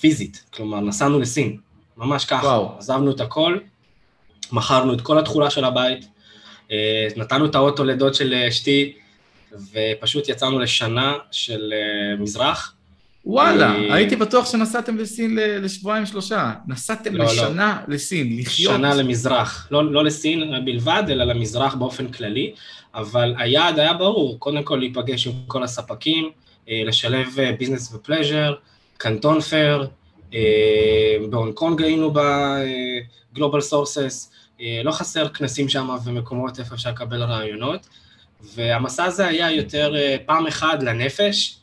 פיזית, 0.00 0.44
כלומר 0.50 0.80
נסענו 0.80 1.20
לסין, 1.20 1.56
ממש 1.96 2.24
ככה, 2.24 2.46
וואו. 2.46 2.78
עזבנו 2.78 3.10
את 3.10 3.20
הכל, 3.20 3.58
מכרנו 4.52 4.94
את 4.94 5.00
כל 5.00 5.18
התכולה 5.18 5.50
של 5.50 5.64
הבית, 5.64 6.08
נתנו 7.16 7.46
את 7.46 7.54
האוטו 7.54 7.84
לדוד 7.84 8.14
של 8.14 8.34
אשתי, 8.34 8.92
ופשוט 9.72 10.28
יצאנו 10.28 10.58
לשנה 10.58 11.14
של 11.30 11.72
מזרח. 12.18 12.75
וואלה, 13.26 13.72
הייתי 13.94 14.16
בטוח 14.16 14.46
שנסעתם 14.52 14.96
לסין 14.96 15.38
לשבועיים 15.38 16.06
שלושה. 16.06 16.52
נסעתם 16.66 17.16
לא, 17.16 17.24
לא. 17.24 17.30
לשנה 17.32 17.80
לא. 17.88 17.94
לסין, 17.94 18.38
לחיות. 18.38 18.74
שנה 18.74 18.94
למזרח. 18.94 19.68
לא, 19.70 19.92
לא 19.92 20.04
לסין 20.04 20.64
בלבד, 20.64 21.02
אלא 21.08 21.24
למזרח 21.24 21.74
באופן 21.74 22.08
כללי. 22.08 22.52
אבל 22.94 23.34
היעד 23.38 23.78
היה 23.78 23.94
ברור, 23.94 24.38
קודם 24.38 24.62
כל 24.62 24.76
להיפגש 24.76 25.26
עם 25.26 25.32
כל 25.46 25.62
הספקים, 25.62 26.30
לשלב 26.68 27.28
business 27.58 27.94
ו 27.94 28.00
pleasure, 28.00 28.54
Canton 28.96 29.40
Fair, 29.40 29.86
בהונג 31.30 31.54
קונג 31.54 31.82
היינו 31.82 32.14
ב 33.32 33.36
Global 33.36 33.60
Sources, 33.60 34.32
לא 34.84 34.90
חסר 34.90 35.28
כנסים 35.28 35.68
שם 35.68 35.88
ומקומות 36.04 36.58
איפה 36.58 36.74
אפשר 36.74 36.90
לקבל 36.90 37.22
רעיונות, 37.22 37.86
והמסע 38.54 39.04
הזה 39.04 39.26
היה 39.26 39.50
יותר 39.50 39.94
פעם 40.26 40.46
אחת 40.46 40.82
לנפש, 40.82 41.58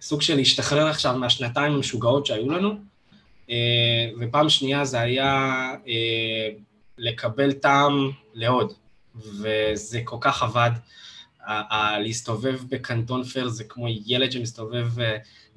סוג 0.00 0.22
של 0.22 0.36
להשתחרר 0.36 0.86
עכשיו 0.86 1.18
מהשנתיים 1.18 1.72
המשוגעות 1.72 2.26
שהיו 2.26 2.50
לנו, 2.50 2.74
ופעם 4.20 4.48
שנייה 4.48 4.84
זה 4.84 5.00
היה 5.00 5.72
לקבל 6.98 7.52
טעם 7.52 8.10
לעוד, 8.34 8.72
וזה 9.14 10.00
כל 10.04 10.16
כך 10.20 10.42
עבד. 10.42 10.70
להסתובב 11.98 12.60
בקנטון 12.68 13.24
פייר 13.24 13.48
זה 13.48 13.64
כמו 13.64 13.86
ילד 14.06 14.32
שמסתובב 14.32 14.88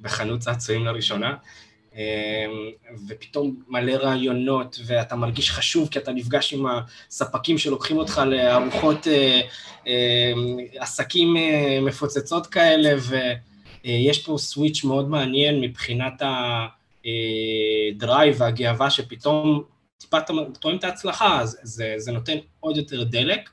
בחנות 0.00 0.40
צעצועים 0.40 0.84
לראשונה. 0.86 1.34
ופתאום 3.08 3.62
מלא 3.68 3.92
רעיונות, 3.92 4.78
ואתה 4.86 5.16
מרגיש 5.16 5.50
חשוב 5.50 5.88
כי 5.88 5.98
אתה 5.98 6.12
נפגש 6.12 6.52
עם 6.52 6.66
הספקים 7.08 7.58
שלוקחים 7.58 7.96
אותך 7.96 8.22
לארוחות 8.26 9.06
אה, 9.06 9.40
אה, 9.86 10.32
עסקים 10.78 11.36
אה, 11.36 11.78
מפוצצות 11.82 12.46
כאלה, 12.46 12.94
ויש 13.84 14.26
פה 14.26 14.38
סוויץ' 14.38 14.84
מאוד 14.84 15.08
מעניין 15.08 15.60
מבחינת 15.60 16.22
הדרייב 17.92 18.36
והגאווה 18.38 18.90
שפתאום 18.90 19.62
טיפה 19.98 20.18
טועם 20.60 20.76
את 20.76 20.84
ההצלחה, 20.84 21.40
אז 21.40 21.58
זה, 21.62 21.94
זה 21.96 22.12
נותן 22.12 22.38
עוד 22.60 22.76
יותר 22.76 23.04
דלק. 23.04 23.50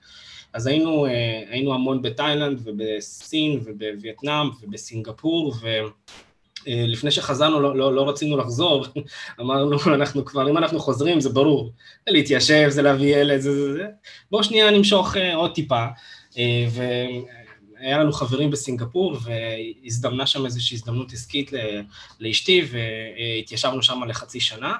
אז 0.54 0.68
היינו, 0.68 1.06
היינו 1.50 1.74
המון 1.74 2.02
בתאילנד 2.02 2.60
ובסין 2.64 3.60
ובווייטנאם 3.66 4.50
ובסינגפור, 4.62 5.54
ו... 5.62 5.68
אה, 6.68 6.84
לפני 6.88 7.12
שחזרנו 7.12 7.60
לא, 7.60 7.76
לא, 7.76 7.94
לא 7.96 8.10
רצינו 8.10 8.38
לחזור, 8.38 8.86
אמרנו, 9.42 9.78
אנחנו 9.88 10.26
כבר, 10.26 10.50
אם 10.50 10.58
אנחנו 10.58 10.80
חוזרים 10.80 11.20
זה 11.20 11.30
ברור, 11.30 11.72
זה 12.08 12.12
להתיישב, 12.12 12.66
זה 12.70 12.82
להביא 12.82 13.18
ילד, 13.18 13.40
זה 13.40 13.56
זה 13.56 13.74
זה, 13.74 13.86
בואו 14.32 14.44
שנייה 14.44 14.72
נמשוך 14.72 15.18
אה, 15.18 15.36
עוד 15.36 15.54
טיפה, 15.54 15.86
אה, 17.82 17.86
והיה 17.86 17.98
לנו 17.98 18.12
חברים 18.12 18.52
בסינגפור, 18.52 19.18
והזדמנה 19.24 20.28
שם 20.28 20.46
איזושהי 20.46 20.76
הזדמנות 20.76 21.14
עסקית 21.14 21.52
לאשתי, 22.20 22.68
והתיישבנו 22.72 23.84
שם 23.84 24.04
לחצי 24.08 24.40
שנה, 24.40 24.76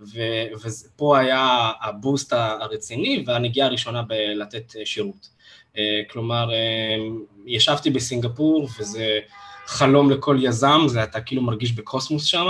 ו- 0.00 0.46
ופה 0.62 1.18
היה 1.18 1.70
הבוסט 1.82 2.32
הרציני 2.32 3.24
והנגיעה 3.26 3.66
הראשונה 3.66 4.02
בלתת 4.02 4.74
שירות. 4.84 5.28
כלומר, 6.10 6.50
ישבתי 7.46 7.90
בסינגפור, 7.90 8.68
וזה... 8.78 9.20
חלום 9.70 10.10
לכל 10.10 10.38
יזם, 10.40 10.80
זה 10.86 11.02
אתה 11.02 11.20
כאילו 11.20 11.42
מרגיש 11.42 11.72
בקוסמוס 11.72 12.24
שם. 12.24 12.46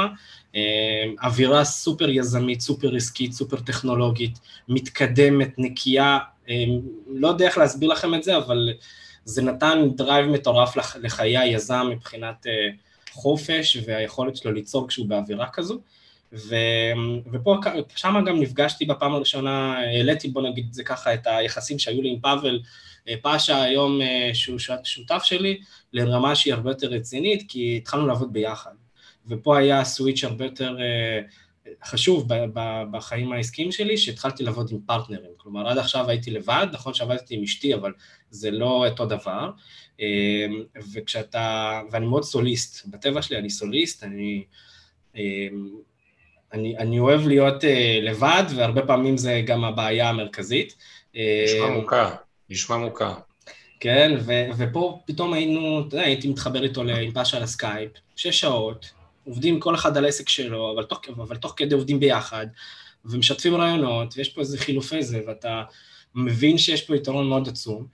אה, 0.54 1.04
אווירה 1.22 1.64
סופר 1.64 2.10
יזמית, 2.10 2.60
סופר 2.60 2.96
עסקית, 2.96 3.32
סופר 3.32 3.56
טכנולוגית, 3.56 4.38
מתקדמת, 4.68 5.54
נקייה, 5.58 6.18
אה, 6.48 6.64
לא 7.06 7.28
יודע 7.28 7.46
איך 7.46 7.58
להסביר 7.58 7.88
לכם 7.88 8.14
את 8.14 8.22
זה, 8.22 8.36
אבל 8.36 8.68
זה 9.30 9.42
נתן 9.42 9.88
drive 9.96 10.26
מטורף 10.26 10.76
לחיי 10.96 11.38
היזם 11.38 11.86
מבחינת 11.90 12.46
אה, 12.46 12.68
חופש 13.10 13.76
והיכולת 13.86 14.36
שלו 14.36 14.52
ליצור 14.52 14.88
כשהוא 14.88 15.06
באווירה 15.06 15.46
כזו. 15.52 15.80
ו, 16.32 16.56
ופה, 17.32 17.56
שם 17.96 18.14
גם 18.26 18.40
נפגשתי 18.40 18.84
בפעם 18.84 19.14
הראשונה, 19.14 19.78
העליתי 19.78 20.28
בוא 20.28 20.42
נגיד 20.42 20.72
זה 20.72 20.84
ככה 20.84 21.14
את 21.14 21.26
היחסים 21.26 21.78
שהיו 21.78 22.02
לי 22.02 22.08
עם 22.08 22.20
פאבל 22.20 22.60
אה, 23.08 23.14
פאשה 23.22 23.62
היום 23.62 24.02
אה, 24.02 24.30
שהוא 24.34 24.58
שותף 24.84 25.22
שלי 25.24 25.60
לרמה 25.92 26.34
שהיא 26.34 26.54
הרבה 26.54 26.70
יותר 26.70 26.86
רצינית, 26.86 27.44
כי 27.48 27.76
התחלנו 27.76 28.06
לעבוד 28.06 28.32
ביחד. 28.32 28.72
ופה 29.28 29.58
היה 29.58 29.84
switch 29.84 30.24
הרבה 30.24 30.44
יותר 30.44 30.76
חשוב 31.84 32.28
בחיים 32.90 33.32
העסקיים 33.32 33.72
שלי, 33.72 33.96
שהתחלתי 33.96 34.44
לעבוד 34.44 34.70
עם 34.72 34.78
פרטנרים. 34.86 35.30
כלומר, 35.36 35.68
עד 35.68 35.78
עכשיו 35.78 36.10
הייתי 36.10 36.30
לבד, 36.30 36.66
נכון 36.72 36.94
שעבדתי 36.94 37.34
עם 37.34 37.42
אשתי, 37.42 37.74
אבל 37.74 37.92
זה 38.30 38.50
לא 38.50 38.86
אותו 38.86 39.06
דבר. 39.06 39.50
וכשאתה, 40.92 41.80
ואני 41.90 42.06
מאוד 42.06 42.24
סוליסט, 42.24 42.86
בטבע 42.86 43.22
שלי 43.22 43.38
אני 43.38 43.50
סוליסט, 43.50 44.04
אני, 44.04 44.44
אני, 46.52 46.78
אני 46.78 46.98
אוהב 46.98 47.26
להיות 47.26 47.64
לבד, 48.02 48.44
והרבה 48.56 48.86
פעמים 48.86 49.16
זה 49.16 49.42
גם 49.46 49.64
הבעיה 49.64 50.08
המרכזית. 50.08 50.74
נשמע 51.14 51.70
מוכר. 51.70 52.08
נשמע 52.50 52.76
מוכר. 52.76 53.14
כן, 53.80 54.16
ו- 54.20 54.48
ופה 54.58 55.00
פתאום 55.06 55.32
היינו, 55.32 55.84
אתה 55.88 55.96
יודע, 55.96 56.06
הייתי 56.06 56.28
מתחבר 56.28 56.62
איתו 56.62 56.82
פאשה 57.14 57.36
על 57.36 57.42
הסקייפ, 57.42 57.90
שש 58.16 58.40
שעות, 58.40 58.90
עובדים 59.24 59.60
כל 59.60 59.74
אחד 59.74 59.96
על 59.96 60.06
עסק 60.06 60.28
שלו, 60.28 60.72
אבל 60.74 60.84
תוך, 60.84 61.00
אבל 61.08 61.36
תוך 61.36 61.54
כדי 61.56 61.74
עובדים 61.74 62.00
ביחד, 62.00 62.46
ומשתפים 63.04 63.54
רעיונות, 63.54 64.14
ויש 64.16 64.28
פה 64.28 64.40
איזה 64.40 64.58
חילופי 64.58 65.02
זה, 65.02 65.20
ואתה 65.26 65.62
מבין 66.14 66.58
שיש 66.58 66.82
פה 66.82 66.96
יתרון 66.96 67.28
מאוד 67.28 67.48
עצום, 67.48 67.86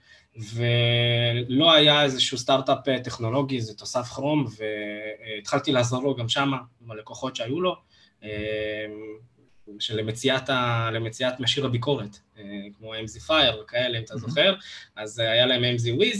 ולא 0.53 1.73
היה 1.73 2.03
איזשהו 2.03 2.37
סטארט-אפ 2.37 2.87
אה, 2.87 2.99
טכנולוגי, 2.99 3.61
זה 3.61 3.73
תוסף 3.73 4.07
כרום, 4.07 4.45
והתחלתי 4.57 5.71
לעזור 5.71 6.03
לו 6.03 6.15
גם 6.15 6.29
שמה, 6.29 6.57
עם 6.81 6.91
הלקוחות 6.91 7.35
שהיו 7.35 7.61
לו, 7.61 7.75
אה, 8.23 8.85
שלמציאת 9.79 10.49
ה... 10.49 10.89
למציאת 10.93 11.39
משאיר 11.39 11.65
הביקורת, 11.65 12.19
אה, 12.37 12.43
כמו 12.77 12.93
AMZ 12.95 13.29
Fire 13.29 13.55
וכאלה, 13.63 13.97
אם 13.97 14.03
אתה 14.03 14.17
זוכר, 14.17 14.55
אז 14.95 15.19
היה 15.19 15.45
להם 15.45 15.63
MZ 15.63 16.01
Wiz, 16.01 16.17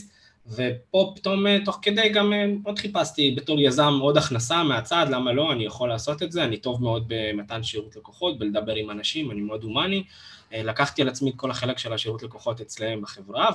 ופה 0.49 1.13
פתאום 1.15 1.47
אה, 1.47 1.57
תוך 1.65 1.79
כדי 1.81 2.09
גם 2.09 2.33
אה, 2.33 2.45
עוד 2.63 2.79
חיפשתי 2.79 3.31
בתור 3.37 3.59
יזם 3.61 3.93
עוד 4.01 4.17
הכנסה 4.17 4.63
מהצד, 4.63 5.05
למה 5.09 5.33
לא, 5.33 5.51
אני 5.51 5.65
יכול 5.65 5.89
לעשות 5.89 6.23
את 6.23 6.31
זה, 6.31 6.43
אני 6.43 6.57
טוב 6.57 6.83
מאוד 6.83 7.05
במתן 7.07 7.63
שירות 7.63 7.95
לקוחות, 7.95 8.39
בלדבר 8.39 8.75
עם 8.75 8.91
אנשים, 8.91 9.31
אני 9.31 9.41
מאוד 9.41 9.63
הומני, 9.63 10.03
לקחתי 10.51 11.01
על 11.01 11.09
עצמי 11.09 11.29
את 11.29 11.35
כל 11.35 11.51
החלק 11.51 11.77
של 11.77 11.93
השירות 11.93 12.23
לקוחות 12.23 12.61
אצלם 12.61 13.01
בחברה, 13.01 13.49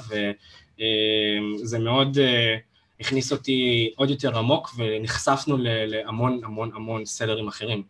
וזה 1.61 1.79
מאוד 1.79 2.19
הכניס 3.01 3.33
אותי 3.33 3.93
עוד 3.97 4.11
יותר 4.11 4.39
עמוק, 4.39 4.71
ונחשפנו 4.77 5.57
להמון 5.61 6.41
המון 6.45 6.71
המון 6.75 7.05
סלרים 7.05 7.49
אחרים. 7.49 7.83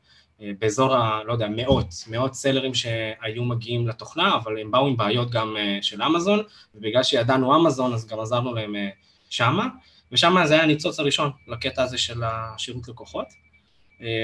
אה, 0.42 0.50
באזור 0.58 0.94
ה... 0.94 1.22
לא 1.24 1.32
יודע, 1.32 1.48
מאות, 1.48 1.86
מאות 2.06 2.34
סלרים 2.34 2.74
שהיו 2.74 3.44
מגיעים 3.44 3.88
לתוכנה, 3.88 4.36
אבל 4.36 4.58
הם 4.58 4.70
באו 4.70 4.86
עם 4.86 4.96
בעיות 4.96 5.30
גם 5.30 5.56
אה, 5.56 5.78
של 5.82 6.02
אמזון, 6.02 6.42
ובגלל 6.74 7.02
שידענו 7.02 7.56
אמזון 7.56 7.94
אז 7.94 8.06
גם 8.06 8.20
עזרנו 8.20 8.54
להם 8.54 8.76
אה, 8.76 8.88
שמה, 9.30 9.68
ושם 10.12 10.36
זה 10.44 10.54
היה 10.54 10.62
הניצוץ 10.62 11.00
הראשון 11.00 11.30
לקטע 11.48 11.82
הזה 11.82 11.98
של 11.98 12.22
השירות 12.24 12.88
לקוחות, 12.88 13.26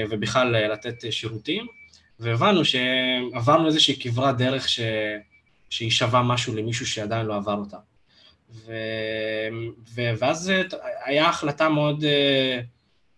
ובכלל 0.09 0.71
לתת 0.71 1.11
שירותים, 1.11 1.67
והבנו 2.19 2.61
שעברנו 2.65 3.67
איזושהי 3.67 3.99
כברת 3.99 4.37
דרך 4.37 4.69
ש... 4.69 4.79
שהיא 5.69 5.91
שווה 5.91 6.23
משהו 6.23 6.55
למישהו 6.55 6.87
שעדיין 6.87 7.25
לא 7.25 7.35
עבר 7.35 7.53
אותה. 7.53 7.77
ו... 8.51 8.73
ו... 9.95 10.01
ואז 10.17 10.51
היה 11.05 11.29
החלטה 11.29 11.69
מאוד 11.69 12.03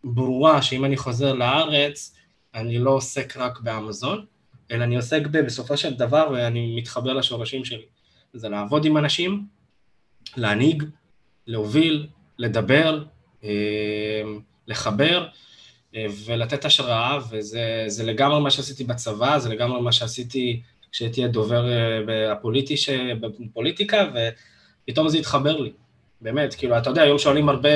ברורה 0.04 0.62
שאם 0.62 0.86
אני 0.86 0.98
חוזר 0.98 1.34
לארץ, 1.34 2.16
אני 2.56 2.80
לא 2.80 2.92
עוסק 2.92 3.38
רק 3.38 3.60
באמזון, 3.60 4.26
אלא 4.72 4.84
אני 4.84 4.96
עוסק 4.96 5.22
ב, 5.32 5.38
בסופו 5.38 5.78
של 5.78 5.94
דבר, 5.94 6.30
ואני 6.34 6.76
מתחבר 6.76 7.14
לשורשים 7.14 7.66
שלי. 7.66 7.86
זה 8.34 8.50
לעבוד 8.50 8.86
עם 8.86 8.98
אנשים, 8.98 9.46
להנהיג, 10.38 10.84
להוביל, 11.48 12.08
לדבר, 12.38 13.04
אה, 13.44 14.22
לחבר 14.68 15.28
אה, 15.96 16.06
ולתת 16.26 16.66
השראה, 16.66 17.20
וזה 17.30 18.04
לגמרי 18.04 18.42
מה 18.42 18.52
שעשיתי 18.52 18.84
בצבא, 18.84 19.40
זה 19.40 19.50
לגמרי 19.50 19.82
מה 19.82 19.92
שעשיתי 19.92 20.62
כשהייתי 20.92 21.24
הדובר 21.24 21.70
אה, 21.70 22.32
הפוליטי, 22.32 22.76
בפוליטיקה, 23.22 24.12
ופתאום 24.86 25.10
זה 25.10 25.18
התחבר 25.18 25.58
לי, 25.58 25.72
באמת, 26.22 26.54
כאילו, 26.54 26.78
אתה 26.78 26.90
יודע, 26.90 27.02
היום 27.02 27.18
שואלים 27.18 27.50
הרבה 27.50 27.70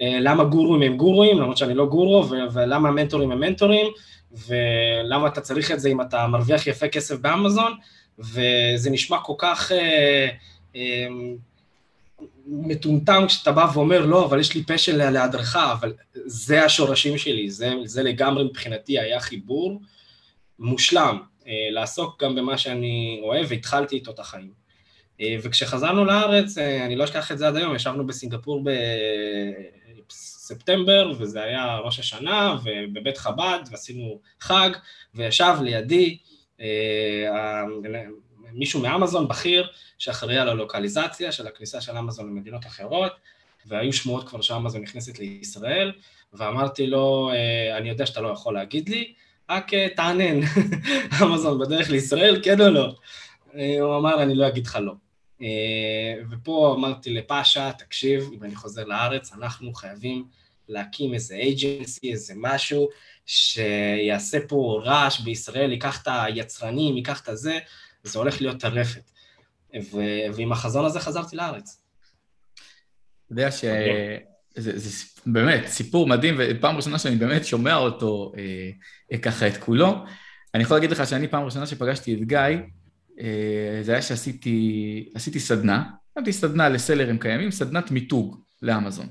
אה, 0.00 0.18
למה 0.20 0.44
גורואים 0.44 0.82
הם 0.82 0.96
גורואים, 0.96 1.38
למרות 1.38 1.56
שאני 1.56 1.74
לא 1.74 1.86
גורו, 1.86 2.28
ולמה 2.52 2.90
מנטורים 2.90 3.32
הם 3.32 3.40
מנטורים, 3.40 3.86
ולמה 4.32 5.26
אתה 5.26 5.40
צריך 5.40 5.70
את 5.70 5.80
זה 5.80 5.88
אם 5.88 6.00
אתה 6.00 6.26
מרוויח 6.26 6.66
יפה 6.66 6.88
כסף 6.88 7.18
באמזון, 7.18 7.72
וזה 8.18 8.90
נשמע 8.90 9.18
כל 9.18 9.32
כך 9.38 9.72
אה, 9.72 10.28
אה, 10.76 11.06
מטומטם 12.46 13.24
כשאתה 13.26 13.52
בא 13.52 13.66
ואומר, 13.74 14.06
לא, 14.06 14.24
אבל 14.24 14.40
יש 14.40 14.54
לי 14.54 14.64
פשן 14.64 15.12
להדרכה, 15.12 15.72
אבל 15.72 15.92
זה 16.14 16.64
השורשים 16.64 17.18
שלי, 17.18 17.50
זה, 17.50 17.72
זה 17.84 18.02
לגמרי 18.02 18.44
מבחינתי 18.44 18.98
היה 18.98 19.20
חיבור 19.20 19.80
מושלם, 20.58 21.18
אה, 21.46 21.52
לעסוק 21.70 22.24
גם 22.24 22.34
במה 22.34 22.58
שאני 22.58 23.20
אוהב, 23.22 23.46
והתחלתי 23.48 23.96
איתו 23.96 24.10
את 24.10 24.18
החיים. 24.18 24.65
וכשחזרנו 25.42 26.04
לארץ, 26.04 26.58
אני 26.58 26.96
לא 26.96 27.04
אשכח 27.04 27.32
את 27.32 27.38
זה 27.38 27.48
עד 27.48 27.56
היום, 27.56 27.74
ישבנו 27.74 28.06
בסינגפור 28.06 28.64
בספטמבר, 30.08 31.12
וזה 31.18 31.42
היה 31.42 31.76
ראש 31.76 31.98
השנה, 31.98 32.56
ובבית 32.64 33.18
חב"ד, 33.18 33.58
ועשינו 33.70 34.20
חג, 34.40 34.70
וישב 35.14 35.54
לידי 35.62 36.18
מישהו 38.52 38.80
מאמזון, 38.80 39.28
בכיר, 39.28 39.68
שאחראי 39.98 40.38
על 40.38 40.48
הלוקליזציה 40.48 41.32
של 41.32 41.46
הכניסה 41.46 41.80
של 41.80 41.98
אמזון 41.98 42.26
למדינות 42.26 42.66
אחרות, 42.66 43.12
והיו 43.66 43.92
שמועות 43.92 44.28
כבר 44.28 44.40
שאמזון 44.40 44.82
נכנסת 44.82 45.18
לישראל, 45.18 45.92
ואמרתי 46.32 46.86
לו, 46.86 47.30
אה, 47.32 47.76
אני 47.76 47.88
יודע 47.88 48.06
שאתה 48.06 48.20
לא 48.20 48.28
יכול 48.28 48.54
להגיד 48.54 48.88
לי, 48.88 49.12
רק 49.50 49.74
אה, 49.74 49.88
תענן, 49.96 50.40
אמזון 51.22 51.58
בדרך 51.58 51.90
לישראל, 51.90 52.40
כן 52.42 52.60
או 52.60 52.70
לא? 52.70 52.94
אה, 53.58 53.80
הוא 53.80 53.96
אמר, 53.96 54.22
אני 54.22 54.34
לא 54.34 54.48
אגיד 54.48 54.66
לך 54.66 54.78
לא. 54.82 54.92
ופה 56.30 56.74
אמרתי 56.78 57.10
לפאשה, 57.10 57.72
תקשיב, 57.78 58.30
אם 58.34 58.44
אני 58.44 58.54
חוזר 58.54 58.84
לארץ, 58.84 59.32
אנחנו 59.32 59.72
חייבים 59.74 60.24
להקים 60.68 61.14
איזה 61.14 61.34
אייג'נסי, 61.34 62.12
איזה 62.12 62.34
משהו, 62.36 62.88
שיעשה 63.26 64.38
פה 64.48 64.80
רעש 64.84 65.20
בישראל, 65.20 65.72
ייקח 65.72 66.02
את 66.02 66.08
היצרנים, 66.10 66.96
ייקח 66.96 67.20
את 67.22 67.28
הזה, 67.28 67.58
זה 68.02 68.18
הולך 68.18 68.40
להיות 68.40 68.60
טרפת. 68.60 69.10
ועם 70.34 70.52
החזון 70.52 70.84
הזה 70.84 71.00
חזרתי 71.00 71.36
לארץ. 71.36 71.80
אתה 72.54 73.32
יודע 73.32 73.50
שזה 73.50 73.70
אוקיי. 73.70 74.20
זה 74.56 75.04
באמת 75.26 75.66
סיפור 75.66 76.06
מדהים, 76.06 76.34
ופעם 76.38 76.76
ראשונה 76.76 76.98
שאני 76.98 77.16
באמת 77.16 77.44
שומע 77.44 77.74
אותו 77.74 78.32
אה, 79.12 79.18
ככה 79.18 79.48
את 79.48 79.56
כולו. 79.56 79.94
אני 80.54 80.62
יכול 80.62 80.76
להגיד 80.76 80.90
לך 80.90 81.06
שאני 81.06 81.28
פעם 81.28 81.44
ראשונה 81.44 81.66
שפגשתי 81.66 82.14
את 82.14 82.20
גיא, 82.20 82.38
אה, 82.38 82.56
זה 83.82 83.92
היה 83.92 84.02
שעשיתי 84.02 85.10
סדנה, 85.38 85.84
עשיתי 86.14 86.32
סדנה 86.32 86.68
לסלרים 86.68 87.18
קיימים, 87.18 87.50
סדנת 87.50 87.90
מיתוג 87.90 88.40
לאמזון. 88.62 89.06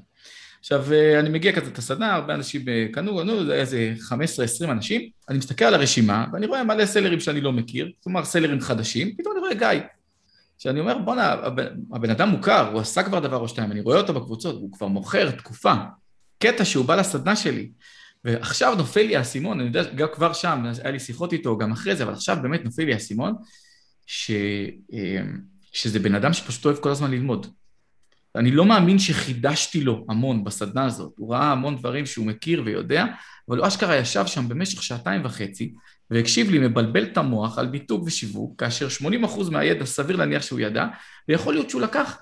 עכשיו, 0.59 0.93
אה, 0.93 1.19
אני 1.19 1.29
מגיע 1.29 1.51
כזה 1.51 1.71
את 1.71 1.77
הסדנה, 1.77 2.13
הרבה 2.13 2.33
אנשים 2.33 2.65
קנו, 2.91 3.23
נו, 3.23 3.45
זה 3.45 3.53
היה 3.53 3.61
איזה 3.61 3.93
15-20 4.65 4.71
אנשים, 4.71 5.09
אני 5.29 5.37
מסתכל 5.37 5.65
על 5.65 5.73
הרשימה, 5.73 6.25
ואני 6.33 6.45
רואה 6.45 6.63
מלא 6.63 6.85
סלרים 6.85 7.19
שאני 7.19 7.41
לא 7.41 7.51
מכיר, 7.51 7.91
כלומר 8.03 8.25
סלרים 8.25 8.61
חדשים, 8.61 9.15
פתאום 9.17 9.33
אני 9.33 9.39
רואה 9.39 9.53
גיא. 9.53 9.81
שאני 10.57 10.79
אומר, 10.79 10.97
בואנה, 10.97 11.31
הבן, 11.31 11.65
הבן 11.93 12.09
אדם 12.09 12.29
מוכר, 12.29 12.69
הוא 12.71 12.81
עשה 12.81 13.03
כבר 13.03 13.19
דבר 13.19 13.37
או 13.37 13.47
שתיים, 13.47 13.71
אני 13.71 13.81
רואה 13.81 13.97
אותו 13.97 14.13
בקבוצות, 14.13 14.55
הוא 14.55 14.71
כבר 14.71 14.87
מוכר 14.87 15.31
תקופה. 15.31 15.73
קטע 16.39 16.65
שהוא 16.65 16.85
בא 16.85 16.95
לסדנה 16.95 17.35
שלי, 17.35 17.69
ועכשיו 18.23 18.75
נופל 18.75 19.01
לי 19.01 19.15
האסימון, 19.15 19.59
אני 19.59 19.67
יודע, 19.67 19.83
גם 19.83 20.07
כבר 20.13 20.33
שם, 20.33 20.65
היה 20.83 20.91
לי 20.91 20.99
שיחות 20.99 21.33
איתו 21.33 21.57
גם 21.57 21.71
אחרי 21.71 21.95
זה, 21.95 22.03
אבל 22.03 22.13
עכשיו 22.13 22.37
באמת 22.41 22.65
נופל 22.65 22.83
לי 22.83 22.93
האסימון, 22.93 23.35
ש... 24.05 24.31
אה, 24.93 25.21
שזה 25.75 25.99
בן 25.99 26.15
אדם 26.15 26.33
שפשוט 26.33 26.65
אוהב 26.65 26.77
כל 26.77 26.89
הזמן 26.89 27.11
ללמוד. 27.11 27.47
אני 28.35 28.51
לא 28.51 28.65
מאמין 28.65 28.99
שחידשתי 28.99 29.81
לו 29.81 30.05
המון 30.09 30.43
בסדנה 30.43 30.85
הזאת, 30.85 31.13
הוא 31.17 31.33
ראה 31.33 31.51
המון 31.51 31.75
דברים 31.75 32.05
שהוא 32.05 32.25
מכיר 32.25 32.61
ויודע, 32.65 33.05
אבל 33.49 33.57
הוא 33.57 33.67
אשכרה 33.67 33.95
ישב 33.95 34.25
שם 34.25 34.49
במשך 34.49 34.83
שעתיים 34.83 35.25
וחצי, 35.25 35.73
והקשיב 36.11 36.49
לי 36.49 36.59
מבלבל 36.59 37.03
את 37.03 37.17
המוח 37.17 37.59
על 37.59 37.67
מיתוג 37.67 38.03
ושיווק, 38.03 38.59
כאשר 38.59 38.87
80% 39.01 39.51
מהידע 39.51 39.85
סביר 39.85 40.15
להניח 40.15 40.41
שהוא 40.41 40.59
ידע, 40.59 40.85
ויכול 41.29 41.53
להיות 41.53 41.69
שהוא 41.69 41.81
לקח 41.81 42.19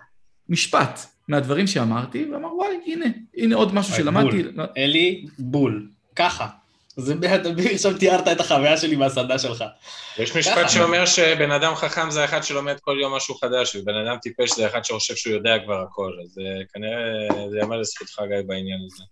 משפט 0.49 0.99
מהדברים 1.27 1.67
שאמרתי, 1.67 2.25
ואמר 2.31 2.55
וואי, 2.55 2.75
הנה, 2.85 3.05
הנה 3.37 3.55
עוד 3.55 3.73
משהו 3.73 3.95
שלמדתי. 3.95 4.43
בול. 4.43 4.65
אלי, 4.77 5.25
בול. 5.39 5.89
ככה. 6.15 6.47
זה 6.97 7.13
עכשיו 7.73 7.97
תיארת 7.97 8.27
את 8.27 8.39
החוויה 8.39 8.77
שלי 8.77 8.95
מהסדנה 8.95 9.39
שלך. 9.39 9.63
יש 10.17 10.35
משפט 10.35 10.69
שאומר 10.69 11.05
שבן 11.05 11.51
אדם 11.51 11.75
חכם 11.75 12.11
זה 12.11 12.25
אחד 12.25 12.43
שלומד 12.43 12.75
כל 12.81 12.97
יום 13.01 13.15
משהו 13.15 13.35
חדש, 13.35 13.75
ובן 13.75 13.95
אדם 13.95 14.17
טיפש 14.21 14.55
זה 14.55 14.67
אחד 14.67 14.85
שחושב 14.85 15.15
שהוא 15.15 15.33
יודע 15.33 15.55
כבר 15.65 15.81
הכל, 15.81 16.11
אז 16.23 16.39
אה, 16.39 16.65
כנראה 16.73 17.49
זה 17.49 17.57
יאמר 17.57 17.77
לזכותך 17.77 18.21
גיא 18.27 18.37
בעניין 18.47 18.79
הזה. 18.85 19.03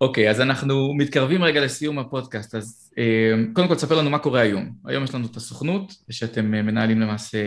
אוקיי, 0.00 0.30
אז 0.30 0.40
אנחנו 0.40 0.94
מתקרבים 0.94 1.44
רגע 1.44 1.60
לסיום 1.60 1.98
הפודקאסט, 1.98 2.54
אז 2.54 2.92
אה, 2.98 3.32
קודם 3.52 3.68
כל 3.68 3.74
תספר 3.74 3.94
לנו 3.94 4.10
מה 4.10 4.18
קורה 4.18 4.40
היום. 4.40 4.70
היום 4.86 5.04
יש 5.04 5.14
לנו 5.14 5.26
את 5.26 5.36
הסוכנות, 5.36 5.92
שאתם 6.10 6.54
אה, 6.54 6.62
מנהלים 6.62 7.00
למעשה 7.00 7.38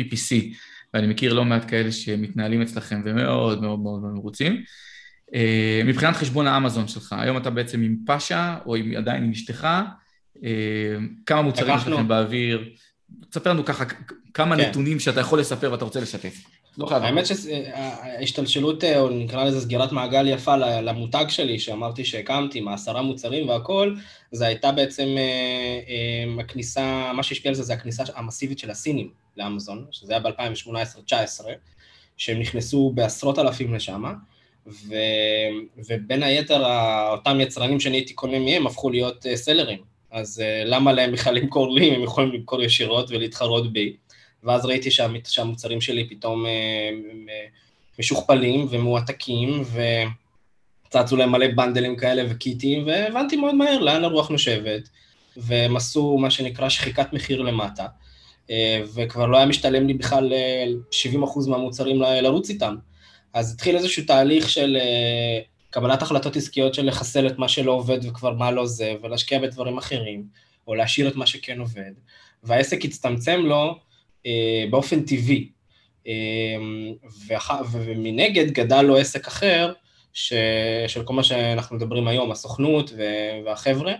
PPC, 0.00 0.56
ואני 0.94 1.06
מכיר 1.06 1.32
לא 1.32 1.44
מעט 1.44 1.70
כאלה 1.70 1.92
שמתנהלים 1.92 2.62
אצלכם 2.62 3.02
ומאוד 3.04 3.62
מאוד 3.62 3.78
מאוד 3.80 4.02
מרוצים. 4.02 4.62
אה, 5.34 5.82
מבחינת 5.84 6.16
חשבון 6.16 6.46
האמזון 6.46 6.88
שלך, 6.88 7.14
היום 7.18 7.36
אתה 7.36 7.50
בעצם 7.50 7.82
עם 7.82 7.96
פאשה, 8.06 8.56
או 8.66 8.76
עם, 8.76 8.96
עדיין 8.96 9.24
עם 9.24 9.30
אשתך, 9.30 9.68
אה, 10.44 10.50
כמה 11.26 11.42
מוצרים 11.42 11.76
יש 11.76 11.86
לכם 11.86 12.08
באוויר, 12.08 12.70
תספר 13.30 13.50
לנו 13.50 13.64
ככה 13.64 13.84
כמה 14.34 14.56
כן. 14.56 14.68
נתונים 14.68 15.00
שאתה 15.00 15.20
יכול 15.20 15.40
לספר 15.40 15.72
ואתה 15.72 15.84
רוצה 15.84 16.00
לשתף. 16.00 16.34
לא 16.78 16.86
חייב. 16.86 17.02
האמת 17.02 17.24
שההשתלשלות, 17.26 18.84
או 18.84 19.10
נקרא 19.10 19.44
לזה 19.44 19.60
סגירת 19.60 19.92
מעגל 19.92 20.28
יפה 20.28 20.56
למותג 20.56 21.24
שלי, 21.28 21.58
שאמרתי 21.58 22.04
שהקמתי 22.04 22.58
עם 22.58 22.68
העשרה 22.68 23.02
מוצרים 23.02 23.48
והכל, 23.48 23.94
זה 24.32 24.46
הייתה 24.46 24.72
בעצם 24.72 25.08
אה, 25.18 26.42
הכניסה, 26.44 27.12
מה 27.14 27.22
שהשפיע 27.22 27.50
על 27.50 27.54
זה 27.54 27.62
זה 27.62 27.72
הכניסה 27.72 28.02
המסיבית 28.14 28.58
של 28.58 28.70
הסינים 28.70 29.10
לאמזון, 29.36 29.86
שזה 29.90 30.12
היה 30.12 30.20
ב-2018-2019, 30.20 31.44
שהם 32.16 32.38
נכנסו 32.40 32.92
בעשרות 32.94 33.38
אלפים 33.38 33.74
לשם. 33.74 34.04
ו, 34.66 34.94
ובין 35.88 36.22
היתר 36.22 36.64
אותם 37.12 37.40
יצרנים 37.40 37.80
שאני 37.80 37.96
הייתי 37.96 38.14
קונה 38.14 38.38
מהם 38.38 38.66
הפכו 38.66 38.90
להיות 38.90 39.26
אה, 39.26 39.36
סלרים, 39.36 39.78
אז 40.10 40.40
אה, 40.40 40.62
למה 40.64 40.92
להם 40.92 41.12
בכלל 41.12 41.34
למכור 41.34 41.74
לי 41.74 41.88
אם 41.88 41.94
הם 41.94 42.02
יכולים 42.02 42.32
למכור 42.32 42.62
ישירות 42.62 43.10
ולהתחרות 43.10 43.72
בי? 43.72 43.96
ואז 44.44 44.64
ראיתי 44.64 44.90
שהמוצרים 45.24 45.80
שלי 45.80 46.08
פתאום 46.08 46.46
אה, 46.46 46.90
משוכפלים 47.98 48.66
ומועתקים, 48.70 49.64
וצצו 50.88 51.16
להם 51.16 51.32
מלא 51.32 51.46
בנדלים 51.54 51.96
כאלה 51.96 52.22
וקיטים, 52.30 52.86
והבנתי 52.86 53.36
מאוד 53.36 53.54
מהר 53.54 53.78
לאן 53.78 54.04
הרוח 54.04 54.28
נושבת, 54.28 54.88
והם 55.36 55.76
עשו 55.76 56.18
מה 56.18 56.30
שנקרא 56.30 56.68
שחיקת 56.68 57.12
מחיר 57.12 57.42
למטה, 57.42 57.86
וכבר 58.94 59.26
לא 59.26 59.36
היה 59.36 59.46
משתלם 59.46 59.86
לי 59.86 59.94
בכלל 59.94 60.32
70% 61.14 61.48
מהמוצרים 61.48 62.02
לרוץ 62.02 62.50
איתם. 62.50 62.76
אז 63.34 63.54
התחיל 63.54 63.76
איזשהו 63.76 64.04
תהליך 64.04 64.48
של 64.48 64.78
uh, 64.80 65.44
קבלת 65.70 66.02
החלטות 66.02 66.36
עסקיות 66.36 66.74
של 66.74 66.86
לחסל 66.86 67.26
את 67.26 67.38
מה 67.38 67.48
שלא 67.48 67.72
עובד 67.72 68.04
וכבר 68.04 68.32
מה 68.32 68.50
לא 68.50 68.66
זה, 68.66 68.94
ולהשקיע 69.02 69.38
בדברים 69.38 69.78
אחרים, 69.78 70.24
או 70.66 70.74
להשאיר 70.74 71.08
את 71.08 71.16
מה 71.16 71.26
שכן 71.26 71.60
עובד. 71.60 71.92
והעסק 72.42 72.84
הצטמצם 72.84 73.40
לו 73.40 73.78
uh, 74.22 74.26
באופן 74.70 75.02
טבעי. 75.02 75.48
Um, 76.04 76.08
ואח... 77.26 77.50
ומנגד 77.72 78.50
גדל 78.50 78.82
לו 78.82 78.96
עסק 78.96 79.26
אחר, 79.26 79.72
ש... 80.12 80.32
של 80.86 81.02
כל 81.02 81.14
מה 81.14 81.22
שאנחנו 81.22 81.76
מדברים 81.76 82.08
היום, 82.08 82.30
הסוכנות 82.30 82.92
והחבר'ה, 83.44 83.92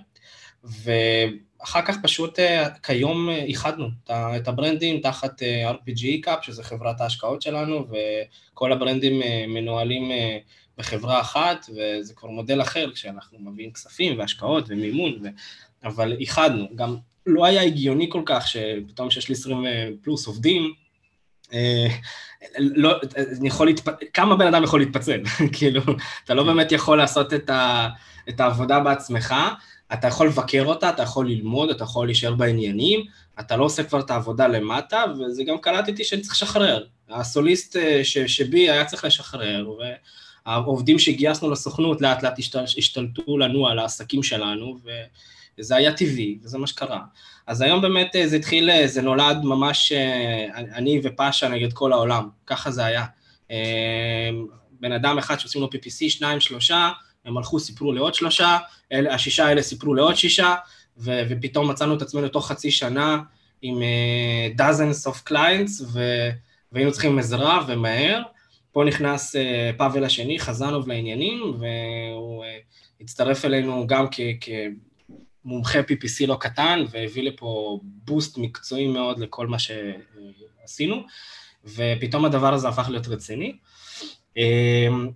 ואחר 1.63 1.83
כך 1.83 1.97
פשוט 2.03 2.39
כיום 2.83 3.31
איחדנו 3.31 3.89
את 4.11 4.49
הברנדים 4.49 5.01
תחת 5.01 5.43
RPG 5.71 6.05
קאפ, 6.23 6.45
שזה 6.45 6.63
חברת 6.63 7.01
ההשקעות 7.01 7.43
שלנו, 7.43 7.87
וכל 8.53 8.73
הברנדים 8.73 9.23
מנוהלים 9.49 10.11
בחברה 10.79 11.21
אחת, 11.21 11.67
וזה 11.71 12.15
כבר 12.15 12.29
מודל 12.29 12.63
אחר 12.63 12.91
כשאנחנו 12.93 13.39
מביאים 13.41 13.73
כספים 13.73 14.19
והשקעות 14.19 14.65
ומימון, 14.69 15.13
ו... 15.23 15.29
אבל 15.85 16.17
איחדנו. 16.21 16.69
גם 16.75 16.97
לא 17.27 17.45
היה 17.45 17.63
הגיוני 17.63 18.07
כל 18.11 18.23
כך 18.27 18.49
שפתאום 18.49 19.11
שיש 19.11 19.29
לי 19.29 19.35
20 19.35 19.65
פלוס 20.03 20.27
עובדים, 20.27 20.75
לא, 22.59 23.01
אני 23.39 23.49
יכול 23.49 23.67
להתפ... 23.67 23.89
כמה 24.15 24.37
בן 24.37 24.47
אדם 24.47 24.63
יכול 24.63 24.81
להתפצל? 24.81 25.21
כאילו, 25.59 25.83
אתה 26.25 26.35
לא 26.35 26.45
באמת 26.45 26.73
יכול 26.73 26.99
לעשות 26.99 27.35
את, 27.35 27.51
ה... 27.51 27.89
את 28.29 28.41
העבודה 28.41 28.81
בעצמך, 28.81 29.35
אתה 29.93 30.07
יכול 30.07 30.27
לבקר 30.27 30.65
אותה, 30.67 30.91
אתה 30.91 31.03
יכול 31.03 31.29
ללמוד, 31.29 31.71
אתה 31.71 31.85
יכול 31.85 32.07
להישאר 32.07 32.35
בעניינים, 32.35 33.05
אתה 33.41 33.57
לא 33.57 33.65
עושה 33.65 33.85
כבר 33.85 34.01
את 34.01 34.11
העבודה 34.11 34.49
למטה, 34.49 35.05
וזה 35.19 35.45
גם 35.45 35.59
קלטתי 35.59 36.05
שאני 36.05 36.23
צריך 36.23 36.35
לשחרר. 36.35 36.85
הסוליסט 37.11 37.77
אה, 37.77 38.05
ש, 38.05 38.19
שבי 38.19 38.71
היה 38.71 38.85
צריך 38.85 39.05
לשחרר, 39.05 39.71
והעובדים 40.47 40.99
שגייסנו 40.99 41.51
לסוכנות 41.51 42.01
לאט 42.01 42.23
לאט 42.23 42.39
השתל, 42.39 42.65
השתלטו 42.79 43.39
לנו 43.39 43.69
על 43.69 43.79
העסקים 43.79 44.23
שלנו, 44.23 44.79
וזה 45.59 45.77
היה 45.77 45.93
טבעי, 45.93 46.39
וזה 46.43 46.59
מה 46.59 46.67
שקרה. 46.67 47.01
אז 47.47 47.61
היום 47.61 47.81
באמת 47.81 48.17
אה, 48.17 48.29
זה 48.29 48.37
התחיל, 48.37 48.71
אה, 48.71 48.89
זה 48.89 49.03
נולד 49.03 49.39
ממש, 49.43 49.93
אני 50.55 51.01
ופאשה 51.05 51.49
נגד 51.49 51.73
כל 51.73 51.93
העולם, 51.93 52.29
ככה 52.47 52.71
זה 52.71 52.85
היה. 52.85 53.05
בן 54.81 54.93
אדם 54.93 55.19
אחד 55.19 55.39
שעושים 55.41 55.63
לו 55.63 55.69
PPC, 55.69 56.11
שניים, 56.11 56.41
שלושה, 56.41 56.91
הם 57.25 57.37
הלכו, 57.39 57.61
סיפרו 57.61 57.93
לעוד 57.93 58.15
שלושה, 58.15 58.59
אלה, 58.93 59.15
השישה 59.15 59.47
האלה 59.47 59.63
סיפרו 59.63 59.95
לעוד 59.95 60.15
שישה, 60.15 60.55
ו- 60.99 61.23
ופתאום 61.29 61.71
מצאנו 61.71 61.97
את 61.97 62.03
עצמנו 62.03 62.29
תוך 62.29 62.49
חצי 62.49 62.71
שנה 62.71 63.19
עם 63.63 63.79
uh, 63.79 64.61
dozens 64.61 65.11
of 65.11 65.29
clients, 65.29 65.85
ו- 65.93 66.31
והיינו 66.73 66.93
צריכים 66.93 67.19
עזרה 67.19 67.65
ומהר. 67.69 68.23
פה 68.73 68.85
נכנס 68.85 69.37
uh, 69.37 69.39
פאבל 69.77 70.05
השני, 70.05 70.39
חזנוב 70.39 70.89
לעניינים, 70.89 71.55
והוא 71.59 72.45
uh, 72.45 72.47
הצטרף 73.01 73.45
אלינו 73.45 73.87
גם 73.87 74.07
כ- 74.11 74.51
כמומחה 75.45 75.79
PPC 75.81 76.27
לא 76.27 76.37
קטן, 76.41 76.85
והביא 76.91 77.23
לפה 77.23 77.81
בוסט 77.83 78.39
מקצועי 78.39 78.87
מאוד 78.87 79.19
לכל 79.19 79.47
מה 79.47 79.57
שעשינו. 79.59 81.03
ופתאום 81.65 82.25
הדבר 82.25 82.55
הזה 82.55 82.69
הפך 82.69 82.89
להיות 82.89 83.09
רציני. 83.09 83.57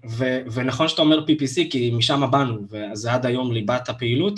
ו, 0.08 0.24
ונכון 0.52 0.88
שאתה 0.88 1.02
אומר 1.02 1.24
PPC, 1.24 1.70
כי 1.70 1.90
משם 1.90 2.30
באנו, 2.30 2.60
וזה 2.70 3.12
עד 3.12 3.26
היום 3.26 3.52
ליבת 3.52 3.88
הפעילות, 3.88 4.34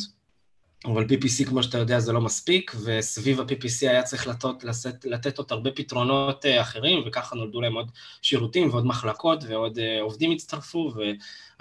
אבל 0.85 1.05
PPC, 1.05 1.49
כמו 1.49 1.63
שאתה 1.63 1.79
יודע, 1.79 2.01
זה 2.01 2.13
לא 2.13 2.21
מספיק, 2.21 2.73
וסביב 2.85 3.41
ה-PPC 3.41 3.81
היה 3.81 4.03
צריך 4.03 4.27
לתת, 4.27 4.65
לתת, 4.65 5.05
לתת 5.05 5.39
עוד 5.39 5.47
הרבה 5.51 5.71
פתרונות 5.71 6.47
אה, 6.47 6.61
אחרים, 6.61 7.03
וככה 7.07 7.37
נולדו 7.37 7.61
להם 7.61 7.75
עוד 7.75 7.91
שירותים 8.23 8.71
ועוד 8.71 8.87
מחלקות 8.87 9.45
ועוד 9.49 9.79
uh, 9.79 9.83
עובדים 10.01 10.33
הצטרפו, 10.33 10.93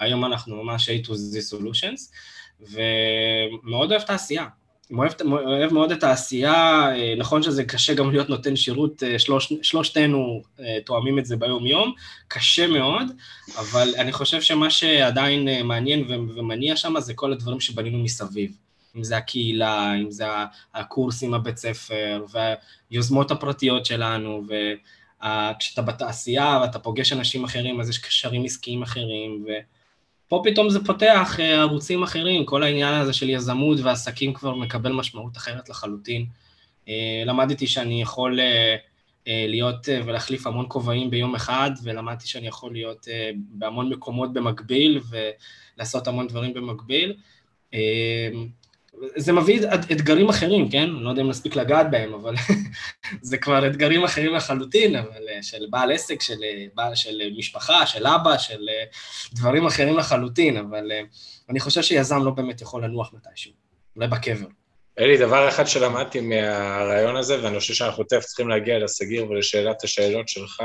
והיום 0.00 0.24
אנחנו 0.24 0.64
ממש 0.64 0.88
A 0.88 1.06
to 1.06 1.10
Z 1.10 1.54
Solutions, 1.54 2.12
ומאוד 2.60 3.90
אוהב 3.90 4.02
את 4.02 4.10
העשייה. 4.10 4.46
אוהב, 4.92 5.12
אוהב 5.30 5.72
מאוד 5.72 5.92
את 5.92 6.04
העשייה, 6.04 6.90
אה, 6.96 7.14
נכון 7.18 7.42
שזה 7.42 7.64
קשה 7.64 7.94
גם 7.94 8.10
להיות 8.10 8.28
נותן 8.28 8.56
שירות, 8.56 9.02
שלוש, 9.18 9.52
שלושתנו 9.62 10.42
תואמים 10.84 11.18
את 11.18 11.26
זה 11.26 11.36
ביום-יום, 11.36 11.92
קשה 12.28 12.66
מאוד, 12.66 13.06
אבל 13.58 13.88
אני 13.98 14.12
חושב 14.12 14.42
שמה 14.42 14.70
שעדיין 14.70 15.66
מעניין 15.66 16.04
ומניע 16.08 16.76
שם 16.76 16.94
זה 17.00 17.14
כל 17.14 17.32
הדברים 17.32 17.60
שבנינו 17.60 17.98
מסביב. 17.98 18.56
אם 18.96 19.04
זה 19.04 19.16
הקהילה, 19.16 19.94
אם 19.94 20.10
זה 20.10 20.24
הקורסים 20.74 21.30
בבית 21.30 21.56
ספר, 21.56 22.24
והיוזמות 22.30 23.30
הפרטיות 23.30 23.86
שלנו, 23.86 24.42
וכשאתה 24.46 25.82
בתעשייה 25.82 26.58
ואתה 26.62 26.78
פוגש 26.78 27.12
אנשים 27.12 27.44
אחרים, 27.44 27.80
אז 27.80 27.88
יש 27.88 27.98
קשרים 27.98 28.44
עסקיים 28.44 28.82
אחרים, 28.82 29.44
ופה 30.28 30.42
פתאום 30.44 30.70
זה 30.70 30.84
פותח 30.84 31.36
אה, 31.40 31.60
ערוצים 31.60 32.02
אחרים, 32.02 32.44
כל 32.44 32.62
העניין 32.62 32.94
הזה 32.94 33.12
של 33.12 33.30
יזמות 33.30 33.78
ועסקים 33.82 34.34
כבר 34.34 34.54
מקבל 34.54 34.92
משמעות 34.92 35.36
אחרת 35.36 35.68
לחלוטין. 35.68 36.26
אה, 36.88 37.22
למדתי 37.26 37.66
שאני 37.66 38.02
יכול 38.02 38.40
אה, 38.40 38.76
להיות 39.26 39.88
ולהחליף 40.04 40.46
המון 40.46 40.66
כובעים 40.68 41.10
ביום 41.10 41.34
אחד, 41.34 41.70
ולמדתי 41.82 42.26
שאני 42.26 42.46
יכול 42.46 42.72
להיות 42.72 43.06
בהמון 43.34 43.88
מקומות 43.88 44.32
במקביל, 44.32 45.00
ולעשות 45.10 46.08
המון 46.08 46.26
דברים 46.26 46.54
במקביל. 46.54 47.16
זה 49.16 49.32
מביא 49.32 49.60
אתגרים 49.92 50.28
אחרים, 50.28 50.70
כן? 50.70 50.82
אני 50.82 51.04
לא 51.04 51.10
יודע 51.10 51.22
אם 51.22 51.28
נספיק 51.28 51.56
לגעת 51.56 51.90
בהם, 51.90 52.14
אבל 52.14 52.34
זה 53.22 53.38
כבר 53.38 53.66
אתגרים 53.66 54.04
אחרים 54.04 54.34
לחלוטין, 54.34 54.96
אבל 54.96 55.28
אה, 55.28 55.42
של 55.42 55.66
בעל 55.70 55.92
עסק, 55.92 56.22
של, 56.22 56.42
אה, 56.44 56.66
בעל, 56.74 56.94
של 56.94 57.22
משפחה, 57.38 57.86
של 57.86 58.06
אבא, 58.06 58.38
של 58.38 58.68
אה, 58.68 58.84
דברים 59.32 59.66
אחרים 59.66 59.96
לחלוטין, 59.96 60.56
אבל 60.56 60.92
אני 61.50 61.60
חושב 61.60 61.82
שיזם 61.82 62.24
לא 62.24 62.30
באמת 62.30 62.60
יכול 62.60 62.84
לנוח 62.84 63.12
מתישהו, 63.12 63.52
אולי 63.96 64.08
בקבר. 64.08 64.46
אלי, 64.98 65.16
דבר 65.16 65.48
אחד 65.48 65.66
שלמדתי 65.66 66.20
מהרעיון 66.20 67.16
הזה, 67.16 67.44
ואני 67.44 67.58
חושב 67.58 67.74
שאנחנו 67.74 68.04
תכף 68.04 68.24
צריכים 68.24 68.48
להגיע 68.48 68.78
לסגיר 68.78 69.30
ולשאלת 69.30 69.84
השאלות 69.84 70.28
שלך, 70.28 70.62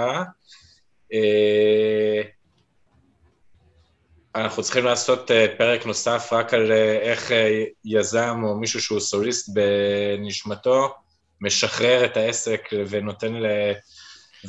אנחנו 4.36 4.64
צריכים 4.64 4.86
לעשות 4.86 5.32
אה, 5.32 5.46
פרק 5.58 5.86
נוסף 5.86 6.30
רק 6.32 6.54
על 6.54 6.72
אה, 6.72 7.00
איך 7.02 7.32
אה, 7.32 7.64
יזם 7.86 8.40
או 8.44 8.56
מישהו 8.56 8.82
שהוא 8.82 9.00
סוליסט 9.00 9.50
בנשמתו 9.54 10.94
משחרר 11.42 12.06
את 12.06 12.18
העסק 12.18 12.70
ונותן, 12.90 13.34
ל... 13.34 13.46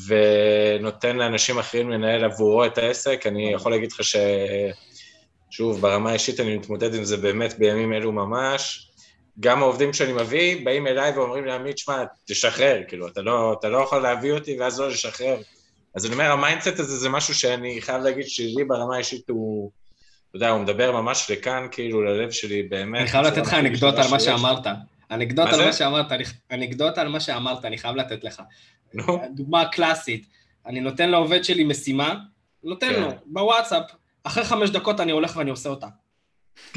ונותן 0.07 1.17
לאנשים 1.17 1.59
אחרים 1.59 1.91
לנהל 1.91 2.25
עבורו 2.25 2.65
את 2.65 2.79
העסק. 2.79 3.27
אני 3.27 3.53
יכול 3.53 3.73
להגיד 3.73 3.93
לך 3.93 4.05
ש... 4.05 4.17
שוב, 5.51 5.81
ברמה 5.81 6.11
האישית 6.11 6.41
אני 6.41 6.57
מתמודד 6.57 6.95
עם 6.95 7.05
זה 7.05 7.17
באמת 7.17 7.59
בימים 7.59 7.93
אלו 7.93 8.13
ממש. 8.13 8.91
גם 9.41 9.63
העובדים 9.63 9.93
שאני 9.93 10.13
מביא 10.13 10.65
באים 10.65 10.87
אליי 10.87 11.13
ואומרים 11.13 11.45
לי, 11.45 11.53
עמית, 11.53 11.79
שמע, 11.79 12.05
תשחרר, 12.27 12.83
כאילו, 12.89 13.09
אתה 13.09 13.23
לא, 13.23 13.57
אתה 13.59 13.69
לא 13.69 13.79
יכול 13.79 14.03
להביא 14.03 14.33
אותי 14.33 14.61
ואז 14.61 14.81
לא 14.81 14.89
לשחרר. 14.89 15.37
אז 15.95 16.07
אני 16.07 16.15
אומר, 16.15 16.33
ה 16.33 16.38
mindset 16.38 16.79
הזה 16.79 16.97
זה 16.97 17.09
משהו 17.09 17.35
שאני 17.35 17.83
חייב 17.83 18.03
להגיד 18.03 18.29
שלי 18.29 18.65
ברמה 18.65 18.95
האישית 18.95 19.29
הוא, 19.29 19.71
אתה 20.29 20.37
יודע, 20.37 20.51
הוא 20.51 20.61
מדבר 20.61 20.93
ממש 20.93 21.31
לכאן, 21.31 21.67
כאילו, 21.71 22.03
ללב 22.03 22.31
שלי, 22.31 22.63
באמת. 22.63 23.01
אני 23.01 23.09
חייב 23.09 23.27
לתת 23.27 23.47
לך 23.47 23.55
אנקדוטה 23.55 24.03
על 24.03 24.11
מה 24.11 24.21
שאמרת. 24.21 24.67
אנקדוטה 25.11 25.51
על 25.51 25.65
מה 25.65 25.73
שאמרת, 25.73 26.07
אנקדוטה 26.53 27.01
על 27.01 27.09
מה 27.09 27.21
שאמרת, 27.21 27.65
אני 27.65 27.79
חייב 27.79 27.97
לתת 27.97 28.25
לך. 28.25 28.43
נו. 28.95 29.21
דוגמה 29.35 29.69
קלאסית, 29.69 30.27
אני 30.67 30.81
נותן 30.81 31.11
לעובד 31.11 31.45
שלי 31.45 31.65
משימה, 31.65 32.15
נותן 32.65 32.93
לו, 32.95 33.11
כן. 33.11 33.17
בוואטסאפ, 33.27 33.83
אחרי 34.25 34.45
חמש 34.45 34.71
דקות 34.71 35.01
אני 35.01 35.13
הולך 35.13 35.37
ואני 35.37 35.51
עושה 35.51 35.69
אותה. 35.69 35.87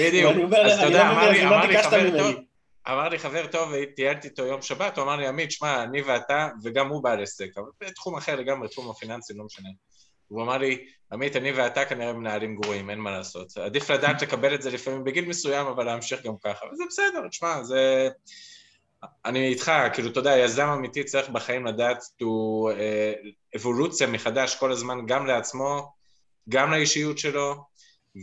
בדיוק. 0.00 0.36
אז 0.64 0.78
אתה 0.78 0.86
יודע, 0.86 1.10
אמר 1.10 1.30
לי 1.30 1.44
לא 1.44 1.82
חבר 1.82 2.18
טוב, 2.18 2.34
אמר 2.88 3.08
לי 3.08 3.18
חבר 3.18 3.46
טוב, 3.46 3.72
טיילתי 3.96 4.28
איתו 4.28 4.46
יום 4.46 4.62
שבת, 4.62 4.96
הוא 4.96 5.04
אמר 5.04 5.16
לי, 5.16 5.26
עמית, 5.26 5.50
שמע, 5.52 5.82
אני 5.82 6.02
ואתה, 6.02 6.48
וגם 6.62 6.88
הוא 6.88 7.02
בעל 7.02 7.22
עסק, 7.22 7.48
אבל 7.56 7.68
בתחום 7.80 8.16
אחר 8.16 8.36
לגמרי, 8.36 8.68
תחום 8.68 8.90
הפיננסי, 8.90 9.34
לא 9.34 9.44
משנה. 9.44 9.68
הוא 10.28 10.42
אמר 10.42 10.58
לי, 10.58 10.86
עמית, 11.12 11.36
אני 11.36 11.52
ואתה 11.52 11.84
כנראה 11.84 12.12
מנהלים 12.12 12.56
גרועים, 12.56 12.90
אין 12.90 12.98
מה 12.98 13.10
לעשות. 13.10 13.56
עדיף 13.56 13.90
לדעת 13.90 14.22
לקבל 14.22 14.54
את 14.54 14.62
זה 14.62 14.70
לפעמים 14.70 15.04
בגיל 15.04 15.24
מסוים, 15.24 15.66
אבל 15.66 15.84
להמשיך 15.84 16.22
גם 16.22 16.34
ככה. 16.44 16.66
וזה 16.72 16.84
בסדר, 16.88 17.28
תשמע, 17.28 17.62
זה... 17.62 18.08
אני 19.24 19.48
איתך, 19.48 19.72
כאילו, 19.92 20.10
אתה 20.10 20.20
יודע, 20.20 20.38
יזם 20.38 20.66
אמיתי 20.66 21.04
צריך 21.04 21.28
בחיים 21.28 21.66
לדעת 21.66 22.02
הוא 22.20 22.70
אבולוציה 23.56 24.06
מחדש 24.06 24.54
כל 24.54 24.72
הזמן, 24.72 25.06
גם 25.06 25.26
לעצמו, 25.26 25.92
גם 26.48 26.70
לאישיות 26.70 27.18
שלו, 27.18 27.69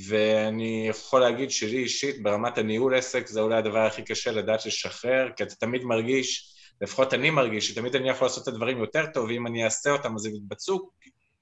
ואני 0.07 0.85
יכול 0.89 1.21
להגיד 1.21 1.51
שלי 1.51 1.77
אישית, 1.77 2.23
ברמת 2.23 2.57
הניהול 2.57 2.95
עסק, 2.95 3.27
זה 3.27 3.41
אולי 3.41 3.55
הדבר 3.55 3.85
הכי 3.85 4.01
קשה 4.01 4.31
לדעת 4.31 4.65
לשחרר, 4.65 5.29
כי 5.35 5.43
אתה 5.43 5.55
תמיד 5.55 5.83
מרגיש, 5.83 6.53
לפחות 6.81 7.13
אני 7.13 7.29
מרגיש, 7.29 7.67
שתמיד 7.67 7.95
אני 7.95 8.09
יכול 8.09 8.25
לעשות 8.25 8.43
את 8.43 8.47
הדברים 8.47 8.77
יותר 8.77 9.05
טוב, 9.05 9.25
ואם 9.29 9.47
אני 9.47 9.65
אעשה 9.65 9.91
אותם 9.91 10.15
אז 10.15 10.25
הם 10.25 10.35
יתבצעו, 10.35 10.89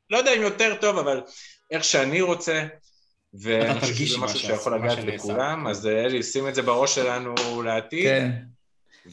לא 0.10 0.18
יודע 0.18 0.34
אם 0.34 0.42
יותר 0.42 0.76
טוב, 0.82 0.98
אבל 0.98 1.22
איך 1.72 1.84
שאני 1.84 2.22
רוצה, 2.22 2.64
ואני 3.34 3.80
חושב 3.80 3.94
שזה 3.94 4.18
משהו 4.18 4.40
שיכול 4.40 4.76
לגעת 4.76 4.98
לכולם, 5.04 5.68
אז 5.68 5.88
אלי, 5.88 6.24
שים 6.24 6.48
את 6.48 6.56
זה 6.56 6.62
בראש 6.62 6.96
שלנו 6.96 7.62
לעתיד. 7.62 8.04
כן. 8.04 8.32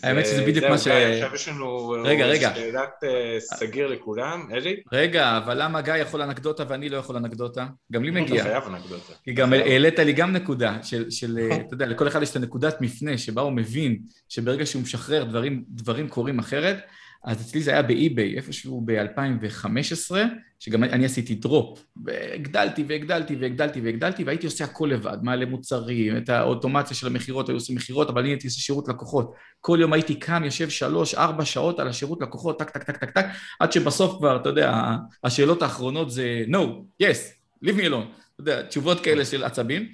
האמת 0.03 0.27
שזה 0.27 0.43
בדיוק 0.47 0.65
מה 0.65 0.79
ש... 0.79 0.87
עכשיו 0.87 1.35
יש 1.35 1.49
לנו 1.49 1.89
רגע, 2.05 2.27
רגע. 2.27 2.53
שאלת 2.55 3.05
אה, 3.05 3.41
סגיר 3.41 3.87
לכולם, 3.87 4.49
אלי? 4.53 4.77
רגע, 4.93 5.37
אבל 5.37 5.63
למה 5.63 5.81
גיא 5.81 5.95
יכול 5.95 6.23
אנקדוטה 6.23 6.65
ואני 6.69 6.89
לא 6.89 6.97
יכול 6.97 7.17
אנקדוטה? 7.17 7.67
גם 7.93 8.05
לי 8.05 8.11
מגיע. 8.11 8.43
אתה 8.43 8.51
חייב 8.51 8.65
אנקדוטה. 8.75 9.13
כי 9.25 9.33
גם 9.33 9.53
העלית 9.53 9.99
לי 9.99 10.13
גם 10.13 10.33
נקודה 10.33 10.79
של, 11.11 11.39
אה, 11.39 11.57
אתה 11.57 11.75
יודע, 11.75 11.87
לכל 11.87 12.09
אחד 12.09 12.23
יש 12.23 12.31
את 12.31 12.37
הנקודת 12.37 12.81
מפנה 12.81 13.19
שבה 13.19 13.43
הוא 13.43 13.53
מבין 13.53 13.99
שברגע 14.29 14.67
שהוא 14.67 14.83
משחרר 14.83 15.25
דברים 15.69 16.09
קורים 16.09 16.39
אחרת, 16.39 16.77
אז 17.25 17.41
אצלי 17.41 17.63
זה 17.63 17.71
היה 17.71 17.83
באי-ביי, 17.83 18.37
איפשהו 18.37 18.83
ב-2015, 18.85 20.15
שגם 20.59 20.85
אני 20.85 21.05
עשיתי 21.05 21.35
דרופ, 21.35 21.85
והגדלתי 22.05 22.85
והגדלתי 22.89 23.37
והגדלתי 23.37 23.81
והגדלתי, 23.81 24.25
והייתי 24.25 24.47
עושה 24.47 24.65
הכל 24.65 24.91
לבד, 24.93 25.19
מעלה 25.23 25.47
מוצרים, 25.47 26.17
את 26.17 26.29
האוטומציה 26.29 26.97
של 26.97 27.07
המכירות, 27.07 27.49
היו 27.49 27.57
עושים 27.57 27.77
מכירות, 27.77 28.11
אבל 28.11 28.21
אני 28.21 28.31
הייתי 28.31 28.47
עושה 28.47 28.61
שירות 28.61 28.89
לקוחות. 28.89 29.35
כל 29.61 29.79
יום 29.81 29.93
הייתי 29.93 30.15
קם, 30.15 30.45
יושב 30.45 30.69
שלוש, 30.69 31.15
ארבע 31.15 31.45
שעות 31.45 31.81
על 31.81 31.89
השירות 31.89 32.23
לקוחות, 32.23 32.59
טק, 32.59 32.71
טק, 32.71 32.83
טק, 32.83 32.97
טק, 32.97 33.11
טק, 33.11 33.27
עד 33.61 33.73
שבסוף 33.73 34.19
כבר, 34.19 34.37
אתה 34.37 34.49
יודע, 34.49 34.97
השאלות 35.25 35.63
האחרונות 35.63 36.11
זה 36.11 36.45
no, 36.49 36.59
yes, 37.03 37.19
leave 37.65 37.77
me 37.77 37.83
alone, 37.83 38.07
אתה 38.35 38.41
יודע, 38.41 38.63
תשובות 38.63 39.01
כאלה 39.01 39.25
של 39.25 39.45
עצבים. 39.45 39.89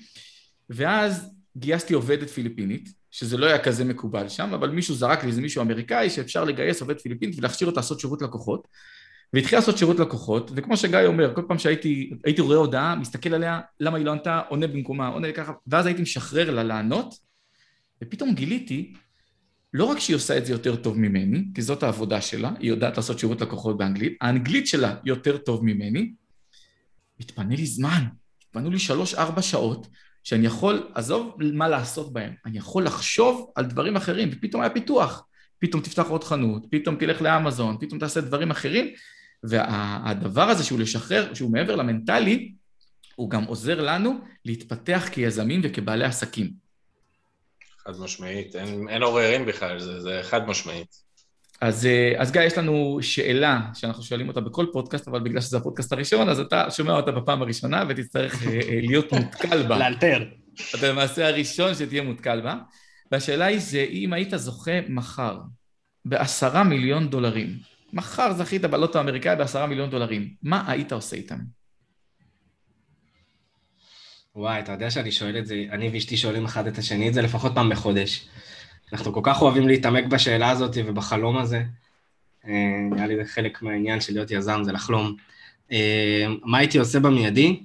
ואז 0.71 1.35
גייסתי 1.57 1.95
עובדת 1.95 2.31
פיליפינית, 2.31 2.98
שזה 3.19 3.37
לא 3.37 3.47
היה 3.47 3.59
כזה 3.59 3.85
מקובל 3.85 4.29
שם, 4.29 4.51
אבל 4.55 4.71
מישהו 4.71 4.95
זרק 4.95 5.23
לי, 5.23 5.29
איזה 5.29 5.41
מישהו 5.41 5.63
אמריקאי, 5.63 6.11
שאפשר 6.11 6.45
לגייס 6.45 6.81
עובד 6.81 7.01
פיליפינית 7.01 7.39
ולהכשיר 7.39 7.69
אותה 7.69 7.81
לעשות 7.81 8.01
שירות 8.01 8.23
לקוחות. 8.23 8.69
והתחיל 9.33 9.59
לעשות 9.59 9.79
שירות 9.79 9.99
לקוחות, 9.99 10.51
וכמו 10.55 10.77
שגיא 10.77 11.07
אומר, 11.07 11.35
כל 11.35 11.43
פעם 11.49 11.59
שהייתי 11.59 12.11
רואה 12.39 12.57
הודעה, 12.57 12.97
מסתכל 12.97 13.35
עליה, 13.35 13.61
למה 13.81 13.97
היא 13.97 14.07
לא 14.07 14.13
ענתה, 14.13 14.41
עונה 14.49 14.67
במקומה, 14.67 15.09
עונה 15.09 15.33
ככה, 15.33 15.53
ואז 15.67 15.87
הייתי 15.87 16.03
משחרר 16.03 16.51
לה 16.51 16.63
לענות, 16.63 17.15
ופתאום 18.03 18.35
גיליתי, 18.35 18.93
לא 19.75 19.85
רק 19.85 19.99
שהיא 19.99 20.17
עושה 20.17 20.39
את 20.39 20.47
זה 20.47 20.53
יותר 20.53 20.77
טוב 20.77 20.99
ממני, 20.99 21.45
כי 21.55 21.63
זאת 21.63 21.83
העבודה 21.83 22.21
שלה, 22.21 22.53
היא 22.59 22.69
יודעת 22.69 22.97
לעשות 22.97 23.19
שירות 23.19 23.41
לקוחות 23.41 23.79
באנגלית, 23.79 24.17
האנגלית 24.21 24.67
שלה 24.67 24.95
יותר 25.05 25.39
טוב 25.39 25.65
ממני, 25.65 26.13
מתפנה 27.21 27.57
לי 27.57 27.67
זמן, 27.67 28.05
התפנו 28.43 28.71
לי 28.71 28.79
שלוש-ארבע 28.79 29.43
שעות, 29.43 29.87
שאני 30.29 30.47
יכול, 30.47 30.89
עזוב 30.95 31.37
מה 31.39 31.69
לעשות 31.69 32.13
בהם, 32.13 32.35
אני 32.47 32.59
יכול 32.59 32.85
לחשוב 32.85 33.53
על 33.55 33.65
דברים 33.65 33.97
אחרים, 33.97 34.31
ופתאום 34.33 34.63
היה 34.63 34.71
פיתוח. 34.71 35.27
פתאום 35.59 35.83
תפתח 35.83 36.07
עוד 36.09 36.25
חנות, 36.25 36.67
פתאום 36.71 36.97
תלך 36.97 37.23
לאמזון, 37.23 37.77
פתאום 37.81 37.99
תעשה 37.99 38.21
דברים 38.21 38.51
אחרים, 38.51 38.87
והדבר 39.43 40.43
הזה 40.43 40.65
שהוא 40.65 40.79
לשחרר, 40.79 41.35
שהוא 41.35 41.53
מעבר 41.53 41.77
למנטלי, 41.77 42.53
הוא 43.17 43.31
גם 43.31 43.45
עוזר 43.45 43.81
לנו 43.81 44.21
להתפתח 44.45 45.09
כיזמים 45.13 45.61
וכבעלי 45.65 46.05
עסקים. 46.05 46.51
חד 47.85 47.93
משמעית, 48.01 48.57
אין, 48.57 48.89
אין 48.89 49.03
עוררין 49.03 49.47
בכלל, 49.47 49.79
זה, 49.79 50.01
זה 50.01 50.21
חד 50.23 50.47
משמעית. 50.47 51.08
אז, 51.61 51.87
אה, 51.87 52.13
אז 52.17 52.33
גיא, 52.33 52.43
יש 52.43 52.59
לנו 52.59 52.99
שאלה 53.03 53.61
שאנחנו 53.75 54.03
שואלים 54.03 54.29
אותה 54.29 54.41
בכל 54.41 54.67
פודקאסט, 54.73 55.09
אבל 55.09 55.21
בגלל 55.21 55.41
שזה 55.41 55.57
הפודקאסט 55.57 55.93
הראשון, 55.93 56.29
אז 56.29 56.41
אתה 56.41 56.71
שומע 56.71 56.93
אותה 56.93 57.13
בפעם 57.13 57.43
הראשונה 57.43 57.85
ותצטרך 57.89 58.47
אה, 58.47 58.53
אה, 58.53 58.81
להיות 58.83 59.13
מותקל 59.13 59.67
בה. 59.67 59.79
לאלתר. 59.79 60.25
אתה 60.75 60.89
למעשה 60.89 61.29
הראשון 61.29 61.75
שתהיה 61.75 62.03
מותקל 62.03 62.41
בה. 62.41 62.57
והשאלה 63.13 63.45
היא 63.45 63.59
זה, 63.59 63.87
אם 63.91 64.13
היית 64.13 64.33
זוכה 64.37 64.81
מחר 64.89 65.39
בעשרה 66.05 66.65
מיליון 66.65 67.11
דולרים, 67.11 67.57
מחר 67.93 68.33
זכית 68.33 68.65
בלוטו 68.65 68.99
האמריקאי 68.99 69.37
בעשרה 69.37 69.67
מיליון 69.67 69.91
דולרים, 69.91 70.35
מה 70.43 70.65
היית 70.71 70.93
עושה 70.93 71.17
איתם? 71.17 71.39
וואי, 74.37 74.61
אתה 74.61 74.73
יודע 74.73 74.91
שאני 74.91 75.13
שואל 75.13 75.39
את 75.39 75.47
זה, 75.47 75.65
אני 75.71 75.91
ואשתי 75.93 76.17
שואלים 76.17 76.45
אחד 76.45 76.67
את 76.67 76.79
השני 76.79 77.09
את 77.09 77.15
זה 77.15 77.23
לפחות 77.23 77.53
פעם 77.55 77.71
בחודש. 77.71 78.29
אנחנו 78.93 79.13
כל 79.13 79.21
כך 79.23 79.43
אוהבים 79.43 79.69
להתעמק 79.69 80.05
בשאלה 80.05 80.51
הזאת 80.51 80.77
ובחלום 80.87 81.39
הזה. 81.39 81.63
אה, 82.47 82.53
נראה 82.91 83.07
לי 83.07 83.17
זה 83.17 83.25
חלק 83.25 83.63
מהעניין 83.63 84.01
של 84.01 84.13
להיות 84.13 84.31
יזם, 84.31 84.65
זה 84.65 84.73
לחלום. 84.73 85.17
אה, 85.73 86.27
מה 86.45 86.59
הייתי 86.59 86.79
עושה 86.79 87.01
במיידי? 87.01 87.65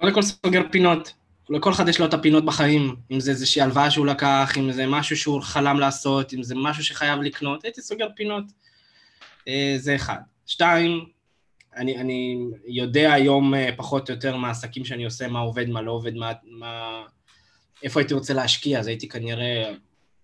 קודם 0.00 0.14
כל 0.14 0.22
סוגר 0.22 0.62
פינות. 0.70 1.12
לכל 1.50 1.72
אחד 1.72 1.88
יש 1.88 2.00
לו 2.00 2.06
את 2.06 2.14
הפינות 2.14 2.44
בחיים, 2.44 2.96
אם 3.10 3.20
זה 3.20 3.30
איזושהי 3.30 3.62
הלוואה 3.62 3.90
שהוא 3.90 4.06
לקח, 4.06 4.52
אם 4.58 4.72
זה 4.72 4.86
משהו 4.86 5.16
שהוא 5.16 5.42
חלם 5.42 5.80
לעשות, 5.80 6.34
אם 6.34 6.42
זה 6.42 6.54
משהו 6.54 6.84
שחייב 6.84 7.20
לקנות, 7.20 7.64
הייתי 7.64 7.82
סוגר 7.82 8.08
פינות. 8.16 8.44
אה, 9.48 9.74
זה 9.76 9.94
אחד. 9.94 10.18
שתיים, 10.46 11.04
אני, 11.76 11.98
אני 11.98 12.38
יודע 12.66 13.12
היום 13.12 13.54
פחות 13.76 14.10
או 14.10 14.14
יותר 14.14 14.36
מה 14.36 14.48
העסקים 14.48 14.84
שאני 14.84 15.04
עושה, 15.04 15.28
מה 15.28 15.38
עובד, 15.38 15.68
מה 15.68 15.82
לא 15.82 15.92
עובד, 15.92 16.14
מה, 16.14 16.32
מה, 16.44 17.02
איפה 17.82 18.00
הייתי 18.00 18.14
רוצה 18.14 18.34
להשקיע, 18.34 18.78
אז 18.78 18.86
הייתי 18.86 19.08
כנראה 19.08 19.72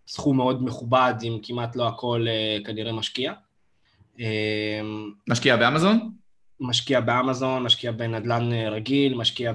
סכום 0.07 0.37
מאוד 0.37 0.65
מכובד, 0.65 1.15
אם 1.23 1.39
כמעט 1.43 1.77
לא 1.77 1.89
הכל 1.89 2.27
אה, 2.29 2.59
כנראה 2.65 2.93
משקיע. 2.93 3.33
אה, 4.21 4.81
משקיע 5.29 5.57
באמזון? 5.57 6.13
משקיע 6.61 7.01
באמזון, 7.01 7.63
משקיע 7.63 7.93
בנדל"ן 7.93 8.53
אה, 8.53 8.69
רגיל, 8.69 9.15
משקיע 9.15 9.53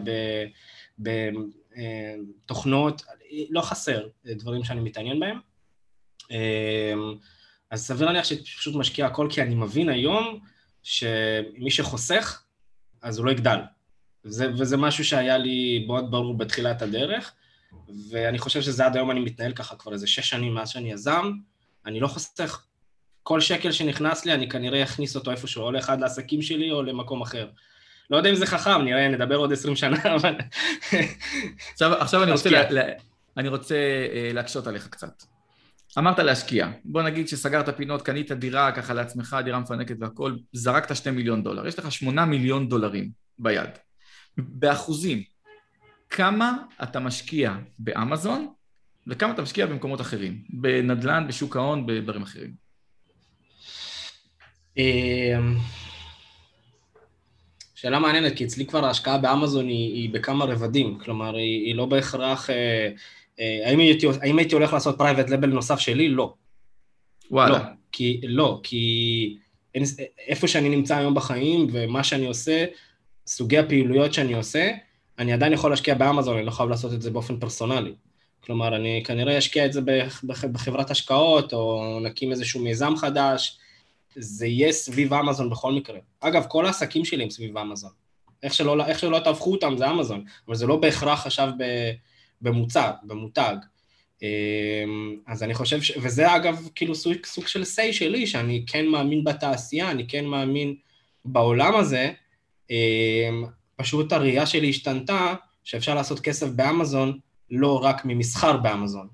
בתוכנות, 2.46 3.02
לא 3.50 3.62
חסר 3.62 4.08
דברים 4.26 4.64
שאני 4.64 4.82
מתעניין 4.82 5.20
בהם. 5.20 5.40
אז 7.72 7.86
סביר 7.86 8.08
להניח 8.08 8.26
שפשוט 8.26 8.76
משקיע 8.76 9.06
הכל, 9.06 9.28
כי 9.32 9.42
אני 9.42 9.56
מבין 9.56 9.90
היום 9.90 10.40
שמי 10.84 11.72
שחוסך, 11.72 12.44
אז 13.02 13.18
הוא 13.18 13.26
לא 13.26 13.32
יגדל. 13.32 13.60
וזה, 14.26 14.52
וזה 14.58 14.78
משהו 14.78 15.06
שהיה 15.06 15.38
לי 15.38 15.86
מאוד 15.88 16.12
ברור 16.12 16.38
בתחילת 16.38 16.82
הדרך. 16.82 17.34
ואני 18.10 18.40
חושב 18.40 18.62
שזה 18.62 18.86
עד 18.86 18.96
היום 18.96 19.12
אני 19.12 19.20
מתנהל 19.20 19.54
ככה 19.54 19.76
כבר 19.76 19.94
איזה 19.94 20.08
שש 20.08 20.30
שנים 20.30 20.54
מאז 20.54 20.70
שאני 20.70 20.92
יזם, 20.92 21.32
אני 21.86 22.00
לא 22.00 22.08
חוסך. 22.08 22.66
כל 23.24 23.42
שקל 23.42 23.72
שנכנס 23.72 24.26
לי, 24.26 24.34
אני 24.34 24.50
כנראה 24.50 24.84
אכניס 24.84 25.16
אותו 25.16 25.32
איפשהו, 25.32 25.64
או 25.64 25.72
לאחד 25.72 26.00
לעסקים 26.00 26.42
שלי 26.42 26.72
או 26.72 26.84
למקום 26.84 27.22
אחר. 27.22 27.50
לא 28.10 28.18
יודע 28.18 28.30
אם 28.30 28.36
זה 28.36 28.46
חכם, 28.46 28.82
נראה, 28.82 29.08
נדבר 29.08 29.36
עוד 29.36 29.54
עשרים 29.54 29.76
שנה, 29.76 29.98
אבל... 30.16 30.36
עכשיו, 31.72 31.94
עכשיו 31.94 32.24
אני 32.24 32.32
רוצה, 32.32 32.50
לה, 32.50 32.70
לה, 32.70 32.84
אני 33.38 33.48
רוצה 33.48 33.76
uh, 33.76 34.34
להקשות 34.34 34.68
עליך 34.68 34.88
קצת. 34.88 35.24
אמרת 35.98 36.20
להשקיע. 36.20 36.68
בוא 36.86 37.02
נגיד 37.02 37.28
שסגרת 37.28 37.78
פינות, 37.78 38.02
קנית 38.02 38.32
דירה 38.32 38.72
ככה 38.72 38.94
לעצמך, 38.94 39.38
דירה 39.44 39.60
מפנקת 39.60 39.96
והכול, 40.00 40.40
זרקת 40.54 40.96
שתי 40.96 41.12
מיליון 41.12 41.44
דולר. 41.44 41.68
יש 41.68 41.80
לך 41.80 41.92
שמונה 41.92 42.26
מיליון 42.26 42.70
דולרים 42.70 43.10
ביד. 43.40 43.70
באחוזים, 44.38 45.24
כמה 46.10 46.58
אתה 46.84 47.00
משקיע 47.00 47.56
באמזון 47.80 48.54
וכמה 49.08 49.34
אתה 49.34 49.42
משקיע 49.42 49.66
במקומות 49.66 50.02
אחרים, 50.02 50.44
בנדל"ן, 50.50 51.26
בשוק 51.28 51.56
ההון, 51.56 51.86
בדברים 51.86 52.22
אחרים. 52.22 52.54
אמ, 54.78 55.58
שאלה 57.76 58.00
מעניינת, 58.00 58.38
כי 58.38 58.46
אצלי 58.46 58.66
כבר 58.66 58.86
ההשקעה 58.86 59.18
באמזון 59.18 59.68
היא, 59.68 59.94
היא 59.94 60.10
בכמה 60.10 60.46
רבדים, 60.46 61.00
כלומר, 61.00 61.36
היא, 61.36 61.66
היא 61.66 61.76
לא 61.76 61.86
בהכרח... 61.86 62.50
אה, 62.50 62.90
אה, 63.40 63.62
האם, 63.66 63.80
הייתי, 63.80 64.08
האם 64.22 64.38
הייתי 64.38 64.56
הולך 64.56 64.74
לעשות 64.74 64.98
private 64.98 65.30
label 65.30 65.50
נוסף 65.50 65.80
שלי? 65.80 66.10
לא. 66.10 66.34
וואלה. 67.32 67.60
לא, 67.60 67.64
כי, 67.92 68.22
לא, 68.24 68.60
כי 68.64 69.38
אין, 69.76 69.84
איפה 70.28 70.48
שאני 70.48 70.70
נמצא 70.70 70.98
היום 70.98 71.14
בחיים 71.14 71.68
ומה 71.72 72.04
שאני 72.04 72.26
עושה, 72.26 72.66
סוגי 73.28 73.58
הפעילויות 73.58 74.14
שאני 74.14 74.34
עושה, 74.34 74.72
אני 75.20 75.34
עדיין 75.34 75.54
יכול 75.54 75.70
להשקיע 75.70 75.94
באמזון, 75.94 76.38
אני 76.38 76.46
לא 76.46 76.52
חייב 76.52 76.70
לעשות 76.70 76.94
את 76.94 77.02
זה 77.02 77.12
באופן 77.12 77.40
פרסונלי. 77.40 77.94
כלומר, 78.44 78.76
אני 78.76 79.04
כנראה 79.06 79.38
אשקיע 79.38 79.66
את 79.66 79.74
זה 79.74 79.82
בחברת 80.52 80.92
השקעות, 80.92 81.54
או 81.54 82.00
נקים 82.02 82.32
איזשהו 82.32 82.64
מיזם 82.64 82.96
חדש, 82.96 83.58
זה 84.16 84.48
יהיה 84.48 84.72
סביב 84.72 85.14
אמזון 85.14 85.50
בכל 85.50 85.74
מקרה. 85.74 86.00
אגב, 86.20 86.46
כל 86.48 86.66
העסקים 86.66 87.06
שלי 87.06 87.24
הם 87.24 87.30
סביב 87.30 87.58
אמזון. 87.58 87.92
איך 88.44 88.54
שלא, 88.54 88.86
איך 88.86 89.00
שלא 89.00 89.20
תהפכו 89.20 89.52
אותם 89.52 89.78
זה 89.78 89.90
אמזון, 89.90 90.24
אבל 90.48 90.56
זה 90.56 90.68
לא 90.68 90.76
בהכרח 90.76 91.26
עכשיו 91.26 91.50
במוצג, 92.42 92.92
במותג. 93.04 93.56
אמ, 94.22 95.18
אז 95.28 95.44
אני 95.44 95.54
חושב, 95.54 95.82
ש... 95.82 95.92
וזה 96.02 96.36
אגב 96.36 96.70
כאילו 96.76 96.96
סוג, 96.96 97.14
סוג 97.26 97.48
של 97.48 97.62
say 97.62 97.94
שלי, 97.94 98.28
שאני 98.28 98.64
כן 98.68 98.86
מאמין 98.86 99.24
בתעשייה, 99.24 99.92
אני 99.92 100.08
כן 100.08 100.26
מאמין 100.26 100.76
בעולם 101.26 101.76
הזה, 101.76 102.12
אמ, 102.70 103.46
פשוט 103.80 104.14
הראייה 104.14 104.46
שלי 104.46 104.70
השתנתה, 104.70 105.34
שאפשר 105.64 105.96
לעשות 105.96 106.20
כסף 106.20 106.48
באמזון, 106.48 107.20
לא 107.52 107.84
רק 107.84 108.06
ממסחר 108.06 108.58
באמזון. 108.58 109.08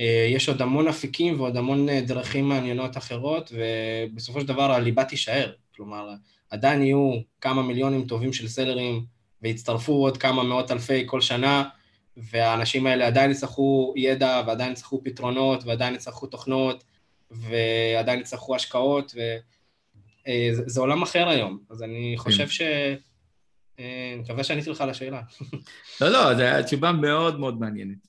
אה, 0.00 0.26
יש 0.30 0.48
עוד 0.48 0.62
המון 0.62 0.88
אפיקים 0.88 1.40
ועוד 1.40 1.56
המון 1.56 1.88
אה, 1.88 2.00
דרכים 2.00 2.48
מעניינות 2.48 2.96
אחרות, 2.96 3.52
ובסופו 3.52 4.40
של 4.40 4.46
דבר 4.46 4.72
הליבה 4.72 5.04
תישאר. 5.04 5.52
כלומר, 5.76 6.10
עדיין 6.50 6.82
יהיו 6.82 7.12
כמה 7.40 7.62
מיליונים 7.62 8.06
טובים 8.06 8.32
של 8.32 8.48
סלרים, 8.48 9.04
ויצטרפו 9.42 9.92
עוד 9.92 10.16
כמה 10.16 10.42
מאות 10.42 10.70
אלפי 10.70 11.02
כל 11.06 11.20
שנה, 11.20 11.64
והאנשים 12.16 12.86
האלה 12.86 13.06
עדיין 13.06 13.30
יצטרכו 13.30 13.94
ידע, 13.96 14.42
ועדיין 14.46 14.72
יצטרכו 14.72 15.00
פתרונות, 15.04 15.64
ועדיין 15.64 15.94
יצטרכו 15.94 16.26
תוכנות, 16.26 16.84
ועדיין 17.30 18.20
יצטרכו 18.20 18.56
השקעות, 18.56 19.14
וזה 19.14 20.80
אה, 20.80 20.82
עולם 20.82 21.02
אחר 21.02 21.28
היום. 21.28 21.58
אז 21.70 21.82
אני 21.82 22.14
חושב 22.16 22.46
כן. 22.46 22.94
אני 23.78 24.16
מקווה 24.22 24.44
שעניתי 24.44 24.70
לך 24.70 24.80
על 24.80 24.90
השאלה. 24.90 25.20
לא, 26.00 26.08
לא, 26.08 26.34
זו 26.34 26.42
הייתה 26.42 26.62
תשובה 26.62 26.92
מאוד 26.92 27.40
מאוד 27.40 27.60
מעניינת. 27.60 28.06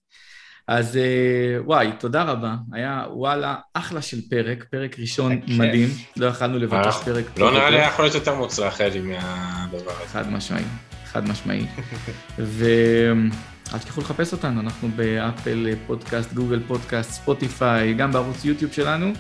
אז 0.68 0.97
אה, 0.97 1.61
וואי, 1.63 1.91
תודה 1.99 2.24
רבה. 2.24 2.55
היה 2.72 3.03
וואלה, 3.11 3.55
אחלה 3.74 4.01
של 4.01 4.22
פרק, 4.30 4.63
פרק 4.63 4.99
ראשון 4.99 5.39
מדהים. 5.47 5.89
לא 6.18 6.26
יכלנו 6.26 6.59
לבקש 6.59 6.95
אה, 6.95 7.05
פרק... 7.05 7.26
לא 7.38 7.51
נראה 7.51 7.70
לי 7.70 7.78
יכול 7.78 8.05
להיות 8.05 8.15
יותר 8.15 8.36
מוצלח, 8.36 8.82
אלי, 8.82 8.99
מהדבר 8.99 9.91
הזה. 9.91 10.07
חד 10.07 10.32
משמעי, 10.32 10.63
חד 11.05 11.28
משמעי. 11.30 11.65
ואל 12.57 13.80
תשכחו 13.80 14.01
לחפש 14.01 14.34
אותנו, 14.34 14.61
אנחנו 14.61 14.89
באפל 14.95 15.76
פודקאסט, 15.88 16.34
גוגל 16.34 16.59
פודקאסט, 16.68 17.11
ספוטיפיי, 17.11 17.93
גם 17.93 18.11
בערוץ 18.11 18.45
יוטיוב 18.45 18.72
שלנו. 18.72 19.13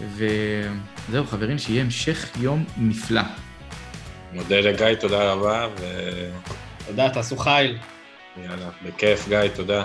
וזהו, 0.00 1.24
חברים, 1.26 1.58
שיהיה 1.58 1.82
המשך 1.82 2.28
יום 2.40 2.64
נפלא. 2.76 3.22
מודה 4.32 4.60
לגיא, 4.60 4.94
תודה 4.94 5.32
רבה, 5.32 5.68
ו... 5.80 5.84
תודה, 6.86 7.10
תעשו 7.10 7.36
חיל. 7.36 7.78
יאללה, 8.36 8.68
בכיף, 8.84 9.28
גיא, 9.28 9.38
תודה. 9.54 9.84